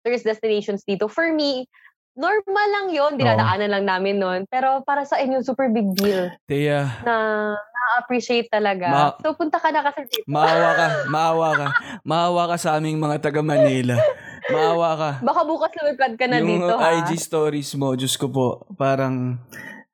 tourist 0.06 0.22
destinations 0.22 0.86
dito. 0.86 1.10
For 1.10 1.34
me, 1.34 1.66
normal 2.14 2.68
lang 2.70 2.88
yon 2.94 3.18
dinadaanan 3.18 3.74
lang 3.74 3.86
namin 3.90 4.22
nun. 4.22 4.42
Pero 4.54 4.86
para 4.86 5.02
sa 5.02 5.18
inyo, 5.18 5.42
super 5.42 5.74
big 5.74 5.98
deal 5.98 6.30
Teya, 6.46 7.02
na 7.02 7.58
na-appreciate 7.92 8.48
talaga. 8.48 8.88
Ma- 8.88 9.16
so 9.20 9.36
punta 9.36 9.60
ka 9.60 9.68
na 9.68 9.84
kasi 9.84 10.08
dito. 10.08 10.24
maawa 10.26 10.70
ka, 10.72 10.88
maawa 11.14 11.50
ka. 11.52 11.68
Maawa 12.02 12.44
ka 12.48 12.56
sa 12.56 12.70
aming 12.76 12.96
mga 12.96 13.20
taga 13.20 13.44
Manila. 13.44 14.00
Maawa 14.48 14.90
ka. 14.96 15.12
Baka 15.20 15.42
bukas 15.44 15.72
lumipad 15.76 16.16
ka 16.16 16.26
na 16.26 16.40
yung 16.40 16.48
dito 16.58 16.74
ha. 16.74 16.96
IG 16.98 17.20
stories 17.20 17.76
mo, 17.76 17.92
Diyos 17.94 18.16
ko 18.16 18.32
po, 18.32 18.48
parang 18.74 19.44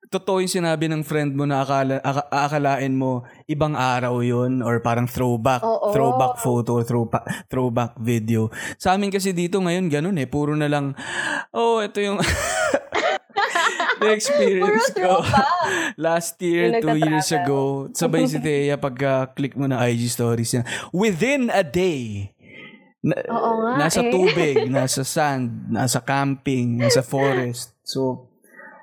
totoo 0.08 0.40
yung 0.40 0.48
sinabi 0.48 0.88
ng 0.88 1.04
friend 1.04 1.36
mo 1.36 1.44
na 1.44 1.60
akala, 1.60 2.00
aka- 2.00 2.32
aakalain 2.32 2.96
mo 2.96 3.28
ibang 3.44 3.76
araw 3.76 4.24
yun 4.24 4.64
or 4.64 4.80
parang 4.80 5.04
throwback 5.04 5.60
Oo. 5.60 5.92
throwback 5.92 6.40
photo 6.40 6.80
throwback 6.80 7.28
throwback 7.44 7.92
video 8.00 8.48
sa 8.80 8.96
amin 8.96 9.12
kasi 9.12 9.36
dito 9.36 9.60
ngayon 9.60 9.92
ganun 9.92 10.16
eh 10.16 10.24
puro 10.24 10.56
na 10.56 10.64
lang 10.64 10.96
oh 11.52 11.84
ito 11.84 12.00
yung 12.00 12.16
the 13.98 14.10
experience 14.10 14.90
Puro 14.90 15.20
ko. 15.20 15.28
last 16.06 16.38
year 16.38 16.70
Yung 16.70 16.80
two 16.80 16.98
years 16.98 17.28
ago. 17.30 17.60
Sabay 17.90 18.24
si 18.24 18.38
Thea 18.38 18.74
pagka 18.74 19.30
click 19.32 19.54
mo 19.54 19.66
na 19.66 19.82
IG 19.84 20.06
stories 20.06 20.50
niya. 20.52 20.64
Within 20.90 21.48
a 21.48 21.62
day. 21.62 22.32
Na- 22.98 23.22
Oo 23.30 23.50
nga 23.62 23.86
nasa 23.86 24.02
eh. 24.02 24.10
tubig, 24.10 24.66
nasa 24.74 25.02
sand, 25.02 25.70
nasa 25.70 25.98
camping, 25.98 26.78
nasa 26.78 26.98
forest. 26.98 27.74
So, 27.82 28.26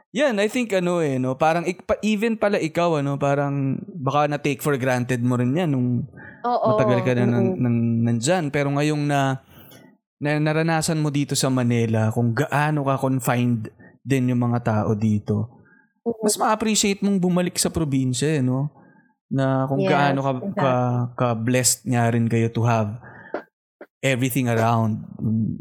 yan, 0.10 0.40
I 0.40 0.48
think 0.48 0.72
ano 0.72 1.04
eh, 1.04 1.20
no, 1.20 1.36
parang 1.36 1.68
ik- 1.68 1.84
even 2.00 2.40
pala 2.40 2.56
ikaw, 2.56 3.04
ano, 3.04 3.20
parang 3.20 3.76
baka 3.92 4.32
na 4.32 4.40
take 4.40 4.64
for 4.64 4.72
granted 4.76 5.20
mo 5.20 5.36
rin 5.36 5.52
yan 5.52 5.76
nung 5.76 6.08
Oo. 6.42 6.68
matagal 6.72 7.04
ka 7.04 7.12
na 7.14 7.28
nang, 7.28 7.60
nang, 7.60 7.78
nandyan. 8.08 8.48
Pero 8.48 8.72
ngayong 8.72 9.04
na, 9.04 9.44
na 10.16 10.40
naranasan 10.40 11.04
mo 11.04 11.12
dito 11.12 11.36
sa 11.36 11.52
Manila, 11.52 12.08
kung 12.10 12.32
gaano 12.32 12.88
ka 12.88 12.96
confined 12.96 13.68
din 14.06 14.30
yung 14.30 14.42
mga 14.46 14.60
tao 14.62 14.94
dito, 14.94 15.50
mas 16.22 16.38
ma-appreciate 16.38 17.02
mong 17.02 17.18
bumalik 17.18 17.58
sa 17.58 17.74
probinsya, 17.74 18.38
eh, 18.38 18.44
no? 18.46 18.70
Na 19.26 19.66
kung 19.66 19.82
Yes, 19.82 19.90
gaano 19.90 20.20
ka, 20.22 20.32
exactly. 20.38 20.62
ka, 20.62 20.74
ka 21.18 21.28
blessed 21.34 21.82
nga 21.90 22.14
rin 22.14 22.30
kayo 22.30 22.54
to 22.54 22.62
have 22.62 22.94
everything 24.06 24.46
around 24.46 25.02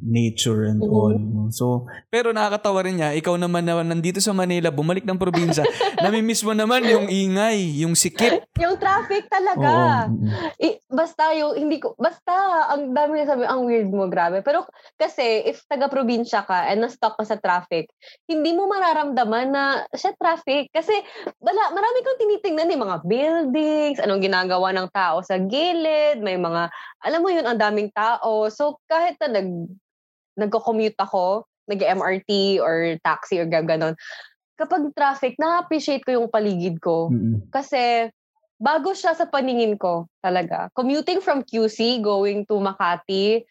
nature 0.04 0.68
and 0.68 0.84
Mhm. 0.84 0.92
all. 0.92 1.16
no? 1.16 1.48
So, 1.48 1.88
pero 2.12 2.36
nakakatawa 2.36 2.84
rin 2.84 3.00
niya, 3.00 3.16
ikaw 3.16 3.40
naman 3.40 3.64
na 3.64 3.80
nandito 3.80 4.20
sa 4.20 4.36
Manila, 4.36 4.68
bumalik 4.68 5.08
ng 5.08 5.16
probinsya, 5.16 5.64
namimiss 6.04 6.44
mo 6.44 6.52
naman 6.52 6.84
yung 6.84 7.08
ingay, 7.08 7.80
yung 7.80 7.96
sikip. 7.96 8.44
Yung 8.60 8.76
traffic 8.76 9.24
talaga. 9.32 10.06
Oo. 10.12 10.52
I, 10.60 10.76
basta 10.92 11.32
yung, 11.32 11.56
hindi 11.56 11.80
ko, 11.80 11.96
basta, 11.96 12.32
ang 12.68 12.92
dami 12.92 13.24
na 13.24 13.26
sabi, 13.26 13.48
ang 13.48 13.64
weird 13.64 13.88
mo, 13.88 14.04
grabe. 14.06 14.44
Pero 14.44 14.68
kasi, 15.00 15.48
if 15.48 15.64
taga-probinsya 15.64 16.44
ka 16.44 16.68
and 16.68 16.84
na-stuck 16.84 17.16
ka 17.16 17.24
sa 17.24 17.40
traffic, 17.40 17.88
hindi 18.28 18.52
mo 18.52 18.68
mararamdaman 18.68 19.48
na 19.48 19.64
siya 19.90 20.12
traffic. 20.20 20.68
Kasi, 20.68 20.92
wala, 21.40 21.62
marami 21.72 21.98
kang 22.04 22.20
tinitingnan 22.20 22.68
eh, 22.68 22.78
mga 22.78 22.96
buildings, 23.08 23.98
anong 24.04 24.20
ginagawa 24.20 24.68
ng 24.74 24.88
tao 24.92 25.24
sa 25.24 25.40
gilid, 25.40 26.20
may 26.20 26.36
mga, 26.36 26.68
alam 27.00 27.20
mo 27.20 27.32
yun, 27.32 27.46
ang 27.46 27.56
daming 27.56 27.88
tao. 27.88 28.33
So, 28.50 28.82
kahit 28.90 29.18
na 29.22 29.40
nag, 29.40 29.50
nagko-commute 30.38 30.98
ako, 30.98 31.46
nag-MRT 31.70 32.60
or 32.60 33.00
taxi 33.00 33.40
or 33.40 33.46
gano'n, 33.48 33.96
kapag 34.54 34.94
traffic, 34.94 35.34
na-appreciate 35.38 36.06
ko 36.06 36.14
yung 36.14 36.28
paligid 36.30 36.78
ko. 36.78 37.10
Mm, 37.10 37.18
mm. 37.18 37.40
Kasi 37.50 38.10
bago 38.58 38.94
siya 38.94 39.12
sa 39.18 39.26
paningin 39.26 39.74
ko 39.74 40.06
talaga. 40.22 40.70
Commuting 40.72 41.18
from 41.18 41.42
QC 41.42 42.00
going 42.00 42.46
to 42.46 42.62
Makati, 42.62 43.42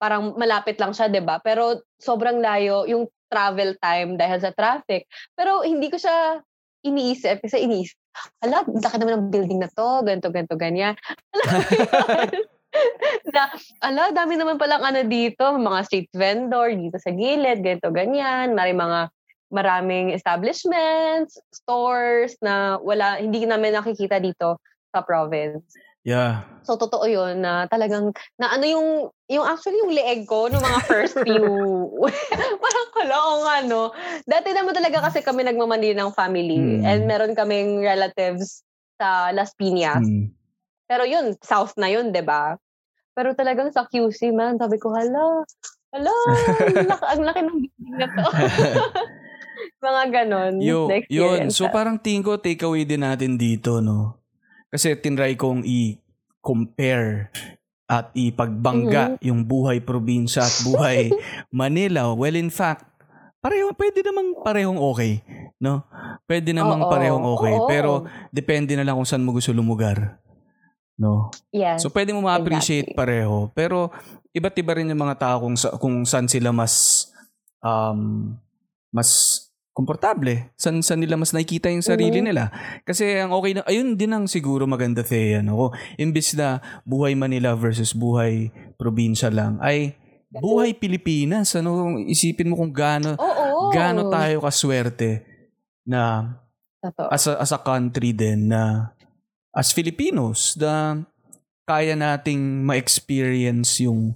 parang 0.00 0.34
malapit 0.34 0.80
lang 0.80 0.90
siya, 0.96 1.06
'di 1.06 1.22
ba? 1.22 1.38
Pero 1.44 1.84
sobrang 2.00 2.40
layo 2.40 2.88
yung 2.88 3.06
travel 3.30 3.78
time 3.78 4.18
dahil 4.18 4.42
sa 4.42 4.50
traffic. 4.50 5.06
Pero 5.38 5.62
hindi 5.62 5.86
ko 5.86 6.00
siya 6.00 6.42
iniisip 6.82 7.44
kasi 7.44 7.62
iniisip, 7.62 7.94
ala, 8.42 8.64
laki 8.66 8.96
naman 8.96 9.14
ng 9.20 9.26
building 9.30 9.60
na 9.60 9.70
to, 9.70 10.02
ganito, 10.02 10.32
ganito, 10.32 10.56
ganyan. 10.56 10.96
Na, 13.34 13.50
ala, 13.82 14.14
dami 14.14 14.38
naman 14.38 14.56
palang 14.58 14.82
ano 14.82 15.02
dito, 15.06 15.42
mga 15.58 15.80
street 15.86 16.10
vendor 16.14 16.70
dito 16.74 16.96
sa 17.02 17.10
gilid, 17.10 17.62
ganito, 17.62 17.90
ganyan. 17.90 18.54
May 18.54 18.70
mga 18.74 19.10
maraming 19.50 20.14
establishments, 20.14 21.34
stores 21.50 22.38
na 22.38 22.78
wala, 22.78 23.18
hindi 23.18 23.42
namin 23.42 23.74
nakikita 23.74 24.22
dito 24.22 24.62
sa 24.94 25.02
province. 25.02 25.66
Yeah. 26.06 26.48
So, 26.64 26.80
totoo 26.80 27.04
yun 27.04 27.44
na 27.44 27.68
talagang, 27.68 28.14
na 28.40 28.54
ano 28.54 28.64
yung, 28.64 28.88
yung 29.28 29.44
actually 29.44 29.76
yung 29.84 29.92
leeg 29.92 30.24
ko, 30.24 30.48
no 30.48 30.62
mga 30.62 30.80
first 30.86 31.18
few, 31.26 31.44
parang 32.62 32.88
Hala, 33.00 33.16
oo 33.16 33.38
nga, 33.48 33.56
no. 33.64 33.82
Dati 34.28 34.52
naman 34.52 34.76
talaga 34.76 35.08
kasi 35.08 35.24
kami 35.24 35.40
nagmamanili 35.44 35.96
ng 35.96 36.12
family 36.12 36.60
Hmm. 36.60 36.84
and 36.84 37.00
meron 37.08 37.32
kaming 37.32 37.80
relatives 37.80 38.60
sa 39.00 39.32
Las 39.32 39.56
Piñas. 39.56 40.04
Mm. 40.04 40.28
Pero 40.90 41.06
yun, 41.06 41.38
south 41.38 41.78
na 41.78 41.86
yun, 41.86 42.10
'di 42.10 42.26
ba? 42.26 42.58
Pero 43.14 43.30
talagang 43.38 43.70
sa 43.70 43.86
QC, 43.86 44.34
man, 44.34 44.58
sabi 44.58 44.74
ko, 44.82 44.90
hala, 44.90 45.46
hala, 45.94 46.14
ang 47.14 47.22
laki, 47.30 47.40
ng 47.46 47.58
building 47.62 47.94
na 47.94 48.06
to. 48.10 48.26
Mga 49.86 50.02
ganon. 50.10 50.54
Yo, 50.58 50.90
yun. 51.06 51.54
So 51.54 51.70
parang 51.70 52.00
tingin 52.00 52.26
ko 52.26 52.40
takeaway 52.40 52.82
din 52.82 53.06
natin 53.06 53.38
dito, 53.38 53.78
no? 53.78 54.18
Kasi 54.70 54.98
tinry 54.98 55.38
kong 55.38 55.62
i-compare 55.62 57.30
at 57.90 58.14
ipagbangga 58.14 59.18
Mm-hmm. 59.18 59.26
yung 59.26 59.40
buhay 59.42 59.82
probinsya 59.82 60.46
at 60.46 60.56
buhay 60.62 61.10
Manila. 61.50 62.14
Well, 62.14 62.38
in 62.38 62.48
fact, 62.54 62.86
pareho, 63.42 63.74
pwede 63.74 64.06
namang 64.06 64.38
parehong 64.46 64.78
okay, 64.78 65.26
no? 65.58 65.82
Pwede 66.24 66.54
namang 66.54 66.86
Oo. 66.86 66.90
parehong 66.92 67.26
okay. 67.34 67.54
Oo. 67.58 67.66
Pero 67.66 67.90
depende 68.30 68.78
na 68.78 68.86
lang 68.86 68.94
kung 68.94 69.08
saan 69.08 69.26
mo 69.26 69.34
gusto 69.34 69.50
lumugar. 69.50 70.22
No? 71.00 71.32
yes. 71.48 71.80
So 71.80 71.88
pwede 71.88 72.12
mo 72.12 72.20
ma-appreciate 72.20 72.92
Exactly. 72.92 72.98
pareho. 73.00 73.48
Pero 73.56 73.88
iba't 74.30 74.52
iba 74.54 74.76
rin 74.76 74.92
yung 74.92 75.00
mga 75.00 75.16
tao 75.16 75.36
kung, 75.40 75.56
sa, 75.56 75.72
kung 75.80 76.04
saan 76.04 76.28
sila 76.28 76.52
mas 76.52 77.08
um, 77.64 78.36
mas 78.92 79.08
komportable. 79.72 80.52
Saan, 80.60 80.84
saan 80.84 81.00
nila 81.00 81.16
mas 81.16 81.32
nakikita 81.32 81.72
yung 81.72 81.80
sarili 81.80 82.20
Mhm. 82.20 82.26
nila. 82.26 82.52
Kasi 82.84 83.16
ang 83.16 83.32
okay 83.32 83.56
na, 83.56 83.64
ayun 83.64 83.96
din 83.96 84.12
ang 84.12 84.28
siguro 84.28 84.68
maganda 84.68 85.00
Thea. 85.00 85.40
No? 85.40 85.72
Imbis 85.96 86.36
na 86.36 86.60
buhay 86.84 87.16
Manila 87.16 87.56
versus 87.56 87.96
buhay 87.96 88.52
probinsya 88.76 89.32
lang, 89.32 89.56
ay 89.64 89.96
buhay 90.28 90.76
Pilipinas. 90.76 91.56
Ano, 91.56 91.96
isipin 91.96 92.52
mo 92.52 92.60
kung 92.60 92.74
gaano, 92.76 93.16
Oo. 93.16 93.72
gaano 93.72 94.12
tayo 94.12 94.44
kaswerte 94.44 95.24
na 95.86 96.28
Totoo. 96.84 97.08
as 97.08 97.24
a, 97.24 97.32
as 97.40 97.50
a 97.50 97.60
country 97.62 98.12
din 98.12 98.52
na 98.52 98.92
as 99.50 99.74
Filipinos 99.74 100.54
na 100.58 101.02
kaya 101.66 101.94
nating 101.94 102.66
ma-experience 102.66 103.82
yung 103.82 104.14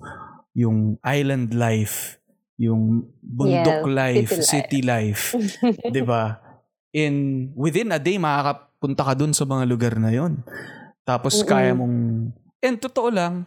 yung 0.55 0.99
island 1.03 1.55
life, 1.55 2.18
yung 2.59 3.11
bundok 3.22 3.87
Yes, 3.87 3.91
life, 3.91 4.32
city 4.43 4.47
city 4.47 4.80
life, 4.82 5.35
'di 5.91 6.03
ba? 6.07 6.39
In 6.95 7.51
within 7.59 7.91
a 7.91 7.99
day 7.99 8.18
makakapunta 8.18 9.03
ka 9.03 9.14
dun 9.18 9.35
sa 9.35 9.43
mga 9.47 9.64
lugar 9.66 9.95
na 9.99 10.11
'yon. 10.14 10.43
Tapos 11.03 11.43
Mm-mm. 11.43 11.51
kaya 11.51 11.74
mong 11.74 11.97
and 12.62 12.78
totoo 12.80 13.11
lang 13.11 13.45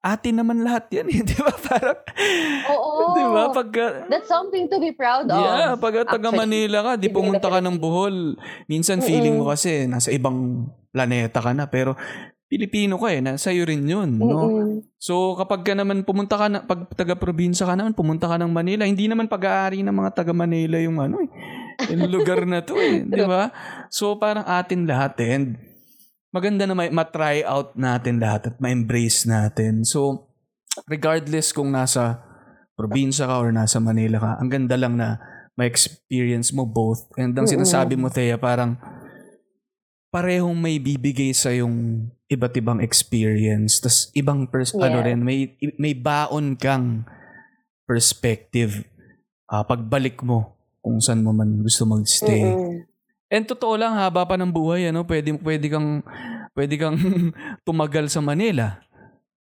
atin 0.00 0.40
naman 0.40 0.64
lahat 0.64 0.88
yan, 0.88 1.06
eh, 1.12 1.20
'di 1.26 1.36
ba? 1.40 1.52
Parang 1.52 2.00
Oo. 2.72 3.12
'di 3.12 3.24
ba? 3.28 3.42
Pag 3.52 3.68
That's 4.08 4.28
something 4.28 4.66
to 4.72 4.80
be 4.80 4.96
proud 4.96 5.28
of. 5.28 5.36
Yeah, 5.36 5.76
pag 5.76 6.08
taga 6.08 6.32
actually. 6.32 6.40
Manila 6.40 6.78
ka, 6.84 6.92
di 6.96 7.08
pumunta 7.12 7.52
ka 7.52 7.60
ng 7.60 7.76
Bohol. 7.76 8.40
Minsan 8.64 9.04
feeling 9.04 9.36
mo 9.36 9.52
kasi 9.52 9.84
nasa 9.84 10.08
ibang 10.08 10.68
planeta 10.90 11.38
ka 11.44 11.52
na 11.52 11.68
pero 11.68 11.94
Pilipino 12.50 12.98
ka 12.98 13.14
eh, 13.14 13.22
nasa 13.22 13.54
iyo 13.54 13.62
rin 13.62 13.86
'yun, 13.86 14.18
no? 14.18 14.50
So 14.98 15.38
kapag 15.38 15.62
ka 15.62 15.78
naman 15.78 16.02
pumunta 16.02 16.34
ka 16.34 16.50
na 16.50 16.66
pag 16.66 16.90
taga 16.98 17.14
probinsya 17.14 17.62
ka 17.62 17.78
naman, 17.78 17.94
pumunta 17.94 18.26
ka 18.26 18.42
ng 18.42 18.50
Manila, 18.50 18.82
hindi 18.88 19.06
naman 19.06 19.30
pag-aari 19.30 19.86
ng 19.86 19.94
mga 19.94 20.10
taga 20.18 20.34
Manila 20.34 20.74
yung 20.82 20.98
ano 20.98 21.22
eh. 21.22 21.30
Yung 21.94 22.10
lugar 22.10 22.42
na 22.50 22.58
'to 22.64 22.74
eh, 22.74 23.04
di 23.06 23.22
ba? 23.22 23.54
So 23.86 24.18
parang 24.18 24.42
atin 24.50 24.88
lahat 24.90 25.14
eh. 25.22 25.30
And 25.38 25.46
maganda 26.30 26.66
na 26.66 26.74
may 26.74 26.90
ma-try 26.90 27.42
out 27.42 27.74
natin 27.74 28.22
lahat 28.22 28.54
at 28.54 28.56
ma-embrace 28.58 29.26
natin. 29.26 29.82
So 29.82 30.30
regardless 30.86 31.50
kung 31.50 31.74
nasa 31.74 32.22
probinsya 32.74 33.26
ka 33.26 33.36
or 33.42 33.50
nasa 33.50 33.82
Manila 33.82 34.18
ka, 34.18 34.30
ang 34.38 34.48
ganda 34.48 34.78
lang 34.78 34.94
na 34.96 35.18
ma-experience 35.58 36.54
mo 36.54 36.64
both. 36.64 37.10
And 37.18 37.36
ang 37.36 37.44
sinasabi 37.44 37.98
mo, 37.98 38.08
Thea, 38.08 38.40
parang 38.40 38.78
parehong 40.08 40.56
may 40.56 40.80
bibigay 40.80 41.30
sa 41.30 41.52
yung 41.52 42.08
iba't 42.26 42.54
ibang 42.56 42.80
experience. 42.80 43.78
tas 43.78 44.08
ibang 44.14 44.46
pers- 44.48 44.72
Yeah. 44.72 44.86
ano 44.90 44.98
rin, 45.04 45.20
may, 45.20 45.54
may 45.76 45.92
baon 45.92 46.54
kang 46.56 47.04
perspective 47.84 48.86
ah, 49.50 49.66
pagbalik 49.66 50.22
mo 50.22 50.54
kung 50.80 51.02
saan 51.02 51.26
mo 51.26 51.34
man 51.34 51.60
gusto 51.60 51.82
magstay. 51.84 52.54
Mm-mm. 52.54 52.89
And 53.30 53.46
totoo 53.46 53.78
lang, 53.78 53.94
haba 53.94 54.26
pa 54.26 54.34
ng 54.34 54.50
buhay, 54.50 54.90
ano, 54.90 55.06
pwede, 55.06 55.30
pwede 55.38 55.66
kang, 55.70 56.02
pwede 56.50 56.74
kang 56.74 56.98
tumagal 57.66 58.10
sa 58.10 58.18
Manila. 58.18 58.82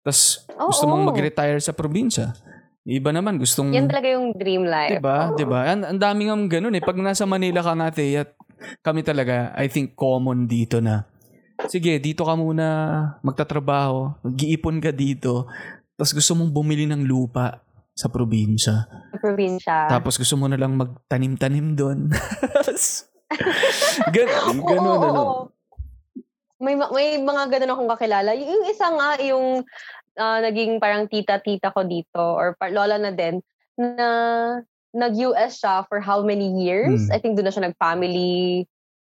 Tapos 0.05 0.45
gusto 0.45 0.85
Oo. 0.85 0.91
mong 0.93 1.09
mag-retire 1.09 1.57
sa 1.65 1.73
probinsya. 1.73 2.37
Iba 2.85 3.13
naman, 3.13 3.41
gustong... 3.41 3.73
Yan 3.73 3.89
talaga 3.89 4.13
yung 4.13 4.37
dream 4.37 4.65
life. 4.69 5.01
Diba? 5.01 5.33
Oo. 5.33 5.37
Diba? 5.41 5.61
Ang, 5.65 5.89
ang 5.89 5.99
daming 6.01 6.29
ang 6.33 6.45
ganun 6.49 6.77
eh. 6.77 6.85
Pag 6.85 7.01
nasa 7.01 7.25
Manila 7.25 7.65
ka 7.65 7.73
nga, 7.73 7.89
Thea, 7.89 8.29
kami 8.85 9.01
talaga, 9.01 9.57
I 9.57 9.73
think 9.73 9.97
common 9.97 10.45
dito 10.45 10.85
na, 10.85 11.09
sige, 11.69 11.97
dito 11.97 12.29
ka 12.29 12.37
muna 12.37 12.67
magtatrabaho, 13.25 14.21
mag-iipon 14.25 14.85
ka 14.85 14.93
dito, 14.93 15.49
tapos 15.99 16.13
gusto 16.15 16.33
mong 16.39 16.53
bumili 16.55 16.87
ng 16.87 17.03
lupa 17.09 17.65
sa 17.97 18.07
probinsya. 18.07 18.87
Sa 18.87 19.19
probinsya. 19.19 19.91
Tapos 19.91 20.15
gusto 20.15 20.39
mo 20.39 20.47
na 20.47 20.55
lang 20.55 20.79
magtanim-tanim 20.79 21.75
doon. 21.75 22.09
Gan- 24.15 24.65
ganun, 24.65 24.89
oo, 24.89 25.05
ano. 25.05 25.21
oo. 25.21 25.39
May, 26.59 26.75
ma- 26.75 26.91
may 26.91 27.23
mga 27.23 27.43
ganun 27.55 27.73
akong 27.77 27.91
kakilala. 27.95 28.31
Yung 28.35 28.67
isa 28.67 28.87
nga, 28.91 29.11
yung 29.23 29.63
ah, 30.19 30.43
naging 30.43 30.83
parang 30.83 31.07
tita-tita 31.07 31.71
ko 31.71 31.87
dito, 31.87 32.19
or 32.19 32.59
par- 32.59 32.75
lola 32.75 32.99
na 32.99 33.15
din, 33.15 33.39
na 33.79 34.09
nag-US 34.91 35.63
siya 35.63 35.87
for 35.87 36.03
how 36.03 36.21
many 36.27 36.51
years? 36.67 37.07
Hmm. 37.07 37.15
I 37.15 37.19
think 37.23 37.39
doon 37.39 37.47
na 37.47 37.55
siya 37.55 37.67
nag-family. 37.71 38.67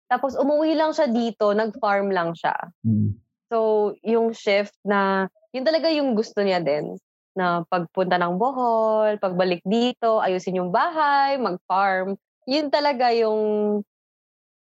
Tapos 0.10 0.38
umuwi 0.38 0.78
lang 0.78 0.94
siya 0.94 1.10
dito, 1.10 1.54
nag-farm 1.54 2.10
lang 2.10 2.34
siya. 2.34 2.54
Mm. 2.82 3.14
So, 3.50 3.94
yung 4.02 4.34
shift 4.34 4.74
na, 4.82 5.30
yun 5.54 5.66
talaga 5.66 5.86
yung 5.94 6.18
gusto 6.18 6.42
niya 6.42 6.58
din. 6.62 6.98
Na 7.38 7.62
pagpunta 7.70 8.18
ng 8.18 8.42
Bohol, 8.42 9.22
pagbalik 9.22 9.62
dito, 9.62 10.18
ayusin 10.18 10.58
yung 10.58 10.74
bahay, 10.74 11.38
mag-farm. 11.38 12.18
Yun 12.50 12.74
talaga 12.74 13.14
yung 13.14 13.82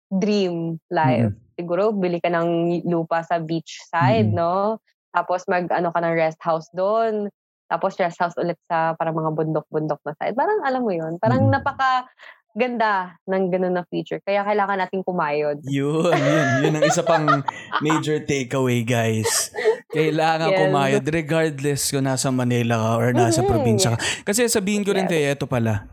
dream 0.10 0.82
life. 0.90 1.32
Siguro, 1.54 1.92
bili 1.92 2.18
ka 2.18 2.28
ng 2.28 2.82
lupa 2.84 3.22
sa 3.22 3.38
beach 3.38 3.80
side, 3.86 4.32
Mm. 4.32 4.38
no? 4.38 4.80
Tapos 5.10 5.46
mag, 5.46 5.66
ano 5.70 5.90
ka 5.90 6.00
ng 6.00 6.14
rest 6.14 6.40
house 6.40 6.70
doon. 6.72 7.30
Tapos 7.66 7.94
rest 7.96 8.18
house 8.18 8.34
ulit 8.36 8.58
sa 8.66 8.94
parang 8.94 9.14
mga 9.14 9.32
bundok-bundok 9.34 10.02
na 10.02 10.14
side. 10.18 10.34
Parang 10.34 10.62
alam 10.64 10.82
mo 10.82 10.90
yun. 10.90 11.18
Parang 11.18 11.46
Mm. 11.46 11.54
napaka 11.54 12.10
ganda 12.56 13.14
ng 13.26 13.54
ganun 13.54 13.78
na 13.78 13.86
future. 13.86 14.18
Kaya 14.20 14.42
kailangan 14.42 14.82
nating 14.82 15.06
kumayod. 15.06 15.62
Yun, 15.64 16.10
yun. 16.10 16.48
Yun 16.66 16.74
ang 16.76 16.86
isa 16.86 17.06
pang 17.06 17.26
major 17.86 18.18
takeaway, 18.20 18.82
guys. 18.82 19.54
Kailangan 19.90 20.50
Yes. 20.50 20.58
kumayod 20.60 21.06
regardless 21.06 21.82
kung 21.90 22.06
nasa 22.06 22.30
Manila 22.30 22.78
ka 22.78 22.92
or 22.98 23.10
nasa 23.12 23.42
Mhm. 23.42 23.48
probinsya 23.48 23.90
ka. 23.94 24.00
Kasi 24.24 24.48
sabihin 24.48 24.82
ko 24.82 24.94
rin, 24.94 25.06
Yes. 25.06 25.14
Thea, 25.14 25.30
ito 25.34 25.46
pala. 25.46 25.86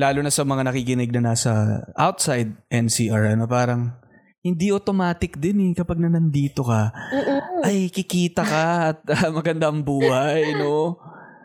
Lalo 0.00 0.24
na 0.24 0.32
sa 0.32 0.48
mga 0.48 0.64
nakikinig 0.64 1.12
na 1.12 1.36
nasa 1.36 1.84
outside 1.92 2.56
NCR, 2.72 3.36
ano, 3.36 3.44
parang 3.44 3.92
hindi 4.40 4.72
automatic 4.72 5.36
din 5.36 5.68
eh 5.68 5.72
kapag 5.76 6.00
na 6.00 6.08
nandito 6.08 6.64
ka. 6.64 6.88
Mm-mm. 7.12 7.60
Ay, 7.60 7.92
kikita 7.92 8.40
ka 8.40 8.64
at 8.96 8.98
ah, 9.20 9.28
maganda 9.28 9.68
ang 9.68 9.84
buhay, 9.84 10.56
no? 10.56 10.96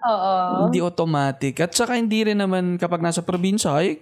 Oo. 0.06 0.36
Hindi 0.70 0.80
automatic. 0.80 1.60
At 1.60 1.76
saka 1.76 2.00
hindi 2.00 2.24
rin 2.24 2.40
naman 2.40 2.80
kapag 2.80 3.04
nasa 3.04 3.20
probinsya, 3.20 3.84
ay 3.84 4.00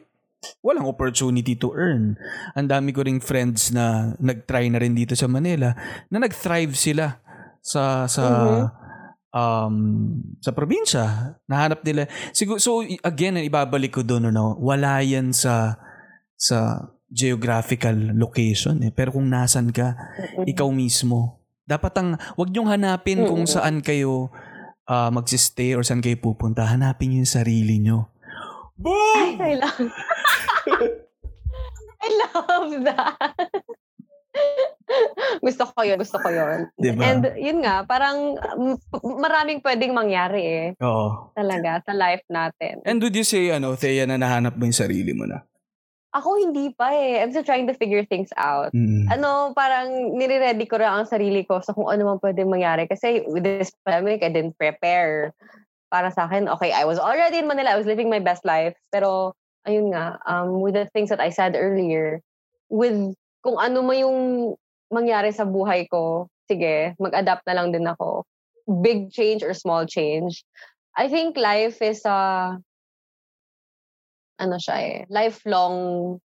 walang 0.61 0.85
opportunity 0.85 1.57
to 1.57 1.73
earn. 1.73 2.19
Ang 2.53 2.67
dami 2.69 2.93
ko 2.93 3.01
ring 3.01 3.23
friends 3.23 3.73
na 3.73 4.13
nag-try 4.21 4.69
na 4.69 4.77
rin 4.77 4.93
dito 4.93 5.17
sa 5.17 5.25
Manila 5.25 5.73
na 6.13 6.17
nag-thrive 6.21 6.75
sila 6.77 7.17
sa 7.63 8.05
sa 8.11 8.21
Mhm. 8.21 8.82
Um 9.33 9.75
sa 10.39 10.53
probinsya. 10.53 11.35
Nahanap 11.49 11.81
nila. 11.81 12.05
Siguro 12.31 12.61
so 12.61 12.85
again, 12.85 13.41
ibabalik 13.41 13.99
ko 13.99 14.01
doon 14.05 14.29
no, 14.29 14.55
wala 14.61 15.01
yan 15.01 15.33
sa 15.33 15.75
sa 16.37 16.87
geographical 17.09 18.13
location 18.13 18.81
eh. 18.85 18.93
Pero 18.93 19.13
kung 19.17 19.27
nasan 19.29 19.73
ka, 19.73 19.97
ikaw 20.45 20.69
mismo. 20.69 21.41
Dapat 21.63 21.93
ang, 21.95 22.09
wag 22.35 22.49
niyong 22.51 22.69
hanapin 22.73 23.23
kung 23.23 23.47
saan 23.47 23.79
kayo 23.79 24.33
ah, 24.89 25.13
magsistay 25.13 25.77
or 25.77 25.85
saan 25.85 26.03
kayo 26.03 26.17
pupunta. 26.19 26.65
Hanapin 26.67 27.13
niyo 27.13 27.23
yung 27.23 27.33
sarili 27.33 27.77
niyo. 27.79 28.09
Boom! 28.73 29.37
I 29.37 29.53
love 29.61 29.79
I 32.03 32.09
love 32.19 32.71
that. 32.83 33.47
gusto 35.45 35.63
ko 35.69 35.79
yun, 35.85 35.97
gusto 36.01 36.17
ko 36.19 36.29
yun. 36.29 36.69
Diba? 36.77 37.01
And 37.05 37.23
yun 37.37 37.61
nga, 37.61 37.85
parang 37.85 38.37
maraming 39.01 39.61
pwedeng 39.61 39.93
mangyari 39.93 40.43
eh. 40.43 40.67
Oo. 40.81 41.33
Talaga, 41.37 41.81
sa 41.85 41.93
life 41.93 42.25
natin. 42.29 42.81
And 42.85 43.01
would 43.01 43.15
you 43.15 43.25
say, 43.25 43.53
ano, 43.53 43.75
Thea, 43.77 44.05
na 44.05 44.17
nahanap 44.17 44.57
mo 44.57 44.65
yung 44.65 44.75
sarili 44.75 45.13
mo 45.13 45.25
na? 45.25 45.45
Ako 46.13 46.37
hindi 46.37 46.69
pa 46.69 46.93
eh. 46.93 47.25
I'm 47.25 47.33
still 47.33 47.45
trying 47.45 47.65
to 47.65 47.73
figure 47.73 48.05
things 48.05 48.29
out. 48.37 48.69
Mm. 48.69 49.09
Ano, 49.09 49.49
parang 49.57 50.13
nire-ready 50.13 50.69
ko 50.69 50.77
lang 50.77 51.01
ang 51.01 51.07
sarili 51.09 51.41
ko 51.41 51.57
sa 51.65 51.73
kung 51.73 51.89
ano 51.89 52.05
man 52.05 52.21
pwedeng 52.21 52.53
mangyari. 52.53 52.85
Kasi 52.85 53.25
with 53.25 53.41
this 53.41 53.73
pandemic, 53.81 54.21
I 54.21 54.29
didn't 54.29 54.53
prepare. 54.53 55.33
para 55.93 56.09
sa 56.09 56.25
akin, 56.25 56.49
okay, 56.49 56.73
I 56.73 56.89
was 56.89 56.97
already 56.97 57.37
in 57.37 57.45
Manila. 57.45 57.69
I 57.69 57.77
was 57.77 57.85
living 57.85 58.09
my 58.09 58.17
best 58.17 58.41
life. 58.49 58.73
Pero, 58.89 59.37
ayun 59.69 59.93
nga, 59.93 60.17
um, 60.25 60.57
with 60.57 60.73
the 60.73 60.89
things 60.89 61.13
that 61.13 61.21
I 61.21 61.29
said 61.29 61.53
earlier, 61.53 62.25
with 62.73 63.13
kung 63.43 63.59
ano 63.59 63.83
mo 63.83 63.91
yung 63.91 64.17
mangyari 64.87 65.35
sa 65.35 65.43
buhay 65.43 65.85
ko, 65.91 66.31
sige, 66.47 66.95
mag-adapt 66.97 67.43
na 67.43 67.59
lang 67.59 67.75
din 67.75 67.83
ako. 67.83 68.23
Big 68.79 69.11
change 69.11 69.43
or 69.43 69.51
small 69.51 69.83
change. 69.83 70.47
I 70.95 71.11
think 71.11 71.35
life 71.35 71.83
is 71.83 72.07
a, 72.07 72.55
ano 74.39 74.55
siya 74.55 74.75
eh, 74.79 74.97
lifelong 75.11 75.77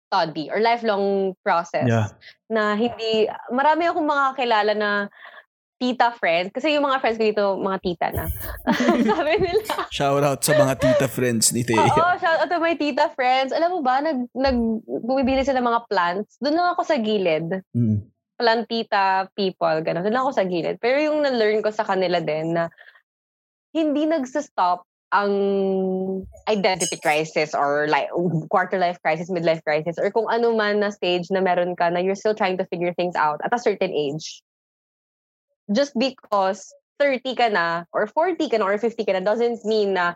study 0.10 0.50
or 0.50 0.58
lifelong 0.58 1.38
process 1.46 1.90
Yeah. 1.90 2.10
na 2.50 2.74
hindi, 2.74 3.30
marami 3.54 3.90
akong 3.90 4.06
mga 4.10 4.28
kilala 4.38 4.74
na 4.74 4.92
tita 5.84 6.16
friends. 6.16 6.56
Kasi 6.56 6.72
yung 6.72 6.88
mga 6.88 7.04
friends 7.04 7.20
ko 7.20 7.26
dito, 7.28 7.44
mga 7.60 7.80
tita 7.84 8.08
na. 8.16 8.32
Sabi 9.12 9.36
nila, 9.36 9.84
Shout 9.92 10.24
out 10.24 10.40
sa 10.40 10.56
mga 10.56 10.80
tita 10.80 11.08
friends 11.12 11.52
ni 11.52 11.68
Thea. 11.68 11.84
oo, 11.84 12.16
shout 12.24 12.40
out 12.40 12.48
to 12.48 12.64
my 12.64 12.80
tita 12.80 13.12
friends. 13.12 13.52
Alam 13.52 13.76
mo 13.76 13.80
ba, 13.84 14.00
nag, 14.00 14.24
nag, 14.32 14.58
bumibili 14.88 15.44
sila 15.44 15.60
ng 15.60 15.68
mga 15.68 15.84
plants. 15.92 16.40
Doon 16.40 16.56
lang 16.56 16.72
ako 16.72 16.82
sa 16.88 16.96
gilid. 16.96 17.60
Mm. 17.76 18.00
Plantita 18.40 19.28
people, 19.36 19.84
gano'n. 19.84 20.08
Doon 20.08 20.16
lang 20.16 20.24
ako 20.24 20.34
sa 20.40 20.48
gilid. 20.48 20.80
Pero 20.80 21.04
yung 21.04 21.20
na-learn 21.20 21.60
ko 21.60 21.68
sa 21.76 21.84
kanila 21.84 22.24
din 22.24 22.56
na 22.56 22.72
hindi 23.76 24.08
nagsistop 24.08 24.88
ang 25.14 25.34
identity 26.50 26.98
crisis 26.98 27.54
or 27.54 27.86
like 27.92 28.10
quarter 28.50 28.80
life 28.80 28.98
crisis, 29.04 29.30
midlife 29.30 29.62
crisis, 29.62 30.00
or 30.02 30.10
kung 30.10 30.26
ano 30.32 30.56
man 30.56 30.82
na 30.82 30.90
stage 30.90 31.30
na 31.30 31.44
meron 31.44 31.76
ka 31.78 31.92
na 31.92 32.02
you're 32.02 32.18
still 32.18 32.34
trying 32.34 32.58
to 32.58 32.66
figure 32.72 32.96
things 32.98 33.14
out 33.14 33.38
at 33.46 33.54
a 33.54 33.62
certain 33.62 33.94
age. 33.94 34.42
Just 35.72 35.96
because 35.96 36.74
30 37.00 37.36
ka 37.36 37.48
na, 37.48 37.84
or 37.92 38.08
40 38.08 38.50
ka 38.50 38.58
na, 38.60 38.66
or 38.68 38.78
50 38.78 39.06
ka 39.06 39.14
na, 39.16 39.24
doesn't 39.24 39.64
mean 39.64 39.94
na 39.96 40.16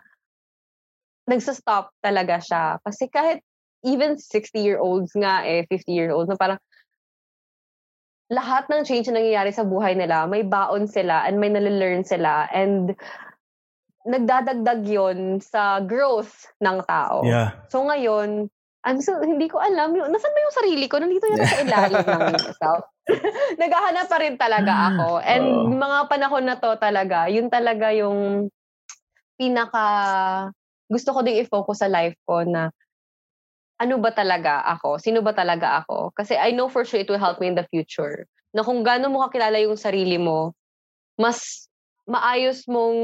nagsastop 1.28 1.92
talaga 2.00 2.40
siya. 2.40 2.80
Kasi 2.84 3.08
kahit 3.12 3.44
even 3.84 4.16
60-year-olds 4.16 5.12
nga 5.14 5.44
eh, 5.44 5.68
50-year-olds, 5.68 6.28
na 6.32 6.40
parang 6.40 6.60
lahat 8.28 8.68
ng 8.68 8.84
change 8.84 9.08
na 9.08 9.20
nangyayari 9.20 9.52
sa 9.52 9.64
buhay 9.64 9.96
nila, 9.96 10.28
may 10.28 10.44
baon 10.44 10.84
sila 10.84 11.24
and 11.24 11.40
may 11.40 11.48
nalelearn 11.48 12.04
sila 12.04 12.44
and 12.52 12.92
nagdadagdag 14.04 14.84
yon 14.84 15.40
sa 15.40 15.80
growth 15.84 16.48
ng 16.60 16.80
tao. 16.84 17.24
Yeah. 17.24 17.56
So 17.72 17.84
ngayon, 17.84 18.52
I'm 18.86 19.02
so, 19.02 19.18
hindi 19.18 19.50
ko 19.50 19.58
alam, 19.58 19.90
yung, 19.96 20.06
nasan 20.10 20.30
ba 20.30 20.38
yung 20.38 20.58
sarili 20.58 20.86
ko? 20.86 21.02
Nandito 21.02 21.26
yan 21.26 21.42
sa 21.42 21.58
ilalim 21.62 22.04
ng 22.14 22.24
myself. 22.30 22.84
Naghahanap 23.62 24.06
pa 24.06 24.18
rin 24.22 24.36
talaga 24.38 24.94
ako. 24.94 25.18
And 25.24 25.44
Oo. 25.44 25.74
mga 25.74 25.98
panahon 26.06 26.44
na 26.46 26.56
to 26.60 26.78
talaga, 26.78 27.26
yun 27.26 27.50
talaga 27.50 27.90
yung 27.90 28.48
pinaka, 29.34 29.86
gusto 30.86 31.10
ko 31.10 31.18
ding 31.26 31.42
i-focus 31.42 31.82
sa 31.82 31.90
life 31.90 32.14
ko 32.22 32.46
na 32.46 32.70
ano 33.78 33.94
ba 34.02 34.10
talaga 34.10 34.66
ako? 34.66 34.98
Sino 34.98 35.22
ba 35.22 35.30
talaga 35.30 35.82
ako? 35.82 36.10
Kasi 36.14 36.34
I 36.34 36.50
know 36.50 36.66
for 36.66 36.82
sure 36.82 36.98
it 36.98 37.06
will 37.06 37.22
help 37.22 37.38
me 37.38 37.46
in 37.46 37.54
the 37.54 37.66
future. 37.70 38.26
Na 38.50 38.66
kung 38.66 38.82
gaano 38.82 39.06
mo 39.06 39.22
kakilala 39.26 39.62
yung 39.62 39.78
sarili 39.78 40.18
mo, 40.18 40.54
mas 41.14 41.70
maayos 42.10 42.66
mong 42.66 42.98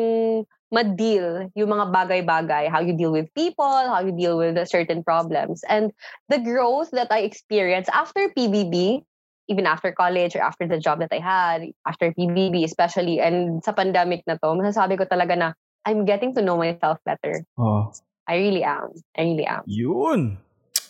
ma-deal 0.75 1.55
yung 1.55 1.70
mga 1.70 1.95
bagay-bagay, 1.95 2.66
how 2.66 2.83
you 2.83 2.99
deal 2.99 3.14
with 3.14 3.31
people, 3.39 3.70
how 3.87 4.03
you 4.03 4.11
deal 4.11 4.35
with 4.35 4.59
certain 4.66 5.07
problems. 5.07 5.62
And 5.70 5.95
the 6.27 6.43
growth 6.43 6.91
that 6.91 7.14
I 7.14 7.22
experienced 7.22 7.95
after 7.95 8.27
PBB, 8.35 9.07
even 9.47 9.70
after 9.70 9.95
college 9.95 10.35
or 10.35 10.43
after 10.43 10.66
the 10.66 10.83
job 10.83 10.99
that 10.99 11.14
I 11.14 11.22
had, 11.22 11.70
after 11.87 12.11
PBB 12.11 12.66
especially, 12.66 13.22
and 13.22 13.62
sa 13.62 13.70
pandemic 13.70 14.27
na 14.27 14.35
to, 14.43 14.51
masasabi 14.59 14.99
ko 14.99 15.07
talaga 15.07 15.39
na 15.39 15.49
I'm 15.87 16.03
getting 16.03 16.35
to 16.35 16.43
know 16.43 16.59
myself 16.59 16.99
better. 17.07 17.47
Oh. 17.55 17.95
I 18.27 18.41
really 18.41 18.64
am. 18.64 18.89
I 19.14 19.22
really 19.22 19.47
am. 19.47 19.62
Yun. 19.68 20.41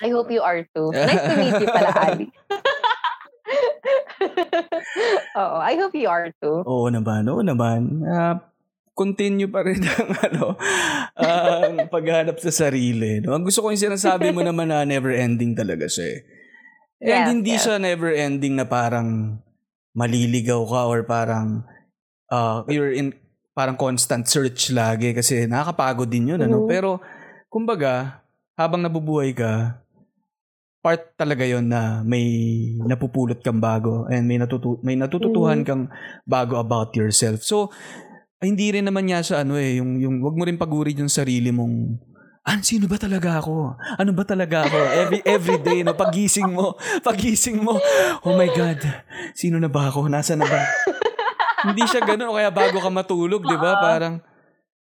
I 0.01 0.09
hope 0.09 0.30
you 0.30 0.41
are 0.41 0.62
too. 0.74 0.91
Nice 0.95 1.22
to 1.22 1.35
meet 1.37 1.61
you 1.61 1.66
pala, 1.66 1.91
Ali. 2.07 2.30
Oo, 5.39 5.57
I 5.59 5.74
hope 5.76 5.95
you 5.99 6.09
are 6.09 6.30
too. 6.39 6.62
Oo 6.62 6.87
naman, 6.91 7.26
oo 7.26 7.43
naman. 7.43 8.07
Ah, 8.07 8.39
continue 8.95 9.51
pa 9.51 9.66
rin 9.66 9.82
ang 9.99 10.11
ano, 10.14 10.45
ang 11.18 11.90
paghanap 11.90 12.38
sa 12.38 12.51
sarili. 12.51 13.18
No? 13.18 13.34
Ang 13.34 13.45
gusto 13.45 13.61
ko 13.61 13.74
yung 13.74 13.84
sinasabi 13.90 14.30
mo 14.30 14.40
naman 14.40 14.70
na 14.70 14.86
never 14.86 15.11
ending 15.11 15.59
talaga 15.59 15.90
siya 15.90 16.07
eh. 16.07 16.20
And 17.05 17.11
Yes, 17.11 17.26
hindi 17.28 17.53
yes. 17.59 17.62
siya 17.66 17.76
never 17.76 18.11
ending 18.14 18.55
na 18.57 18.64
parang 18.64 19.38
maliligaw 19.92 20.62
ka 20.64 20.80
or 20.88 21.03
parang 21.05 21.66
uh, 22.30 22.62
you're 22.70 22.95
in 22.95 23.12
parang 23.53 23.78
constant 23.78 24.26
search 24.26 24.74
lagi 24.74 25.14
kasi 25.14 25.45
nakakapagod 25.45 26.09
din 26.09 26.34
yun. 26.34 26.40
Ano? 26.40 26.64
Mhm. 26.64 26.68
Pero 26.70 26.99
kumbaga, 27.51 28.22
habang 28.55 28.82
nabubuhay 28.82 29.34
ka, 29.34 29.78
part 30.80 31.16
talaga 31.16 31.42
yon 31.49 31.66
na 31.66 32.05
may 32.05 32.24
napupulot 32.84 33.40
kang 33.40 33.57
bago 33.59 34.05
and 34.07 34.28
may 34.28 34.36
natutu 34.36 34.76
may 34.84 34.95
natututuhan 34.95 35.62
Mhm. 35.62 35.66
kang 35.66 35.82
bago 36.28 36.61
about 36.61 36.92
yourself. 36.95 37.40
So 37.40 37.72
hindi 38.45 38.70
rin 38.70 38.84
naman 38.84 39.09
niya 39.09 39.24
sa 39.24 39.34
ano 39.42 39.57
eh 39.57 39.80
yung 39.80 39.97
yung 39.99 40.20
wag 40.20 40.36
mo 40.36 40.45
rin 40.45 40.61
pagurin 40.61 41.01
yung 41.01 41.12
sarili 41.12 41.49
mong 41.51 41.97
ah, 42.45 42.61
sino 42.61 42.84
ba 42.84 43.01
talaga 43.01 43.40
ako? 43.40 43.72
Ano 43.97 44.12
ba 44.12 44.22
talaga 44.22 44.68
ako? 44.68 44.76
Every 44.76 45.20
every 45.24 45.59
day 45.59 45.80
no 45.80 45.97
pagising 45.97 46.53
mo, 46.53 46.76
pagising 47.01 47.57
mo. 47.57 47.80
Oh 48.20 48.36
my 48.36 48.53
god. 48.53 48.84
Sino 49.32 49.57
na 49.57 49.72
ba 49.72 49.88
ako? 49.88 50.12
Nasa 50.12 50.36
na 50.36 50.45
ba? 50.45 50.61
Hindi 51.64 51.88
siya 51.88 52.05
ganoon 52.05 52.28
o 52.28 52.36
kaya 52.36 52.53
bago 52.53 52.76
ka 52.76 52.92
matulog, 52.92 53.40
'di 53.40 53.57
ba? 53.57 53.80
Parang 53.80 54.20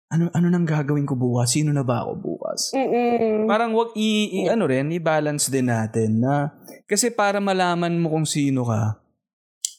ano 0.08 0.32
ano 0.32 0.46
nang 0.48 0.64
gagawin 0.64 1.04
ko 1.04 1.14
bukas? 1.14 1.52
Sino 1.52 1.70
na 1.70 1.84
ba 1.84 2.00
ako 2.02 2.12
bukas? 2.16 2.72
Mm-mm. 2.72 3.44
Parang 3.44 3.76
wag 3.76 3.92
i, 3.94 4.42
i- 4.42 4.48
ano 4.48 4.64
rin, 4.66 4.88
i-balance 4.90 5.52
din 5.52 5.68
natin 5.68 6.18
na 6.24 6.50
kasi 6.88 7.12
para 7.12 7.38
malaman 7.38 7.92
mo 7.94 8.10
kung 8.10 8.24
sino 8.26 8.64
ka. 8.66 8.98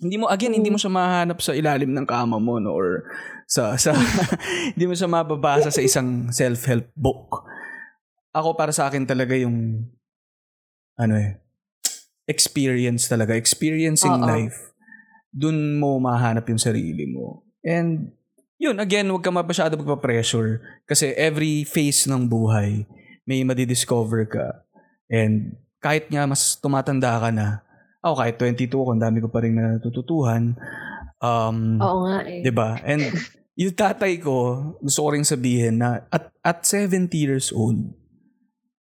Hindi 0.02 0.22
mo 0.22 0.30
again, 0.30 0.54
hindi 0.54 0.70
mo 0.70 0.78
siya 0.78 0.94
mahanap 0.94 1.42
sa 1.42 1.52
ilalim 1.52 1.92
ng 1.92 2.06
kama 2.06 2.38
mo 2.38 2.62
no 2.62 2.72
or 2.72 3.10
sa 3.52 3.76
sa 3.76 3.92
hindi 4.72 4.86
mo 4.88 4.96
siya 4.96 5.12
mababasa 5.12 5.68
sa 5.68 5.84
isang 5.84 6.32
self-help 6.32 6.88
book. 6.96 7.44
Ako 8.32 8.56
para 8.56 8.72
sa 8.72 8.88
akin 8.88 9.04
talaga 9.04 9.36
yung 9.36 9.84
ano 10.96 11.16
eh 11.20 11.42
experience 12.32 13.12
talaga, 13.12 13.36
experiencing 13.36 14.16
Oo. 14.16 14.24
life. 14.24 14.72
Doon 15.36 15.76
mo 15.76 16.00
mahanap 16.00 16.48
yung 16.48 16.62
sarili 16.62 17.04
mo. 17.12 17.44
And 17.60 18.16
yun, 18.56 18.80
again, 18.80 19.12
huwag 19.12 19.26
ka 19.26 19.32
masyado 19.36 19.76
magpa-pressure 19.76 20.64
kasi 20.88 21.12
every 21.20 21.68
phase 21.68 22.08
ng 22.08 22.32
buhay 22.32 22.88
may 23.28 23.44
madidiscover 23.44 24.28
ka. 24.32 24.64
And 25.12 25.60
kahit 25.84 26.08
nga 26.08 26.24
mas 26.24 26.56
tumatanda 26.56 27.20
ka 27.20 27.30
na, 27.36 27.68
ako 28.00 28.14
kahit 28.18 28.36
22 28.40 28.72
ako, 28.72 28.90
ang 28.96 29.04
dami 29.04 29.18
ko 29.20 29.28
pa 29.28 29.44
rin 29.44 29.60
natututuhan. 29.60 30.56
Um, 31.22 31.78
Oo 31.78 32.08
nga 32.08 32.26
eh. 32.26 32.48
ba? 32.50 32.80
And 32.82 33.04
yung 33.60 33.76
tatay 33.76 34.18
ko, 34.18 34.72
gusto 34.80 35.00
ko 35.04 35.10
rin 35.12 35.28
sabihin 35.28 35.80
na 35.82 36.08
at, 36.08 36.32
at 36.42 36.64
70 36.64 37.12
years 37.14 37.52
old, 37.52 37.80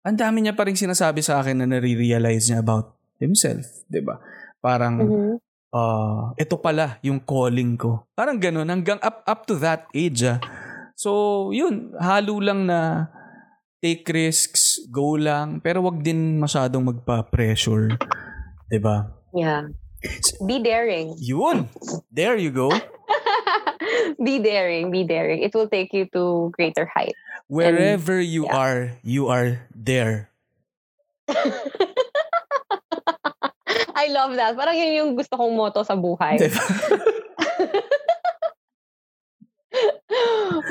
ang 0.05 0.15
dami 0.15 0.45
niya 0.45 0.55
pa 0.55 0.65
rin 0.65 0.77
sinasabi 0.77 1.19
sa 1.21 1.41
akin 1.41 1.61
na 1.61 1.67
nare-realize 1.67 2.49
niya 2.49 2.61
about 2.61 2.95
himself. 3.19 3.65
'di 3.89 4.01
ba? 4.05 4.21
Parang, 4.63 4.95
Mhm. 4.99 5.33
ah, 5.75 6.31
ito 6.35 6.55
pala 6.59 6.97
yung 7.03 7.19
calling 7.19 7.75
ko. 7.75 8.07
Parang 8.15 8.39
ganun, 8.39 8.67
hanggang 8.69 8.99
up, 9.03 9.25
up 9.27 9.41
to 9.45 9.59
that 9.59 9.87
age. 9.91 10.23
Ah. 10.23 10.39
So, 10.99 11.49
yun, 11.55 11.95
halo 11.99 12.39
lang 12.43 12.67
na 12.67 13.07
take 13.79 14.03
risks, 14.11 14.83
go 14.91 15.15
lang, 15.15 15.63
pero 15.63 15.79
wag 15.83 16.03
din 16.03 16.35
masyadong 16.39 16.83
magpa-pressure. 16.83 17.95
'di 18.67 18.79
ba? 18.79 19.07
Yeah. 19.35 19.71
Be 20.47 20.63
daring. 20.63 21.19
Yun! 21.19 21.67
There 22.07 22.39
you 22.39 22.55
go. 22.55 22.71
be 24.23 24.39
daring. 24.39 24.91
Be 24.91 25.03
daring. 25.03 25.41
It 25.41 25.53
will 25.53 25.67
take 25.67 25.93
you 25.93 26.05
to 26.13 26.51
greater 26.53 26.85
height. 26.85 27.15
Wherever 27.47 28.19
you 28.19 28.45
yeah. 28.45 28.57
are, 28.57 28.91
you 29.03 29.27
are 29.27 29.59
there. 29.73 30.29
I 33.99 34.07
love 34.07 34.35
that. 34.39 34.55
Parang 34.55 34.77
yun 34.77 34.93
yung 34.95 35.11
gusto 35.15 35.35
kong 35.35 35.55
motto 35.55 35.83
sa 35.83 35.95
buhay. 35.95 36.39
Diba? 36.39 36.63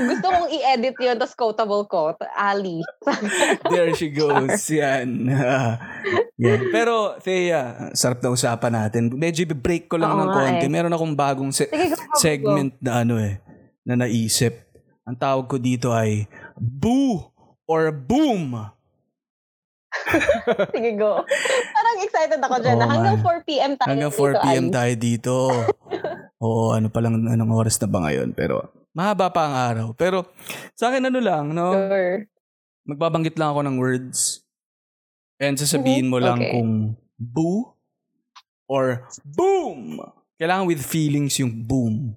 gusto 0.00 0.26
kong 0.26 0.48
i-edit 0.48 0.96
yun, 0.96 1.16
tas 1.16 1.32
quotable 1.32 1.84
quote. 1.84 2.18
Ali. 2.30 2.80
there 3.72 3.90
she 3.92 4.08
goes. 4.08 4.62
Yan. 4.68 5.26
Yan. 6.38 6.60
Pero, 6.70 7.18
Thea, 7.18 7.90
sarap 7.92 8.20
na 8.20 8.30
usapan 8.30 8.72
natin. 8.76 9.10
Medyo 9.10 9.42
break 9.50 9.86
ko 9.86 9.96
lang 9.96 10.12
Oo 10.12 10.20
ng 10.20 10.30
konti. 10.30 10.64
eh. 10.64 10.70
Meron 10.70 10.92
akong 10.92 11.14
bagong 11.14 11.50
se- 11.50 11.66
Sige, 11.66 11.90
go, 11.90 12.14
segment 12.14 12.72
na 12.78 13.02
ano 13.02 13.18
eh, 13.18 13.42
na 13.82 13.98
naisip. 13.98 14.54
Ang 15.02 15.16
tawag 15.16 15.46
ko 15.46 15.56
dito 15.56 15.90
ay 15.90 16.28
Boo 16.54 17.32
or 17.64 17.90
Boom. 17.90 18.54
Sige, 20.74 20.90
go. 20.94 21.24
Parang 21.74 21.96
excited 21.98 22.38
ako 22.38 22.54
dyan. 22.60 22.76
Na 22.76 22.86
hanggang 22.86 23.18
nga. 23.18 23.34
4 23.40 23.48
p.m. 23.48 23.72
tayo 23.74 23.88
Hanggang 23.88 24.12
dito, 24.12 24.22
4 24.22 24.44
p.m. 24.44 24.64
Ali. 24.64 24.72
tayo 24.72 24.92
dito. 24.94 25.34
Oo, 26.38 26.70
ano 26.70 26.86
pa 26.86 27.02
lang, 27.02 27.18
anong 27.24 27.50
oras 27.50 27.80
na 27.80 27.88
ba 27.88 28.06
ngayon? 28.06 28.30
Pero 28.30 28.62
Mahaba 28.92 29.28
pa 29.30 29.42
ang 29.46 29.54
araw. 29.54 29.88
Pero 29.94 30.26
sa 30.74 30.90
akin 30.90 31.06
ano 31.06 31.20
lang, 31.20 31.52
no? 31.52 31.72
Sure. 31.72 32.26
Magbabanggit 32.88 33.36
lang 33.36 33.52
ako 33.52 33.60
ng 33.64 33.76
words. 33.78 34.42
And 35.38 35.54
sasabihin 35.54 36.10
mo 36.10 36.18
lang 36.18 36.40
Okay. 36.40 36.50
kung 36.56 36.96
boo 37.14 37.76
or 38.66 39.06
boom. 39.22 40.02
Kailangan 40.34 40.66
with 40.66 40.82
feelings 40.82 41.38
yung 41.38 41.50
boom. 41.62 42.14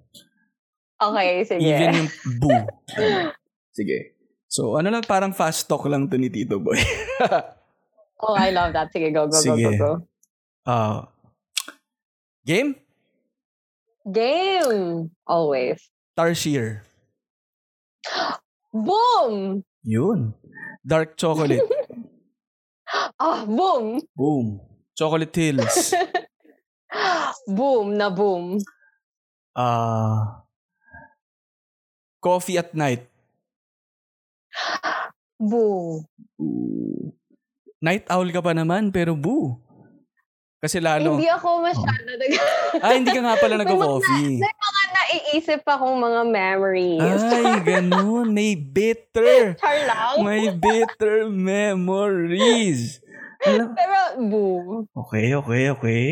Okay, 1.01 1.41
sige. 1.45 1.65
Even 1.65 2.05
yung 2.05 2.11
boo. 2.37 2.61
Sige. 3.73 4.13
So, 4.45 4.75
ano 4.75 4.91
lang, 4.91 5.01
parang 5.07 5.31
fast 5.31 5.65
talk 5.65 5.87
lang 5.87 6.05
to 6.05 6.19
ni 6.19 6.27
Tito 6.27 6.59
Boy. 6.59 6.77
Oh, 8.21 8.37
I 8.37 8.53
love 8.53 8.69
that. 8.77 8.93
Sige, 8.93 9.09
go, 9.09 9.25
go, 9.25 9.33
go, 9.33 9.41
Sige. 9.41 9.65
go, 9.65 9.71
go. 9.81 9.91
Ah, 10.61 11.09
game? 12.45 12.77
Game! 14.05 15.09
Always. 15.25 15.81
Tarsier. 16.21 16.85
Boom! 18.69 19.65
Yun. 19.81 20.37
Dark 20.85 21.17
chocolate. 21.17 21.65
Ah, 23.21 23.45
boom! 23.45 24.01
boom. 24.17 24.59
Chocolate 24.97 25.31
Hills. 25.31 25.93
Boom 27.47 27.95
na 27.95 28.09
boom. 28.11 28.59
Ah, 29.55 30.43
coffee 32.19 32.57
at 32.57 32.73
night. 32.75 33.07
Boo. 35.39 36.03
Night 37.79 38.09
owl 38.11 38.27
ka 38.33 38.41
pa 38.43 38.57
naman, 38.57 38.91
pero 38.91 39.15
boo. 39.15 39.55
Kasi 40.61 40.77
lalo... 40.77 41.17
Hindi 41.17 41.25
ako 41.25 41.65
masyado 41.65 42.09
nag... 42.21 42.31
Ah, 42.85 42.93
hindi 42.93 43.09
ka 43.09 43.21
nga 43.25 43.33
pala 43.41 43.55
nag-coffee. 43.65 44.37
May 44.37 44.53
mga 44.53 44.80
naiisip 45.01 45.61
akong 45.63 45.97
mga 45.97 46.21
memories. 46.23 47.01
Ay, 47.23 47.57
ganun. 47.73 48.29
May 48.29 48.53
bitter. 48.53 49.57
Char 49.57 49.77
lang. 49.81 50.21
May 50.21 50.53
bitter 50.53 51.27
memories. 51.27 53.01
Alam- 53.41 53.73
Pero, 53.73 53.97
boo. 54.21 54.85
Okay, 54.93 55.33
okay, 55.33 55.63
okay. 55.71 56.03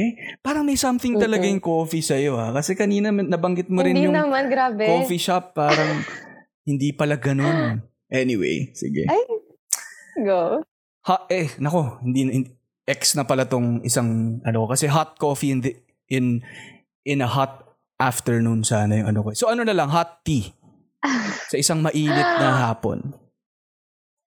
Parang 0.42 0.66
may 0.66 0.74
something 0.74 1.14
talaga 1.16 1.46
Mm-mm. 1.46 1.54
yung 1.56 1.64
coffee 1.64 2.02
sa'yo 2.02 2.36
ha. 2.36 2.50
Kasi 2.52 2.74
kanina 2.74 3.14
nabanggit 3.14 3.70
mo 3.70 3.86
rin 3.86 3.94
Hindi 3.94 4.10
yung 4.10 4.18
naman, 4.18 4.50
grabe. 4.50 4.82
coffee 4.84 5.22
shop. 5.22 5.54
Parang 5.54 6.02
hindi 6.66 6.90
pala 6.90 7.22
ganun. 7.22 7.86
Anyway, 8.10 8.74
sige. 8.74 9.06
Ay, 9.06 9.22
go. 10.20 10.66
Ha, 11.06 11.30
eh, 11.30 11.54
nako, 11.62 12.02
hindi, 12.02 12.26
hindi 12.26 12.50
X 12.84 13.14
na 13.14 13.22
pala 13.22 13.46
tong 13.46 13.86
isang 13.86 14.42
ano 14.42 14.66
kasi 14.66 14.90
hot 14.90 15.14
coffee 15.16 15.54
in 15.54 15.62
the, 15.62 15.78
in 16.10 16.42
in 17.06 17.22
a 17.22 17.30
hot 17.30 17.69
afternoon 18.00 18.64
sana 18.64 19.04
yung 19.04 19.12
ano 19.12 19.20
ko. 19.28 19.36
So 19.36 19.52
ano 19.52 19.68
na 19.68 19.76
lang 19.76 19.92
hot 19.92 20.24
tea 20.24 20.56
sa 21.52 21.56
isang 21.60 21.84
mainit 21.84 22.24
na 22.40 22.56
hapon. 22.72 23.12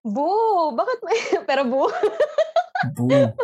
Boo. 0.04 0.76
Bakit 0.76 0.98
may... 1.02 1.18
Pero 1.48 1.62
boo. 1.66 1.88
Boom. 2.94 3.32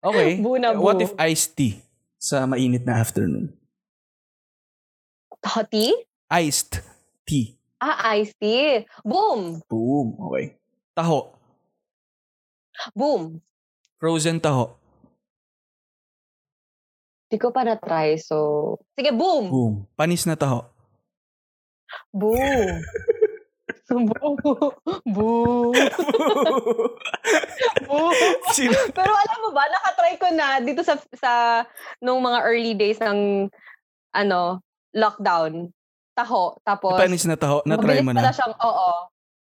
Okay. 0.00 0.40
Boo 0.40 0.56
na 0.56 0.72
boo. 0.72 0.88
What 0.88 1.04
if 1.04 1.12
iced 1.20 1.60
tea 1.60 1.76
sa 2.16 2.48
mainit 2.48 2.88
na 2.88 2.96
afternoon? 3.04 3.52
Hottie? 5.44 5.92
Iced 6.32 6.80
tea. 7.28 7.60
Ah, 7.76 8.16
iced 8.16 8.32
tea. 8.40 8.88
Boom. 9.04 9.60
Boom. 9.68 10.16
Okay. 10.16 10.56
Taho. 10.96 11.36
Boom. 12.96 13.44
Frozen 14.00 14.40
taho. 14.40 14.79
Di 17.30 17.38
ko 17.38 17.54
pa 17.54 17.62
na-try, 17.62 18.18
so... 18.18 18.74
Sige, 18.98 19.14
boom! 19.14 19.46
Boom. 19.46 19.74
Panis 19.94 20.26
na 20.26 20.34
taho. 20.34 20.66
Boom! 22.10 22.82
Boo! 23.90 24.70
Boo! 25.02 25.74
Boo! 27.86 28.10
Sino? 28.54 28.74
Pero 28.94 29.12
alam 29.14 29.38
mo 29.42 29.50
ba, 29.50 29.66
nakatry 29.66 30.14
ko 30.18 30.26
na 30.30 30.62
dito 30.62 30.86
sa 30.86 30.94
sa 31.18 31.32
nung 31.98 32.22
mga 32.22 32.38
early 32.46 32.74
days 32.78 33.02
ng 33.02 33.50
ano, 34.14 34.62
lockdown. 34.94 35.70
Taho. 36.14 36.58
Tapos, 36.62 36.98
Panis 36.98 37.26
na 37.26 37.34
taho. 37.34 37.62
Na-try 37.66 37.98
mabilis 37.98 38.06
mo 38.06 38.12
pala 38.14 38.30
na. 38.30 38.34
siyang, 38.34 38.54
oo. 38.58 38.90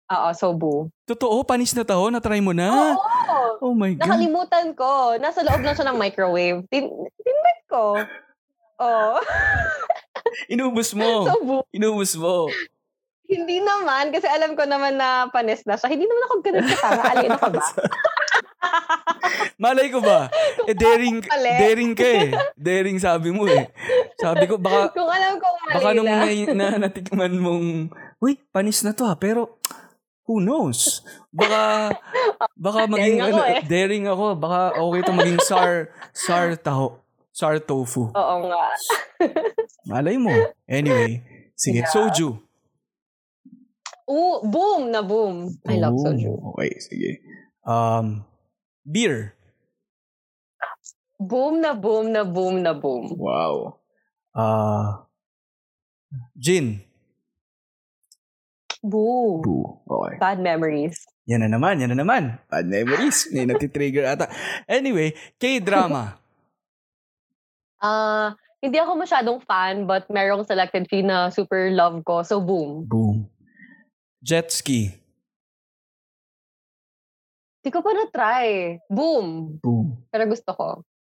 Oo, 0.07 0.27
so 0.31 0.55
boo. 0.55 0.87
Totoo, 1.03 1.43
panis 1.43 1.75
na 1.75 1.83
taho. 1.83 2.07
Na-try 2.07 2.39
mo 2.39 2.55
na. 2.55 2.71
Oo! 2.71 3.67
Oh 3.67 3.75
my 3.75 3.91
God. 3.99 4.07
Nakalimutan 4.07 4.71
ko. 4.71 5.19
Nasa 5.19 5.43
loob 5.43 5.59
lang 5.59 5.75
siya 5.75 5.91
ng 5.91 5.99
microwave. 5.99 6.63
Tin 6.71 6.87
tinbet 7.19 7.56
ko. 7.67 7.99
Oo. 8.83 9.19
Inubos 10.47 10.95
mo. 10.95 11.27
so 11.27 11.39
boo. 11.43 11.61
Inubos 11.75 12.15
mo. 12.15 12.47
Hindi 13.27 13.59
naman, 13.59 14.15
kasi 14.15 14.23
alam 14.23 14.55
ko 14.55 14.63
naman 14.63 14.95
na 14.95 15.27
panis 15.27 15.67
na 15.67 15.75
siya. 15.75 15.91
Hindi 15.91 16.07
naman 16.07 16.23
ako 16.23 16.35
ganun 16.39 16.63
katanga. 16.63 17.03
Alin 17.11 17.31
ako 17.35 17.47
ba? 17.51 17.63
Malay 19.63 19.87
ko 19.91 19.99
ba? 19.99 20.31
Eh, 20.63 20.71
daring, 20.77 21.19
Mali. 21.19 21.51
daring 21.59 21.93
ka 21.97 22.07
eh. 22.07 22.29
Daring 22.55 22.97
sabi 23.03 23.35
mo 23.35 23.43
eh. 23.49 23.67
Sabi 24.15 24.47
ko, 24.47 24.55
baka, 24.55 24.89
Kung 24.97 25.11
alam 25.11 25.35
ko 25.43 25.47
mali 25.59 25.75
baka 25.75 25.89
nung 25.91 26.07
na. 26.07 26.23
na, 26.23 26.53
na, 26.55 26.67
natikman 26.87 27.33
mong, 27.35 27.67
uy, 28.23 28.39
panis 28.53 28.79
na 28.87 28.95
to 28.95 29.03
ha, 29.03 29.19
pero, 29.19 29.59
who 30.23 30.39
knows? 30.39 31.03
Baka, 31.27 31.91
baka 32.55 32.79
maging, 32.87 33.19
Daring 33.19 33.27
ako 33.27 33.37
ano, 33.37 33.43
eh. 33.43 33.61
daring 33.67 34.05
ako, 34.07 34.25
baka 34.39 34.59
okay 34.79 35.01
to 35.03 35.13
maging 35.15 35.41
sar, 35.43 35.71
sar 36.15 36.55
taho, 36.55 36.95
sar 37.37 37.61
tofu. 37.61 38.09
Oo 38.09 38.35
nga. 38.49 38.65
Malay 39.93 40.17
mo. 40.17 40.33
Anyway, 40.65 41.21
sige, 41.53 41.85
Yeah. 41.85 41.93
soju. 41.93 42.29
Oo, 44.09 44.41
boom 44.41 44.89
na 44.89 45.05
boom. 45.05 45.53
I 45.69 45.77
love 45.77 46.01
soju. 46.01 46.33
Okay, 46.57 46.71
sige. 46.81 47.21
Um, 47.61 48.25
beer. 48.81 49.37
Boom 51.21 51.61
na 51.61 51.77
boom 51.77 52.09
na 52.09 52.25
boom 52.25 52.65
na 52.65 52.73
boom. 52.73 53.13
Wow. 53.13 53.77
Uh, 54.33 55.05
gin. 56.33 56.81
Boo. 58.81 59.41
Boo. 59.45 59.81
Okay. 59.85 60.17
Bad 60.17 60.39
memories. 60.41 60.97
Yan 61.27 61.43
na 61.45 61.49
naman, 61.51 61.81
yan 61.83 61.91
na 61.93 61.97
naman. 62.01 62.39
Bad 62.49 62.65
memories. 62.65 63.29
May 63.33 63.45
natitrigger 63.45 64.07
ata. 64.09 64.25
Anyway, 64.65 65.13
K-drama. 65.37 66.17
Ah, 67.81 68.33
hindi 68.57 68.81
ako 68.81 68.97
masyadong 68.97 69.39
fan 69.45 69.85
but 69.85 70.09
merong 70.09 70.45
selected 70.45 70.89
few 70.89 71.05
na 71.05 71.29
super 71.29 71.69
love 71.69 72.01
ko. 72.03 72.25
So 72.25 72.41
boom. 72.41 72.89
Boom. 72.89 73.29
Jet 74.21 74.49
ski. 74.49 74.97
Di 77.61 77.69
ko 77.69 77.83
pa 77.83 77.91
na-try. 77.93 78.79
Boom. 78.89 79.59
Boom. 79.61 80.07
Pero 80.09 80.23
gusto 80.25 80.51
ko. 80.55 80.67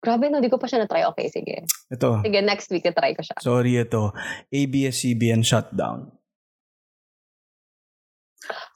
Grabe 0.04 0.28
no, 0.28 0.44
di 0.44 0.52
ko 0.52 0.60
pa 0.60 0.68
siya 0.68 0.84
na-try. 0.84 1.08
Okay, 1.12 1.28
sige. 1.32 1.64
Ito. 1.92 2.22
Sige, 2.22 2.40
next 2.44 2.68
week 2.72 2.86
na-try 2.86 3.16
ko 3.16 3.24
siya. 3.24 3.40
Sorry, 3.42 3.80
ito. 3.80 4.12
ABS-CBN 4.52 5.42
shutdown. 5.42 6.12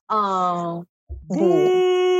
Ah, 0.07 0.81
boo. 1.27 1.35
Boo! 1.35 2.16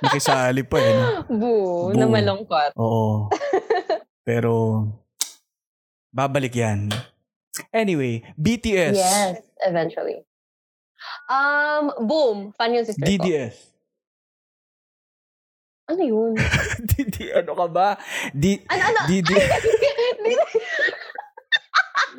Nakisali 0.00 0.64
pa 0.64 0.78
eh. 0.80 0.96
No? 0.96 1.08
Boo. 1.28 1.92
Boo. 1.92 1.96
Na 1.96 2.06
malungkot. 2.08 2.72
Oo. 2.76 3.28
Pero, 4.24 4.84
babalik 6.12 6.56
yan. 6.56 6.88
Anyway, 7.74 8.22
BTS. 8.40 8.96
Yes, 8.96 9.40
eventually. 9.64 10.24
Um, 11.28 11.92
boom. 12.04 12.52
Fan 12.56 12.74
yung 12.76 12.84
sister 12.88 13.04
ko. 13.04 13.08
DDS. 13.08 13.70
Ano 15.90 16.02
yun? 16.06 16.38
DD, 16.94 17.34
ano 17.34 17.50
ka 17.58 17.66
ba? 17.66 17.98
D, 18.30 18.62
Ano, 18.70 18.82
ano? 18.94 19.00
DD. 19.10 19.26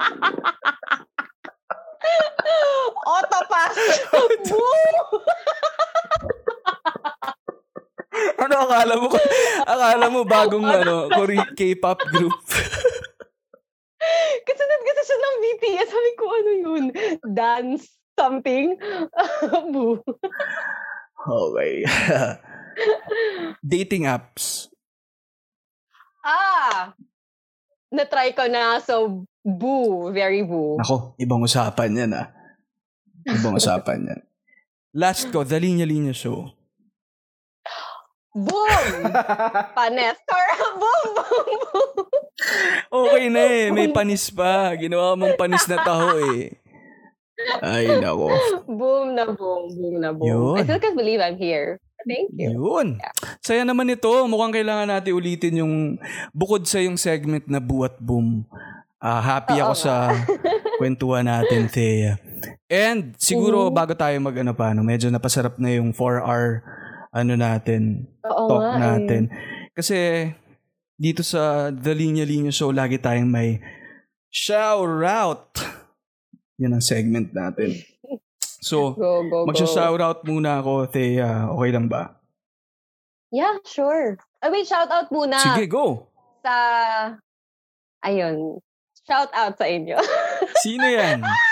Autopass! 3.08 3.76
Boo! 4.52 5.24
Ano 8.38 8.56
akala 8.68 8.94
mo? 8.98 9.08
Akala 9.64 10.06
mo 10.10 10.22
bagong 10.24 10.68
ano, 10.68 11.08
Kore- 11.10 11.54
K-pop 11.54 12.00
group. 12.10 12.36
Kasunod 14.42 14.82
kasi 14.82 15.02
siya 15.06 15.18
ng 15.18 15.38
BTS. 15.40 15.88
Sabi 15.88 16.12
ko, 16.18 16.24
ano 16.28 16.52
yun? 16.52 16.84
Dance 17.22 17.86
something? 18.18 18.74
Boo. 19.74 20.02
okay. 21.22 21.86
Dating 23.62 24.10
apps. 24.10 24.72
Ah! 26.22 26.94
Na-try 27.92 28.32
ko 28.34 28.48
na. 28.48 28.80
So, 28.80 29.26
boo. 29.44 30.10
Very 30.14 30.42
boo. 30.42 30.80
Nako, 30.80 31.14
ibang 31.20 31.44
usapan 31.44 31.92
yan 31.98 32.12
ah. 32.16 32.32
Ibang 33.28 33.58
usapan 33.58 34.08
yan. 34.08 34.22
Last 34.96 35.30
ko, 35.30 35.44
The 35.44 35.60
Linya 35.60 35.84
Linya 35.86 36.16
Show. 36.16 36.52
Boom! 38.32 38.86
Panestor. 39.78 40.46
boom, 40.80 41.06
boom, 41.14 41.48
boom. 41.62 42.08
Okay 42.90 43.26
na 43.28 43.42
eh. 43.44 43.68
May 43.70 43.92
panis 43.92 44.32
pa. 44.32 44.72
Ginawa 44.74 45.14
mong 45.14 45.36
panis 45.36 45.68
na 45.68 45.84
taho 45.84 46.16
eh. 46.34 46.56
Ay, 47.60 47.90
nako. 48.00 48.32
Boom 48.66 49.14
na 49.14 49.26
boom. 49.28 49.62
Boom 49.70 49.96
na 50.00 50.10
boom. 50.14 50.28
Yun. 50.28 50.56
I 50.58 50.64
still 50.64 50.80
can't 50.80 50.96
believe 50.96 51.20
I'm 51.20 51.36
here. 51.36 51.78
Thank 52.02 52.34
you. 52.34 52.56
Yun. 52.56 52.98
Saya 53.42 53.62
naman 53.62 53.90
ito. 53.90 54.10
Mukhang 54.26 54.56
kailangan 54.56 54.90
natin 54.90 55.12
ulitin 55.14 55.62
yung 55.62 55.74
bukod 56.32 56.66
sa 56.66 56.80
yung 56.80 56.98
segment 56.98 57.46
na 57.46 57.60
buwat 57.60 58.00
boom. 58.00 58.48
Ah, 58.98 59.20
happy 59.20 59.58
Oo 59.58 59.70
ako 59.70 59.74
sa 59.76 60.14
kwentuhan 60.80 61.26
natin, 61.26 61.66
Thea. 61.68 62.18
And 62.70 63.18
siguro 63.18 63.68
Mhm. 63.68 63.74
bago 63.74 63.94
tayo 63.94 64.14
mag 64.18 64.38
ano 64.38 64.54
pa, 64.54 64.72
no, 64.72 64.82
medyo 64.82 65.10
napasarap 65.10 65.58
na 65.58 65.74
yung 65.74 65.90
4-hour 65.92 66.62
ano 67.12 67.34
natin, 67.36 68.08
Oo 68.24 68.48
talk 68.48 68.64
nga 68.64 68.76
eh. 68.76 68.80
natin. 68.80 69.22
Kasi 69.76 69.98
dito 70.96 71.22
sa 71.22 71.70
The 71.70 71.92
Linya 71.92 72.24
Linya 72.24 72.52
Show, 72.52 72.72
lagi 72.72 72.98
tayong 72.98 73.28
may 73.28 73.60
shout 74.32 75.04
out. 75.04 75.52
Yan 76.58 76.80
ang 76.80 76.84
segment 76.84 77.32
natin. 77.36 77.76
So, 78.62 78.94
Go, 78.94 79.26
magsha-shout 79.50 79.98
out 79.98 80.22
muna 80.22 80.62
ako, 80.62 80.86
Thea. 80.86 81.50
Okay 81.50 81.74
lang 81.74 81.90
ba? 81.90 82.22
Yeah, 83.34 83.58
sure. 83.66 84.22
Ah, 84.38 84.54
wait, 84.54 84.70
shout 84.70 84.86
out 84.94 85.10
muna 85.10 85.42
Sige, 85.42 85.66
go. 85.66 86.14
sa... 86.46 86.54
Ayun. 88.06 88.62
Shout 89.02 89.34
out 89.34 89.58
sa 89.58 89.66
inyo. 89.66 89.98
Sino 90.62 90.86
yan? 90.86 91.26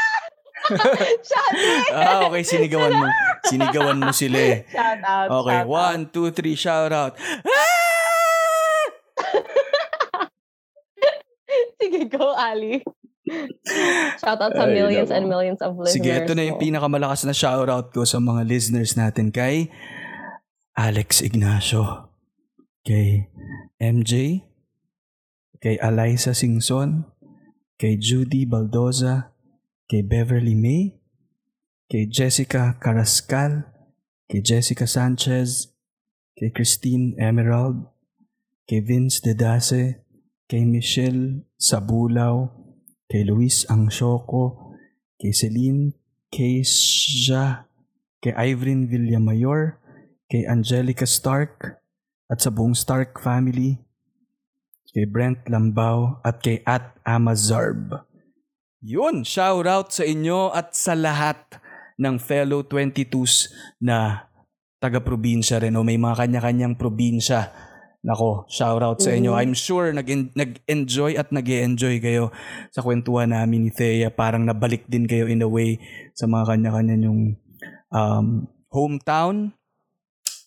shout, 1.30 1.54
ah, 1.94 2.30
okay. 2.30 2.44
Sinigawan 2.46 2.94
mo. 2.94 3.08
Sinigawan 3.46 3.98
mo 3.98 4.12
sila 4.14 4.38
eh. 4.38 4.58
shout 4.70 5.02
out. 5.02 5.30
Okay. 5.44 5.60
shout 5.64 5.68
One, 5.68 6.02
two, 6.14 6.30
three. 6.32 6.56
Shout 6.56 6.94
out. 6.94 7.18
Sige, 11.80 12.06
go, 12.12 12.36
Ali. 12.36 12.84
Shout 14.20 14.42
out 14.42 14.54
sa 14.58 14.66
Ay, 14.66 14.74
millions 14.74 15.12
and 15.14 15.30
millions 15.30 15.62
of 15.62 15.78
listeners. 15.78 15.96
Sige, 15.96 16.12
ito 16.12 16.34
na 16.34 16.44
yung 16.50 16.58
pinakamalakas 16.60 17.24
na 17.26 17.34
shout 17.34 17.70
out 17.70 17.94
ko 17.94 18.04
sa 18.04 18.18
mga 18.18 18.46
listeners 18.46 18.98
natin 18.98 19.30
kay 19.30 19.70
Alex 20.74 21.22
Ignacio, 21.22 22.10
kay 22.82 23.30
MJ, 23.78 24.44
kay 25.62 25.76
Eliza 25.78 26.34
Singson, 26.34 27.06
kay 27.78 28.00
Judy 28.00 28.48
Baldoza, 28.50 29.32
kay 29.90 30.06
Beverly 30.06 30.54
May, 30.54 31.02
kay 31.90 32.06
Jessica 32.06 32.78
Carrascal, 32.78 33.66
kay 34.30 34.46
Jessica 34.46 34.86
Sanchez, 34.86 35.74
kay 36.38 36.54
Christine 36.54 37.18
Emerald, 37.18 37.90
kay 38.70 38.86
Vince 38.86 39.18
Dedase, 39.18 40.06
kay 40.46 40.62
Michelle 40.62 41.42
Sabulaw, 41.58 42.54
kay 43.10 43.26
Luis 43.26 43.66
Angshoko, 43.66 44.78
kay 45.18 45.34
Celine 45.34 45.98
Keisha, 46.30 47.66
kay 48.22 48.38
Ivrin 48.38 48.86
Villamayor, 48.86 49.82
kay 50.30 50.46
Angelica 50.46 51.10
Stark, 51.10 51.82
at 52.30 52.38
sa 52.38 52.54
buong 52.54 52.78
Stark 52.78 53.18
family, 53.18 53.82
kay 54.94 55.10
Brent 55.10 55.50
Lambao, 55.50 56.22
at 56.22 56.46
kay 56.46 56.62
At 56.70 56.94
Amazarb. 57.02 58.09
Yun, 58.80 59.28
shout 59.28 59.68
out 59.68 59.92
sa 59.92 60.08
inyo 60.08 60.56
at 60.56 60.72
sa 60.72 60.96
lahat 60.96 61.36
ng 62.00 62.16
fellow 62.16 62.64
22s 62.64 63.52
na 63.84 64.24
taga-probinsya 64.80 65.60
rin 65.60 65.76
o 65.76 65.84
may 65.84 66.00
mga 66.00 66.24
kanya-kanyang 66.24 66.80
probinsya. 66.80 67.52
Nako, 68.00 68.48
shout 68.48 68.80
out 68.80 69.04
sa 69.04 69.12
inyo. 69.12 69.36
I'm 69.36 69.52
sure 69.52 69.92
nag 69.92 70.08
nag-enjoy 70.32 71.20
at 71.20 71.36
nag 71.36 71.44
enjoy 71.44 72.00
kayo 72.00 72.32
sa 72.72 72.80
kwentuhan 72.80 73.36
namin 73.36 73.68
ni 73.68 73.72
Thea. 73.76 74.08
Parang 74.16 74.48
nabalik 74.48 74.88
din 74.88 75.04
kayo 75.04 75.28
in 75.28 75.44
a 75.44 75.50
way 75.52 75.76
sa 76.16 76.32
mga 76.32 76.56
kanya-kanya 76.56 76.96
yung 77.04 77.36
um, 77.92 78.48
hometown. 78.72 79.52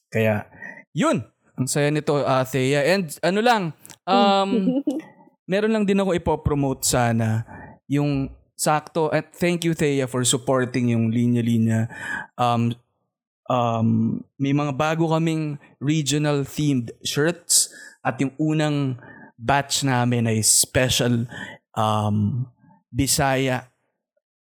Kaya, 0.09 0.49
yun. 0.97 1.29
Ang 1.61 1.69
saya 1.69 1.93
nito, 1.93 2.17
uh, 2.17 2.45
Thea. 2.49 2.97
And 2.97 3.13
ano 3.21 3.45
lang, 3.45 3.63
um, 4.09 4.81
meron 5.53 5.77
lang 5.77 5.85
din 5.85 6.01
ako 6.01 6.17
ipopromote 6.17 6.89
sana 6.89 7.61
yung 7.93 8.33
sakto 8.57 9.13
at 9.13 9.37
thank 9.37 9.69
you 9.69 9.77
Thea 9.77 10.09
for 10.09 10.25
supporting 10.25 10.97
yung 10.97 11.13
linya-linya. 11.13 11.93
Um 12.41 12.73
um 13.53 13.89
may 14.41 14.57
mga 14.57 14.73
bago 14.79 15.13
kaming 15.13 15.61
regional 15.77 16.49
themed 16.49 16.89
shirts 17.05 17.69
at 18.01 18.17
yung 18.17 18.33
unang 18.41 18.97
batch 19.37 19.85
namin 19.85 20.25
ay 20.25 20.41
special 20.41 21.29
um 21.77 22.49
Bisaya 22.93 23.73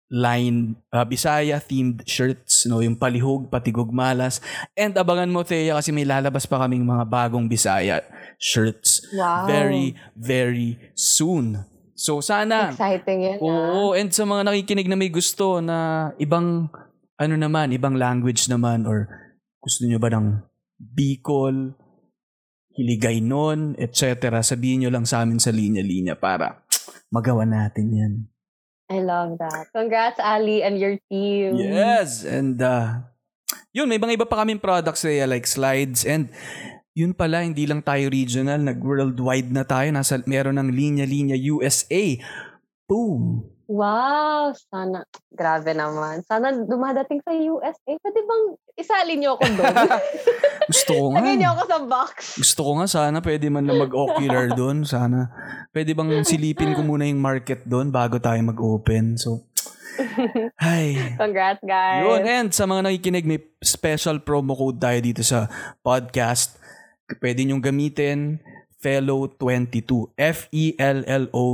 line 0.07 0.79
uh, 0.95 1.03
Bisaya 1.03 1.59
themed 1.59 2.07
shirts 2.07 2.63
no 2.71 2.79
yung 2.79 2.95
palihog 2.99 3.51
patigog 3.51 3.91
malas. 3.95 4.43
And 4.75 4.95
abangan 4.95 5.31
mo 5.31 5.43
Thea 5.47 5.77
kasi 5.77 5.91
may 5.91 6.07
lalabas 6.07 6.47
pa 6.47 6.63
kaming 6.63 6.87
mga 6.87 7.05
bagong 7.07 7.47
Bisaya 7.47 8.03
shirts. 8.39 9.07
Wow. 9.15 9.47
very 9.51 9.95
very 10.17 10.79
soon 10.95 11.76
so 11.97 12.21
sana 12.21 12.71
Exciting 12.71 13.21
yan. 13.25 13.39
ah. 13.41 13.49
Oo, 13.49 13.97
and 13.97 14.13
sa 14.13 14.29
mga 14.29 14.47
nakikinig 14.47 14.87
na 14.87 15.01
may 15.01 15.09
gusto 15.09 15.65
na 15.65 16.13
ibang 16.21 16.69
ano 17.17 17.35
naman, 17.35 17.73
ibang 17.73 17.97
language 17.97 18.47
naman 18.53 18.85
or 18.85 19.09
gusto 19.59 19.89
nyo 19.89 19.97
ba 19.97 20.13
ng 20.13 20.45
Bicol, 20.77 21.73
Hiligaynon, 22.77 23.81
etc. 23.81 24.29
Sabihin 24.45 24.85
nyo 24.85 24.91
lang 24.93 25.09
sa 25.09 25.25
amin 25.25 25.41
sa 25.41 25.49
linya-linya 25.49 26.21
para 26.21 26.61
magawa 27.09 27.49
natin 27.49 27.87
yan. 27.89 28.15
I 28.87 29.03
love 29.03 29.41
that. 29.43 29.73
Congrats, 29.75 30.21
Ali, 30.23 30.63
and 30.63 30.79
your 30.79 31.01
team. 31.11 31.59
Yes! 31.59 32.23
And 32.23 32.61
uh, 32.63 33.03
yun, 33.75 33.91
may 33.91 33.99
mga 33.99 34.21
iba 34.23 34.29
pa 34.29 34.45
kaming 34.45 34.63
products 34.63 35.03
eh, 35.09 35.27
like 35.27 35.49
slides 35.49 36.07
and 36.07 36.31
yun 36.97 37.13
pala, 37.13 37.45
hindi 37.45 37.69
lang 37.69 37.85
tayo 37.85 38.09
regional, 38.09 38.57
nag-worldwide 38.65 39.53
na 39.53 39.69
tayo. 39.69 39.93
Nasa, 39.93 40.17
meron 40.25 40.57
ng 40.57 40.73
linya-linya 40.73 41.37
USA. 41.37 42.17
Boom! 42.89 43.45
Wow, 43.67 44.55
sana. 44.71 45.03
Grabe 45.35 45.75
naman. 45.75 46.23
Sana 46.23 46.55
dumadating 46.55 47.19
sa 47.21 47.35
USA. 47.35 47.93
Pwede 47.99 48.21
bang 48.23 48.45
isali 48.79 49.13
niyo 49.19 49.35
ako 49.37 49.47
doon? 49.59 49.75
Gusto 50.73 50.93
ko 50.95 51.05
nga. 51.11 51.19
Lagay 51.19 51.35
niyo 51.35 51.51
ako 51.51 51.63
sa 51.67 51.79
box. 51.83 52.15
Gusto 52.39 52.61
ko 52.63 52.71
nga 52.79 52.87
sana 52.87 53.19
pwede 53.21 53.47
man 53.51 53.67
na 53.67 53.75
mag-ocular 53.75 54.47
doon. 54.59 54.87
Sana. 54.87 55.35
Pwede 55.75 55.99
bang 55.99 56.23
silipin 56.23 56.79
ko 56.79 56.87
muna 56.87 57.11
yung 57.11 57.19
market 57.19 57.67
doon 57.67 57.91
bago 57.91 58.23
tayo 58.23 58.39
mag-open. 58.39 59.19
So, 59.19 59.51
ay. 60.63 61.19
Congrats, 61.19 61.61
guys. 61.67 62.07
Yun. 62.07 62.23
And 62.23 62.49
sa 62.55 62.71
mga 62.71 62.87
nakikinig, 62.87 63.27
may 63.27 63.43
special 63.67 64.23
promo 64.23 64.55
code 64.55 64.79
tayo 64.79 64.99
dito 65.03 65.27
sa 65.27 65.51
podcast. 65.83 66.66
Pwede 67.07 67.47
nyong 67.47 67.63
gamitin 67.63 68.43
Fellow22. 68.83 70.15
F-E-L-L-O 70.19 71.47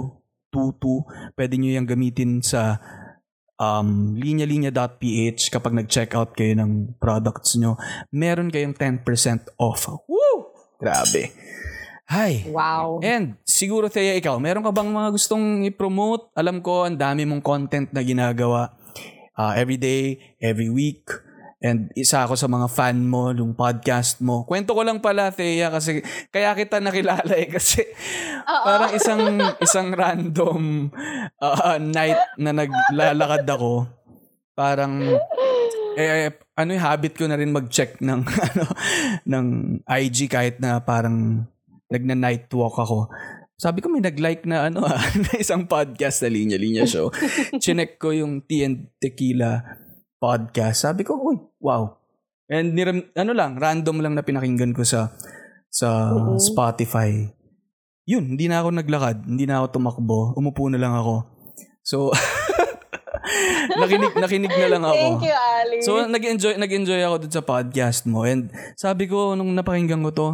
22. 0.53 1.37
Pwede 1.37 1.55
nyo 1.57 1.71
yung 1.73 1.89
gamitin 1.89 2.41
sa 2.41 2.81
um, 3.57 4.17
linya-linya.ph 4.17 5.43
kapag 5.53 5.73
nag-checkout 5.77 6.33
kayo 6.37 6.57
ng 6.57 6.97
products 6.99 7.57
nyo. 7.57 7.77
Meron 8.13 8.53
kayong 8.53 8.77
10% 8.77 9.57
off. 9.61 9.89
Woo! 10.09 10.53
Grabe. 10.81 11.31
Hi. 12.13 12.45
Wow. 12.45 13.01
And 13.01 13.41
siguro 13.47 13.89
Thea, 13.89 14.19
ikaw, 14.21 14.37
meron 14.37 14.61
ka 14.61 14.75
bang 14.75 14.93
mga 14.93 15.17
gustong 15.17 15.65
i-promote? 15.65 16.29
Alam 16.37 16.61
ko, 16.61 16.85
ang 16.85 16.99
dami 16.99 17.25
mong 17.25 17.41
content 17.41 17.89
na 17.95 18.05
ginagawa 18.05 18.77
uh, 19.39 19.53
every 19.57 19.81
day, 19.81 20.37
every 20.43 20.69
week. 20.69 21.09
And 21.63 21.95
isa 21.95 22.27
ako 22.27 22.35
sa 22.35 22.51
mga 22.51 22.67
fan 22.67 23.07
mo, 23.07 23.31
yung 23.31 23.55
podcast 23.55 24.19
mo. 24.19 24.43
Kwento 24.43 24.75
ko 24.75 24.83
lang 24.83 24.99
pala, 24.99 25.31
Thea, 25.31 25.71
kasi 25.71 26.03
kaya 26.35 26.59
kita 26.59 26.83
nakilala 26.83 27.39
eh. 27.39 27.47
Kasi 27.55 27.87
parang 28.43 28.91
isang 28.99 29.23
isang 29.63 29.95
random 29.95 30.91
uh, 31.39 31.79
night 31.79 32.19
na 32.35 32.51
naglalakad 32.51 33.47
ako. 33.47 33.87
Parang 34.59 35.07
eh 35.95 36.35
ano 36.59 36.69
yung 36.75 36.83
habit 36.83 37.15
ko 37.15 37.31
na 37.31 37.39
rin 37.39 37.55
mag-check 37.55 38.03
ng 38.03 38.21
ano 38.51 38.65
ng 39.23 39.47
IG 39.87 40.27
kahit 40.27 40.59
na 40.59 40.83
parang 40.83 41.47
nagna 41.87 42.19
night 42.19 42.51
walk 42.51 42.75
ako. 42.75 43.07
Sabi 43.55 43.79
ko 43.79 43.87
may 43.87 44.03
nag-like 44.03 44.43
na 44.51 44.67
ano 44.67 44.83
ah, 44.91 44.99
na 44.99 45.39
isang 45.39 45.71
podcast 45.71 46.27
na 46.27 46.35
Linya 46.35 46.59
Linya 46.59 46.91
Show. 46.91 47.15
Chinek 47.63 48.03
ko 48.03 48.11
yung 48.11 48.43
Tea 48.43 48.67
and 48.67 48.91
Tequila 48.99 49.63
podcast. 50.23 50.87
Sabi 50.87 51.03
ko, 51.03 51.19
uy, 51.19 51.35
wow. 51.63 51.97
And 52.51 52.75
niram, 52.75 53.07
ano 53.15 53.33
lang, 53.33 53.57
random 53.57 54.03
lang 54.03 54.13
na 54.13 54.21
pinakinggan 54.21 54.75
ko 54.75 54.85
sa 54.85 55.15
sa 55.73 56.13
Mhm. 56.13 56.37
Spotify. 56.37 57.33
Yun, 58.05 58.37
hindi 58.37 58.51
na 58.51 58.61
ako 58.61 58.77
naglakad, 58.77 59.25
hindi 59.25 59.47
na 59.47 59.63
ako 59.63 59.79
tumakbo, 59.79 60.35
umupo 60.37 60.67
na 60.69 60.77
lang 60.77 60.93
ako. 60.93 61.23
So, 61.81 62.11
nakinig, 63.79 64.13
nakinig 64.19 64.53
na 64.53 64.69
lang 64.69 64.83
ako. 64.85 64.99
Thank 64.99 65.25
you, 65.25 65.35
Ali. 65.35 65.77
So, 65.81 65.93
nag-enjoy, 66.05 66.55
nag-enjoy 66.59 67.01
ako 67.01 67.17
dun 67.23 67.33
sa 67.33 67.43
podcast 67.43 68.03
mo. 68.05 68.27
And 68.27 68.51
sabi 68.75 69.07
ko, 69.07 69.39
nung 69.39 69.55
napakinggan 69.55 70.03
ko 70.03 70.11
to, 70.11 70.29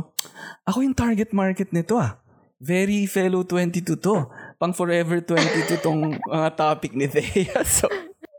ako 0.64 0.82
yung 0.82 0.96
target 0.96 1.30
market 1.30 1.70
nito 1.70 2.00
ah. 2.00 2.18
Very 2.58 3.06
fellow 3.06 3.46
22 3.46 4.02
to. 4.02 4.26
Pang 4.58 4.74
forever 4.74 5.22
22 5.22 5.78
tong 5.78 6.18
mga 6.18 6.50
topic 6.58 6.90
ni 6.90 7.06
Thea. 7.06 7.62
So, 7.78 7.86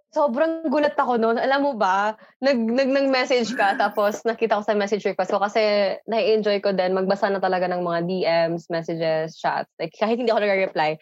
sobrang 0.10 0.66
gulat 0.74 0.98
ako 0.98 1.22
noon. 1.22 1.38
Alam 1.38 1.70
mo 1.70 1.72
ba, 1.78 2.18
nag, 2.42 2.58
nag, 2.58 2.90
nag-message 2.90 3.54
ka, 3.54 3.78
tapos 3.78 4.26
nakita 4.26 4.58
ko 4.58 4.64
sa 4.66 4.74
message 4.74 5.06
request 5.06 5.30
ko 5.30 5.38
kasi 5.38 5.94
na-enjoy 6.10 6.58
ko 6.66 6.74
din 6.74 6.98
magbasa 6.98 7.30
na 7.30 7.38
talaga 7.38 7.70
ng 7.70 7.86
mga 7.86 8.00
DMs, 8.10 8.74
messages, 8.74 9.38
chats. 9.38 9.70
Like, 9.78 9.94
kahit 9.94 10.18
hindi 10.18 10.34
ako 10.34 10.42
nag-reply. 10.42 10.98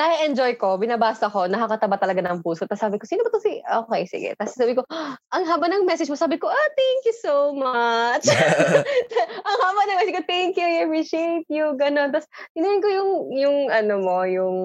Na-enjoy 0.00 0.56
ko, 0.56 0.80
binabasa 0.80 1.28
ko, 1.28 1.44
nakakataba 1.44 2.00
talaga 2.00 2.24
ng 2.24 2.40
puso. 2.40 2.64
Tapos 2.64 2.80
sabi 2.80 2.96
ko, 2.96 3.04
sino 3.04 3.20
ba 3.20 3.30
to 3.36 3.44
si... 3.44 3.60
Okay, 3.60 4.02
sige. 4.08 4.32
Tapos 4.40 4.56
sabi 4.56 4.72
ko, 4.72 4.88
"Ah, 4.88 5.20
ang 5.36 5.44
haba 5.44 5.68
ng 5.68 5.84
message 5.84 6.08
mo. 6.08 6.16
Sabi 6.16 6.40
ko, 6.40 6.48
ah, 6.48 6.68
thank 6.72 7.00
you 7.04 7.16
so 7.20 7.52
much. 7.52 8.24
ang 9.48 9.58
haba 9.60 9.80
ng 9.84 9.96
message 10.00 10.16
ko, 10.16 10.24
thank 10.24 10.56
you, 10.56 10.64
I 10.64 10.88
appreciate 10.88 11.44
you. 11.52 11.76
Ganon. 11.76 12.08
Tapos, 12.16 12.28
tinayin 12.56 12.80
ko 12.80 12.88
yung, 12.88 13.10
yung, 13.36 13.56
ano 13.68 13.94
mo, 14.00 14.24
yung 14.24 14.56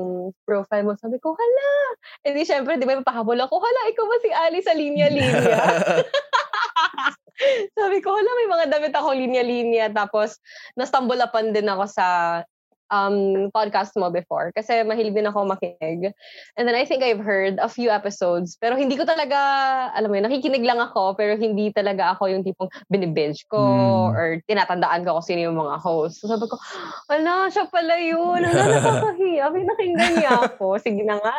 profile 0.47 0.87
mo. 0.87 0.95
Sabi 0.95 1.19
ko, 1.19 1.35
hala, 1.35 1.71
hindi, 2.23 2.47
syempre, 2.47 2.79
di 2.79 2.87
ba, 2.87 3.03
ako, 3.03 3.56
hala, 3.61 3.81
ikaw 3.91 4.05
ba 4.05 4.17
si 4.23 4.29
Ali 4.31 4.59
sa 4.63 4.73
linya-linya? 4.73 5.57
Sabi 7.77 8.01
ko, 8.01 8.17
hala, 8.17 8.31
may 8.33 8.49
mga 8.49 8.65
damit 8.73 8.93
ako 8.97 9.13
linya-linya. 9.13 9.93
Tapos, 9.93 10.41
nastumble 10.73 11.21
upon 11.21 11.53
din 11.53 11.69
ako 11.69 11.85
sa 11.85 12.41
um, 12.89 13.47
podcast 13.51 13.93
mo 13.95 14.09
before. 14.09 14.51
Kasi 14.51 14.83
mahilig 14.83 15.13
din 15.13 15.25
ako 15.25 15.45
makinig. 15.45 16.11
And 16.55 16.65
then 16.65 16.75
I 16.75 16.83
think 16.83 17.03
I've 17.03 17.21
heard 17.21 17.59
a 17.59 17.67
few 17.67 17.89
episodes. 17.89 18.55
Pero 18.59 18.75
hindi 18.75 18.95
ko 18.95 19.03
talaga, 19.03 19.37
alam 19.93 20.09
mo 20.09 20.15
yun, 20.15 20.25
nakikinig 20.25 20.63
lang 20.63 20.79
ako. 20.79 21.15
Pero 21.15 21.35
hindi 21.35 21.69
talaga 21.71 22.15
ako 22.15 22.31
yung 22.31 22.43
tipong 22.43 22.67
binibinge 22.87 23.43
ko 23.47 23.59
Hmm. 23.59 24.15
or 24.15 24.27
tinatandaan 24.47 25.03
ko 25.03 25.19
kung 25.19 25.27
sino 25.27 25.51
yung 25.51 25.59
mga 25.59 25.77
host. 25.79 26.23
So 26.23 26.31
sabi 26.31 26.47
ko, 26.47 26.55
wala, 27.07 27.47
siya 27.47 27.67
pala 27.67 27.95
yun. 27.99 28.41
Wala, 28.41 28.49
nakakahiya. 28.79 29.45
Pinakinggan 29.51 30.13
niya 30.17 30.31
ako. 30.47 30.79
Sige 30.79 31.03
na 31.03 31.19
nga. 31.19 31.35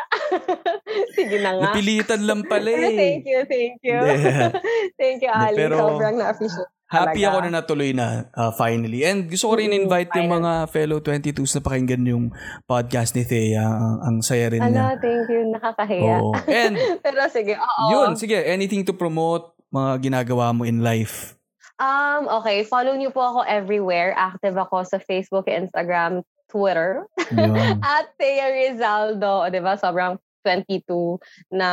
Sige 1.17 1.37
na 1.41 1.57
nga. 1.57 1.73
napilitan 1.73 2.23
lang 2.25 2.45
pala 2.45 2.69
eh. 2.77 2.95
thank 2.95 3.25
you, 3.25 3.41
thank 3.45 3.79
you. 3.83 3.99
Hindi. 3.99 4.59
thank 5.01 5.19
you, 5.25 5.33
Ali. 5.33 5.57
pero 5.59 5.75
Sobrang 5.79 6.15
na-appreciate. 6.17 6.78
Happy 6.89 7.21
talaga. 7.21 7.29
ako 7.29 7.39
na 7.45 7.51
natuloy 7.53 7.91
na 7.93 8.33
uh, 8.33 8.49
finally. 8.57 9.05
And 9.05 9.29
gusto 9.29 9.53
ko 9.53 9.61
rin 9.61 9.77
invite 9.77 10.09
yung 10.17 10.33
finally. 10.33 10.41
mga 10.41 10.53
fellow 10.73 10.99
22s 11.05 11.53
na 11.53 11.61
pakinggan 11.61 12.05
yung 12.09 12.25
podcast 12.65 13.13
ni 13.13 13.29
Thea. 13.29 13.61
Ang, 13.61 13.97
ang 14.01 14.17
saya 14.25 14.49
rin 14.49 14.65
niya. 14.65 14.73
Ano, 14.73 14.97
thank 14.97 15.29
you. 15.29 15.53
Nakakahiya. 15.53 16.17
Oo. 16.25 16.33
And 16.49 16.81
Pero 17.05 17.29
sige, 17.29 17.61
oo. 17.61 17.85
yun, 17.93 18.17
sige, 18.17 18.41
anything 18.41 18.89
to 18.89 18.97
promote 18.97 19.53
mga 19.69 20.01
ginagawa 20.01 20.57
mo 20.57 20.65
in 20.65 20.81
life. 20.81 21.37
Um, 21.77 22.27
okay, 22.41 22.65
follow 22.65 22.97
niyo 22.97 23.13
po 23.13 23.21
ako 23.21 23.41
everywhere. 23.45 24.17
Active 24.17 24.57
ako 24.57 24.83
sa 24.83 24.99
Facebook, 24.99 25.47
Instagram, 25.47 26.25
Twitter. 26.49 27.05
At 27.85 28.17
Thea 28.17 28.49
Rizaldo, 28.49 29.45
o, 29.45 29.49
di 29.53 29.61
ba? 29.61 29.77
Sobrang 29.77 30.17
22 30.43 31.21
na 31.53 31.69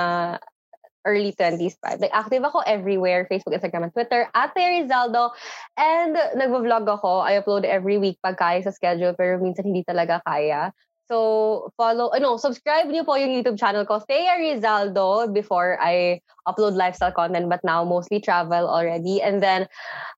early 1.06 1.32
20s 1.38 1.78
pa. 1.80 1.96
Like, 2.02 2.12
active 2.12 2.44
ako 2.44 2.66
everywhere, 2.66 3.30
Facebook, 3.30 3.54
Instagram, 3.54 3.88
and 3.88 3.94
Twitter, 3.94 4.28
at 4.34 4.52
Thea 4.58 4.82
Rizaldo. 4.84 5.32
And 5.78 6.18
nagvo-vlog 6.36 6.90
ako. 6.90 7.22
I 7.22 7.38
upload 7.40 7.64
every 7.64 8.02
week 8.02 8.18
pag 8.26 8.36
kaya 8.36 8.60
sa 8.66 8.74
schedule, 8.74 9.14
pero 9.14 9.38
minsan 9.38 9.70
hindi 9.70 9.86
talaga 9.86 10.20
kaya. 10.26 10.74
So, 11.06 11.70
follow, 11.78 12.10
ano, 12.10 12.42
subscribe 12.42 12.90
niyo 12.90 13.06
po 13.06 13.14
yung 13.14 13.30
YouTube 13.30 13.62
channel 13.62 13.86
ko, 13.86 14.02
Thea 14.02 14.42
Rizaldo, 14.42 15.30
before 15.30 15.78
I 15.78 16.18
upload 16.50 16.74
lifestyle 16.74 17.14
content, 17.14 17.46
but 17.46 17.62
now 17.62 17.86
mostly 17.86 18.18
travel 18.18 18.66
already. 18.66 19.22
And 19.22 19.38
then, 19.38 19.70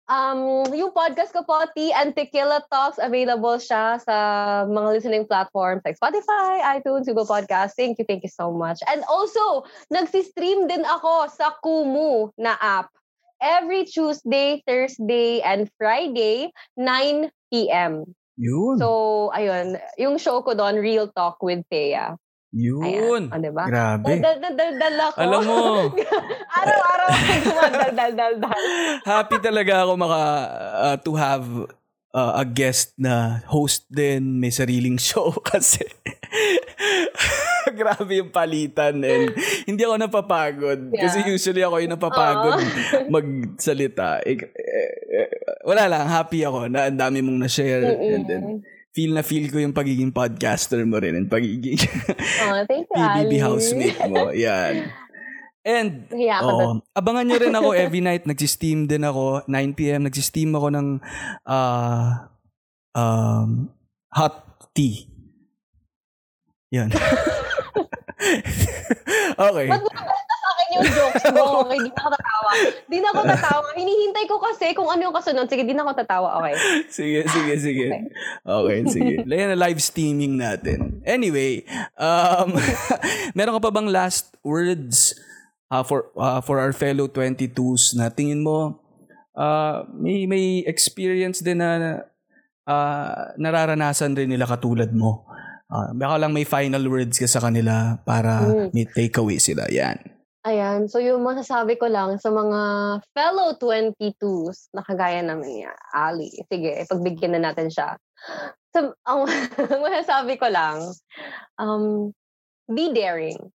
um, 0.08 0.64
yung 0.72 0.96
podcast 0.96 1.36
ko 1.36 1.44
po, 1.44 1.68
Tea 1.76 1.92
and 1.92 2.16
Tequila 2.16 2.64
Talks, 2.72 3.04
available 3.04 3.60
siya 3.60 4.00
sa 4.00 4.16
mga 4.64 4.90
listening 4.96 5.26
platforms 5.28 5.84
like 5.84 6.00
Spotify, 6.00 6.64
iTunes, 6.80 7.04
Google 7.04 7.28
Podcast. 7.28 7.76
Thank 7.76 8.00
you, 8.00 8.08
thank 8.08 8.24
you 8.24 8.32
so 8.32 8.56
much. 8.56 8.80
And 8.88 9.04
also, 9.12 9.68
nagsistream 9.92 10.72
din 10.72 10.88
ako 10.88 11.28
sa 11.28 11.52
Kumu 11.60 12.32
na 12.40 12.56
app. 12.64 12.88
Every 13.44 13.84
Tuesday, 13.86 14.64
Thursday, 14.64 15.44
and 15.44 15.68
Friday, 15.78 16.50
9 16.80 17.28
p.m. 17.52 18.16
Yun. 18.38 18.78
So, 18.78 18.88
ayun, 19.34 19.82
yung 19.98 20.22
show 20.22 20.46
ko 20.46 20.54
doon, 20.54 20.78
Real 20.78 21.10
Talk 21.10 21.42
with 21.42 21.66
Thea. 21.68 22.14
Yun. 22.54 22.86
Ayan, 22.86 23.24
o, 23.28 23.42
diba? 23.44 23.66
Grabe. 23.68 24.24
Dal, 24.24 24.40
dal, 24.40 24.56
dal, 24.56 24.74
dal 24.80 24.98
ako. 25.12 25.18
Alam 25.20 25.42
mo, 25.44 25.58
Araw-araw 26.62 27.08
ako 27.18 27.34
dumadal, 27.44 27.92
dal, 27.92 28.14
dal, 28.16 28.36
dal. 28.40 28.64
happy 29.04 29.38
talaga 29.44 29.74
ako 29.84 29.94
maka 30.00 30.22
uh, 30.80 30.98
to 31.02 31.12
have 31.18 31.46
uh, 32.18 32.34
a 32.34 32.44
guest 32.44 32.98
na 32.98 33.14
host 33.46 33.86
din, 33.88 34.42
may 34.42 34.50
sariling 34.50 34.98
show 34.98 35.30
kasi 35.54 35.86
grabe 37.78 38.18
yung 38.18 38.32
palitan 38.32 38.98
and 39.00 39.36
hindi 39.64 39.82
ako 39.84 39.96
napapagod 40.00 40.90
kasi 40.90 41.22
Yeah. 41.22 41.30
usually 41.30 41.62
ako 41.62 41.76
yung 41.78 41.94
napapagod 41.94 42.58
magsalita. 43.14 44.24
Ik- 44.24 44.50
eh, 44.50 44.92
eh, 45.14 45.30
wala 45.62 45.86
lang, 45.86 46.08
happy 46.08 46.42
ako 46.42 46.66
na 46.68 46.88
ang 46.88 46.98
dami 46.98 47.20
mong 47.20 47.40
na-share 47.40 47.84
and 47.94 48.24
then 48.26 48.42
Mm-mm. 48.42 48.60
feel 48.90 49.14
na 49.14 49.22
feel 49.22 49.46
ko 49.48 49.60
yung 49.60 49.76
pagiging 49.76 50.10
podcaster 50.10 50.82
mo 50.82 50.98
rin 50.98 51.14
and 51.14 51.28
pagiging 51.28 51.78
Oh, 52.48 52.64
thank 52.66 52.88
you, 52.88 52.98
PBB 52.98 53.30
Ali. 53.30 53.38
housemate 53.38 54.00
mo. 54.08 54.32
Yan. 54.32 54.90
And. 55.68 56.08
Oh, 56.48 56.80
abangan 56.96 57.28
nyo 57.28 57.38
rin 57.44 57.52
ako 57.52 57.76
every 57.84 58.00
night. 58.00 58.24
Nagsisteam 58.24 58.88
din 58.88 59.04
ako. 59.04 59.44
9pm, 59.52 60.08
nagsisteam 60.08 60.56
ako 60.56 60.72
ng 60.72 60.88
ah, 61.44 62.32
um, 62.96 63.68
hot 64.16 64.64
tea. 64.72 65.12
Yan. 66.72 66.88
okay. 69.52 69.68
Ba't 69.68 69.84
sa 69.84 70.48
akin 70.56 70.68
yung 70.72 70.88
jokes 70.88 71.24
mo? 71.36 71.44
Okay, 71.68 71.80
di 71.84 71.92
na 71.92 72.00
ako 72.00 72.10
tatawa. 72.16 72.52
Di 72.88 72.98
na 73.00 73.08
ako 73.12 73.22
tatawa. 73.28 73.68
Hinihintay 73.76 74.26
ko 74.28 74.36
kasi 74.40 74.72
kung 74.72 74.88
ano 74.88 75.12
yung 75.12 75.16
kasunod. 75.16 75.48
Sige, 75.52 75.68
di 75.68 75.76
na 75.76 75.84
ako 75.84 75.94
tatawa. 76.00 76.40
Okay. 76.40 76.56
Sige, 76.88 77.20
sige, 77.28 77.54
sige. 77.60 77.88
Okay, 78.44 78.80
sige. 78.88 79.14
Yan 79.28 79.52
na 79.52 79.60
live 79.68 79.84
streaming 79.84 80.40
natin. 80.40 81.04
Anyway, 81.04 81.68
um, 82.00 82.56
meron 83.36 83.60
ka 83.60 83.62
pa 83.68 83.72
bang 83.72 83.92
last 83.92 84.32
words 84.48 85.27
uh, 85.72 85.84
for 85.84 86.12
uh, 86.16 86.40
for 86.44 86.60
our 86.60 86.72
fellow 86.72 87.08
22s 87.08 87.96
na 87.96 88.10
tingin 88.12 88.44
mo 88.44 88.80
uh, 89.38 89.86
may 89.94 90.26
may 90.26 90.66
experience 90.66 91.46
din 91.46 91.62
na 91.62 92.02
uh, 92.66 93.32
nararanasan 93.38 94.18
rin 94.18 94.34
nila 94.34 94.50
katulad 94.50 94.90
mo. 94.92 95.24
Uh, 95.68 95.92
baka 95.94 96.16
lang 96.16 96.32
may 96.32 96.48
final 96.48 96.82
words 96.88 97.20
ka 97.20 97.28
sa 97.28 97.44
kanila 97.44 98.00
para 98.08 98.40
Mm. 98.40 98.68
may 98.72 98.88
takeaway 98.88 99.36
sila. 99.36 99.68
Yan. 99.68 100.00
Ayan. 100.48 100.88
So, 100.88 101.04
yung 101.04 101.28
masasabi 101.28 101.76
ko 101.76 101.92
lang 101.92 102.16
sa 102.24 102.32
mga 102.32 102.62
fellow 103.12 103.52
22s 103.60 104.72
na 104.72 104.80
kagaya 104.80 105.20
naman 105.20 105.44
niya, 105.44 105.76
Ali. 105.92 106.32
Sige, 106.48 106.88
pagbigyan 106.88 107.36
na 107.36 107.52
natin 107.52 107.68
siya. 107.68 108.00
So, 108.72 108.96
ang 109.04 109.28
ang 109.60 109.82
masasabi 109.84 110.40
ko 110.40 110.48
lang, 110.48 110.88
um, 111.60 112.16
be 112.72 112.96
daring. 112.96 113.52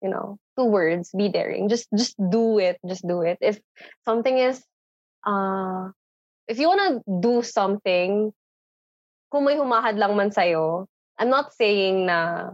You 0.00 0.08
know, 0.08 0.40
two 0.56 0.66
words, 0.66 1.10
be 1.16 1.28
daring. 1.28 1.68
Just 1.68 1.88
just 1.94 2.14
do 2.18 2.58
it. 2.58 2.78
Just 2.86 3.06
do 3.06 3.22
it. 3.22 3.38
If 3.40 3.60
something 4.04 4.38
is, 4.38 4.62
uh, 5.26 5.90
if 6.48 6.58
you 6.58 6.68
wanna 6.68 7.02
do 7.06 7.42
something, 7.42 8.32
kung 9.32 9.44
may 9.44 9.58
humahad 9.58 9.98
lang 9.98 10.16
man 10.16 10.30
sa'yo, 10.30 10.86
I'm 11.18 11.30
not 11.30 11.54
saying 11.54 12.06
na 12.06 12.50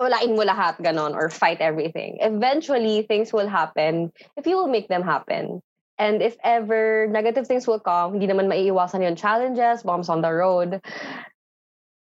walain 0.00 0.34
mo 0.34 0.42
lahat, 0.42 0.82
ganon, 0.82 1.14
or 1.14 1.30
fight 1.30 1.60
everything. 1.60 2.18
Eventually, 2.20 3.06
things 3.06 3.32
will 3.32 3.48
happen 3.48 4.10
if 4.36 4.46
you 4.46 4.56
will 4.56 4.68
make 4.68 4.88
them 4.88 5.02
happen. 5.02 5.62
And 6.00 6.18
if 6.18 6.34
ever 6.42 7.06
negative 7.06 7.46
things 7.46 7.68
will 7.68 7.78
come, 7.78 8.18
hindi 8.18 8.26
naman 8.26 8.50
maiiwasan 8.50 9.04
yung 9.04 9.14
challenges, 9.14 9.86
bumps 9.86 10.08
on 10.08 10.24
the 10.24 10.32
road, 10.32 10.82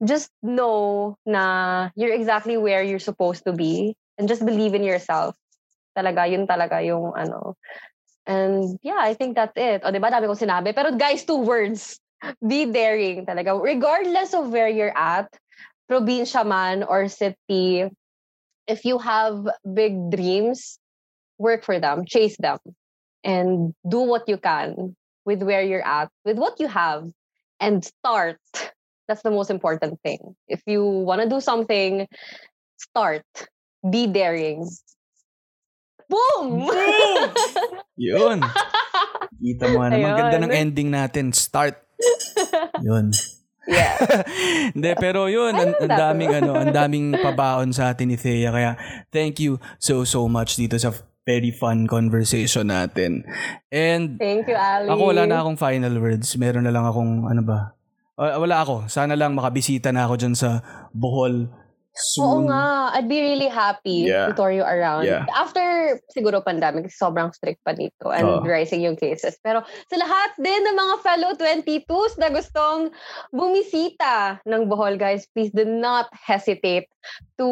just 0.05 0.31
know 0.43 1.17
na 1.27 1.91
you're 1.97 2.13
exactly 2.13 2.57
where 2.57 2.83
you're 2.83 3.03
supposed 3.03 3.45
to 3.45 3.53
be 3.53 3.97
and 4.19 4.29
just 4.29 4.45
believe 4.45 4.75
in 4.75 4.85
yourself. 4.85 5.37
Talaga, 5.97 6.31
yun 6.31 6.47
talaga 6.47 6.85
yung 6.85 7.13
ano. 7.17 7.55
And 8.27 8.79
yeah, 8.83 8.99
I 8.99 9.15
think 9.15 9.37
that's 9.37 9.57
it. 9.57 9.83
O, 9.85 9.91
di 9.91 9.99
ba? 10.01 10.11
Dami 10.11 10.27
kong 10.27 10.41
sinabi. 10.41 10.75
Pero 10.75 10.97
guys, 10.97 11.25
two 11.25 11.41
words. 11.45 12.01
Be 12.41 12.65
daring 12.65 13.27
talaga. 13.27 13.53
Regardless 13.53 14.33
of 14.33 14.49
where 14.49 14.69
you're 14.69 14.97
at, 14.97 15.29
probinsya 15.91 16.47
man 16.47 16.83
or 16.83 17.09
city, 17.09 17.85
if 18.67 18.85
you 18.85 18.99
have 18.99 19.45
big 19.75 20.11
dreams, 20.11 20.79
work 21.39 21.65
for 21.65 21.79
them, 21.79 22.05
chase 22.07 22.37
them, 22.39 22.59
and 23.23 23.75
do 23.87 24.01
what 24.01 24.29
you 24.29 24.39
can 24.39 24.97
with 25.25 25.43
where 25.43 25.63
you're 25.63 25.85
at, 25.85 26.09
with 26.25 26.39
what 26.39 26.61
you 26.61 26.69
have, 26.69 27.11
and 27.61 27.85
start. 27.85 28.41
That's 29.07 29.23
the 29.23 29.31
most 29.31 29.51
important 29.51 30.01
thing. 30.01 30.37
If 30.49 30.63
you 30.67 30.85
want 30.85 31.23
to 31.23 31.29
do 31.29 31.41
something, 31.41 32.09
start. 32.77 33.25
be 33.85 34.09
daring. 34.09 34.65
Boom! 36.09 36.69
Yun. 38.01 38.41
Kita 39.41 39.65
mo 39.73 39.85
naman. 39.85 40.01
Ayun. 40.01 40.17
Ganda 40.17 40.39
ng 40.41 40.53
ending 40.53 40.89
natin. 40.89 41.37
Start. 41.37 41.81
Yun. 42.87 43.13
yeah. 43.69 43.97
Hindi, 44.77 44.93
pero 45.01 45.25
yun, 45.25 45.57
ang, 45.57 45.73
ang 45.81 45.89
daming 45.89 46.33
ano, 46.37 46.53
ang 46.53 46.69
daming 46.69 47.17
pabaon 47.17 47.73
sa 47.73 47.93
atin 47.93 48.13
ni 48.13 48.17
Thea. 48.21 48.53
Kaya 48.53 48.77
thank 49.09 49.41
you 49.41 49.57
so 49.81 50.05
so 50.05 50.29
much 50.29 50.61
dito 50.61 50.77
sa 50.77 50.93
very 51.25 51.49
fun 51.49 51.89
conversation 51.89 52.69
natin. 52.69 53.25
And 53.73 54.21
Thank 54.21 54.53
you, 54.53 54.57
Ali. 54.57 54.93
ako 54.93 55.17
wala 55.17 55.25
na 55.25 55.41
akong 55.41 55.57
final 55.57 55.97
words. 55.97 56.37
Meron 56.37 56.69
na 56.69 56.73
lang 56.73 56.85
akong 56.85 57.25
ano 57.25 57.43
ba? 57.43 57.74
Ah, 58.15 58.39
wala 58.39 58.63
ako. 58.63 58.87
Sana 58.87 59.19
lang 59.19 59.35
makabisita 59.35 59.91
na 59.91 60.07
ako 60.07 60.15
dyan 60.15 60.35
sa 60.39 60.63
Bohol 60.95 61.51
Oo 61.95 62.43
soon. 62.43 62.51
nga, 62.51 62.91
I'd 62.95 63.07
be 63.07 63.23
really 63.23 63.47
happy 63.47 64.11
Yeah. 64.11 64.27
to 64.27 64.35
tour 64.35 64.51
you 64.51 64.67
around. 64.67 65.07
Yeah. 65.07 65.27
After 65.31 65.63
siguro 66.11 66.43
pandemic, 66.43 66.91
sobrang 66.91 67.31
strict 67.31 67.63
pa 67.63 67.71
dito 67.71 68.11
and 68.11 68.27
Oo. 68.27 68.43
rising 68.43 68.83
yung 68.83 68.99
cases. 68.99 69.39
Pero 69.39 69.63
sa 69.63 69.97
lahat 69.99 70.35
din 70.39 70.59
ng 70.59 70.75
mga 70.75 70.95
fellow 71.07 71.31
22s 71.39 72.19
na 72.19 72.35
gustong 72.35 72.91
bumisita 73.31 74.43
ng 74.43 74.67
Bohol, 74.67 74.99
guys, 74.99 75.27
please 75.31 75.55
do 75.55 75.63
not 75.63 76.11
hesitate 76.11 76.91
to 77.39 77.47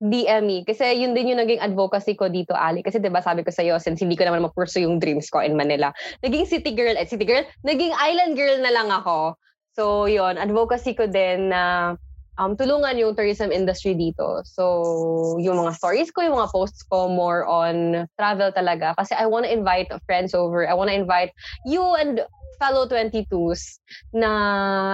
DM 0.00 0.44
me. 0.44 0.58
Kasi 0.64 0.92
yun 0.92 1.12
din 1.12 1.32
yung 1.32 1.40
naging 1.40 1.60
advocacy 1.60 2.12
ko 2.12 2.28
dito, 2.28 2.52
Ali. 2.52 2.80
Kasi 2.80 2.96
'di 2.96 3.08
ba 3.08 3.24
sabi 3.24 3.40
ko 3.40 3.48
sa 3.48 3.64
iyo, 3.64 3.80
since 3.80 4.00
hindi 4.00 4.16
ko 4.16 4.24
naman 4.24 4.44
ma-pursue 4.44 4.84
yung 4.84 5.00
dreams 5.00 5.28
ko 5.28 5.40
in 5.40 5.56
Manila, 5.56 5.92
naging 6.20 6.44
city 6.44 6.72
girl, 6.72 6.92
eh, 6.92 7.08
city 7.08 7.24
girl, 7.24 7.44
naging 7.64 7.92
island 7.94 8.36
girl 8.36 8.56
na 8.60 8.72
lang 8.72 8.88
ako. 8.88 9.36
So, 9.72 10.04
yon 10.04 10.36
advocacy 10.36 10.92
ko 10.92 11.08
din 11.08 11.48
na 11.48 11.94
um, 12.36 12.56
tulungan 12.56 12.96
yung 12.96 13.16
tourism 13.16 13.52
industry 13.52 13.96
dito. 13.96 14.44
So, 14.44 15.36
yung 15.40 15.60
mga 15.60 15.76
stories 15.76 16.12
ko, 16.12 16.24
yung 16.24 16.36
mga 16.36 16.52
posts 16.52 16.84
ko, 16.88 17.08
more 17.08 17.44
on 17.48 18.08
travel 18.16 18.52
talaga. 18.52 18.96
Kasi 18.96 19.16
I 19.16 19.26
want 19.26 19.48
to 19.48 19.52
invite 19.52 19.88
friends 20.04 20.32
over. 20.36 20.68
I 20.68 20.74
want 20.76 20.88
to 20.92 20.96
invite 20.96 21.32
you 21.64 21.82
and 21.96 22.24
fellow 22.56 22.84
22s 22.84 23.80
na 24.12 24.30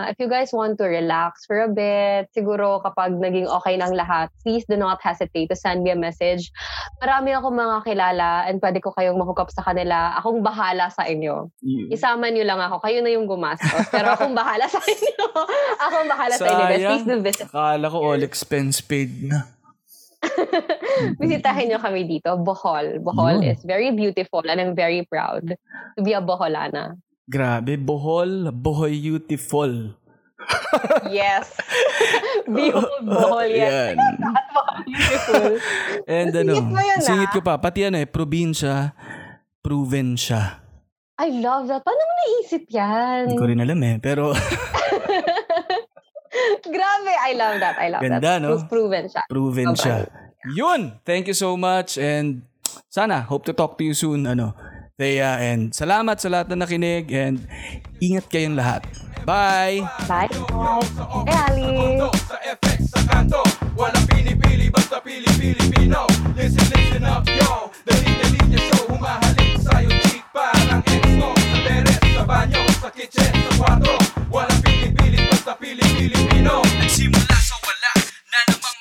if 0.06 0.16
you 0.18 0.26
guys 0.26 0.50
want 0.50 0.78
to 0.78 0.84
relax 0.84 1.46
for 1.46 1.62
a 1.62 1.70
bit, 1.70 2.30
siguro 2.30 2.78
kapag 2.80 3.16
naging 3.16 3.46
okay 3.46 3.74
ng 3.74 3.92
lahat, 3.92 4.28
please 4.42 4.64
do 4.66 4.76
not 4.76 4.98
hesitate 5.00 5.48
to 5.48 5.56
send 5.56 5.82
me 5.82 5.90
a 5.90 5.98
message. 5.98 6.50
Marami 6.98 7.34
akong 7.34 7.54
mga 7.54 7.76
kilala 7.84 8.28
and 8.46 8.58
pwede 8.58 8.78
ko 8.78 8.92
kayong 8.92 9.16
mahook 9.16 9.38
up 9.38 9.50
sa 9.50 9.62
kanila. 9.62 10.16
Akong 10.16 10.40
bahala 10.40 10.88
sa 10.88 11.04
inyo. 11.04 11.48
Y- 11.60 11.92
Isama 11.92 12.28
niyo 12.28 12.44
lang 12.44 12.58
ako. 12.58 12.80
Kayo 12.80 13.00
na 13.00 13.10
yung 13.10 13.26
gumastos. 13.26 13.88
Pero 13.88 14.12
akong 14.12 14.32
bahala 14.32 14.66
sa 14.66 14.80
inyo. 14.80 15.24
akong 15.86 16.08
bahala 16.08 16.34
sa 16.34 16.46
inyo. 16.46 16.64
guys. 16.64 16.82
Please 16.82 17.06
do 17.06 17.16
visit. 17.20 17.46
Akala 17.48 17.86
ko 17.86 17.96
all 18.02 18.22
expense 18.22 18.80
paid 18.80 19.28
na. 19.28 19.44
Bisitahin 21.20 21.70
niyo 21.70 21.78
kami 21.78 22.02
dito. 22.02 22.34
Bohol. 22.38 22.98
Bohol 22.98 23.38
Yun. 23.38 23.54
is 23.54 23.62
very 23.62 23.94
beautiful 23.94 24.42
and 24.42 24.58
I'm 24.58 24.74
very 24.74 25.06
proud 25.06 25.54
to 25.94 26.00
be 26.02 26.12
a 26.12 26.22
Boholana. 26.22 26.98
Grabe, 27.28 27.76
Bohol, 27.76 28.48
Bohoy 28.56 28.96
beautiful. 28.96 29.92
Yes. 31.12 31.52
Behold, 32.48 33.04
Bohol. 33.04 33.52
Yes. 33.52 33.92
Yan. 33.92 33.96
Beautiful. 34.88 35.60
And 36.08 36.32
ano, 36.32 36.54
Singit 37.04 37.28
ah. 37.28 37.34
ko 37.36 37.40
pa, 37.44 37.60
pati 37.60 37.84
ano 37.84 38.00
eh, 38.00 38.08
probinsya, 38.08 38.96
proven 39.60 40.16
siya. 40.16 40.64
I 41.20 41.28
love 41.36 41.68
that. 41.68 41.84
Paano 41.84 42.00
mo 42.00 42.12
naisip 42.16 42.64
yan? 42.72 43.28
Hindi 43.28 43.36
ko 43.36 43.44
rin 43.50 43.60
alam 43.60 43.80
eh, 43.84 44.00
pero 44.00 44.32
Grabe. 46.72 47.12
I 47.12 47.32
love 47.36 47.60
that. 47.60 47.76
I 47.76 47.88
love 47.92 48.00
Ganda, 48.00 48.20
that. 48.22 48.38
no? 48.40 48.56
Proven 48.70 49.04
siya. 49.10 49.22
proven 49.28 49.76
Sobrang. 49.76 49.76
siya. 49.76 49.96
Yun! 50.54 50.80
Thank 51.04 51.28
you 51.28 51.36
so 51.36 51.58
much 51.58 51.98
and 52.00 52.46
sana, 52.88 53.20
hope 53.26 53.44
to 53.44 53.52
talk 53.52 53.76
to 53.76 53.84
you 53.84 53.92
soon, 53.92 54.24
ano, 54.24 54.54
Thea, 54.98 55.38
and 55.38 55.70
salamat 55.70 56.18
sa 56.18 56.26
lahat 56.26 56.50
na 56.50 56.66
nakinig 56.66 57.06
and 57.14 57.46
ingat 58.02 58.26
kayong 58.26 58.58
lahat. 58.58 58.82
Bye! 59.22 59.86
Bye! 60.10 60.26
Hey, 61.22 61.38
Ali! 61.38 62.02
Walang 63.78 64.06
pinipili, 64.10 64.66
basta 64.74 64.98
pili-pili-pino 64.98 66.02
Listen, 66.34 66.66
listen 66.74 67.06
up, 67.06 67.22
yo 67.30 67.70
Dali-dali 67.86 68.42
niya 68.50 68.58
show, 68.66 68.90
humahalik 68.90 69.54
sa'yo 69.62 69.86
Cheek 70.10 70.26
parang 70.34 70.82
ex 70.82 71.06
mo 71.14 71.30
Sa 71.30 71.58
teres, 71.62 72.02
sa 72.02 72.22
banyo, 72.26 72.58
sa 72.82 72.90
kitchen, 72.90 73.30
sa 73.30 73.52
kwarto 73.54 73.94
Walang 74.34 74.58
pinipili, 74.66 75.22
basta 75.30 75.54
pili-pili-pino 75.54 76.58
Nagsimula 76.74 77.38
sa 77.38 77.54
wala 77.62 77.92
na 78.34 78.38
namang 78.50 78.77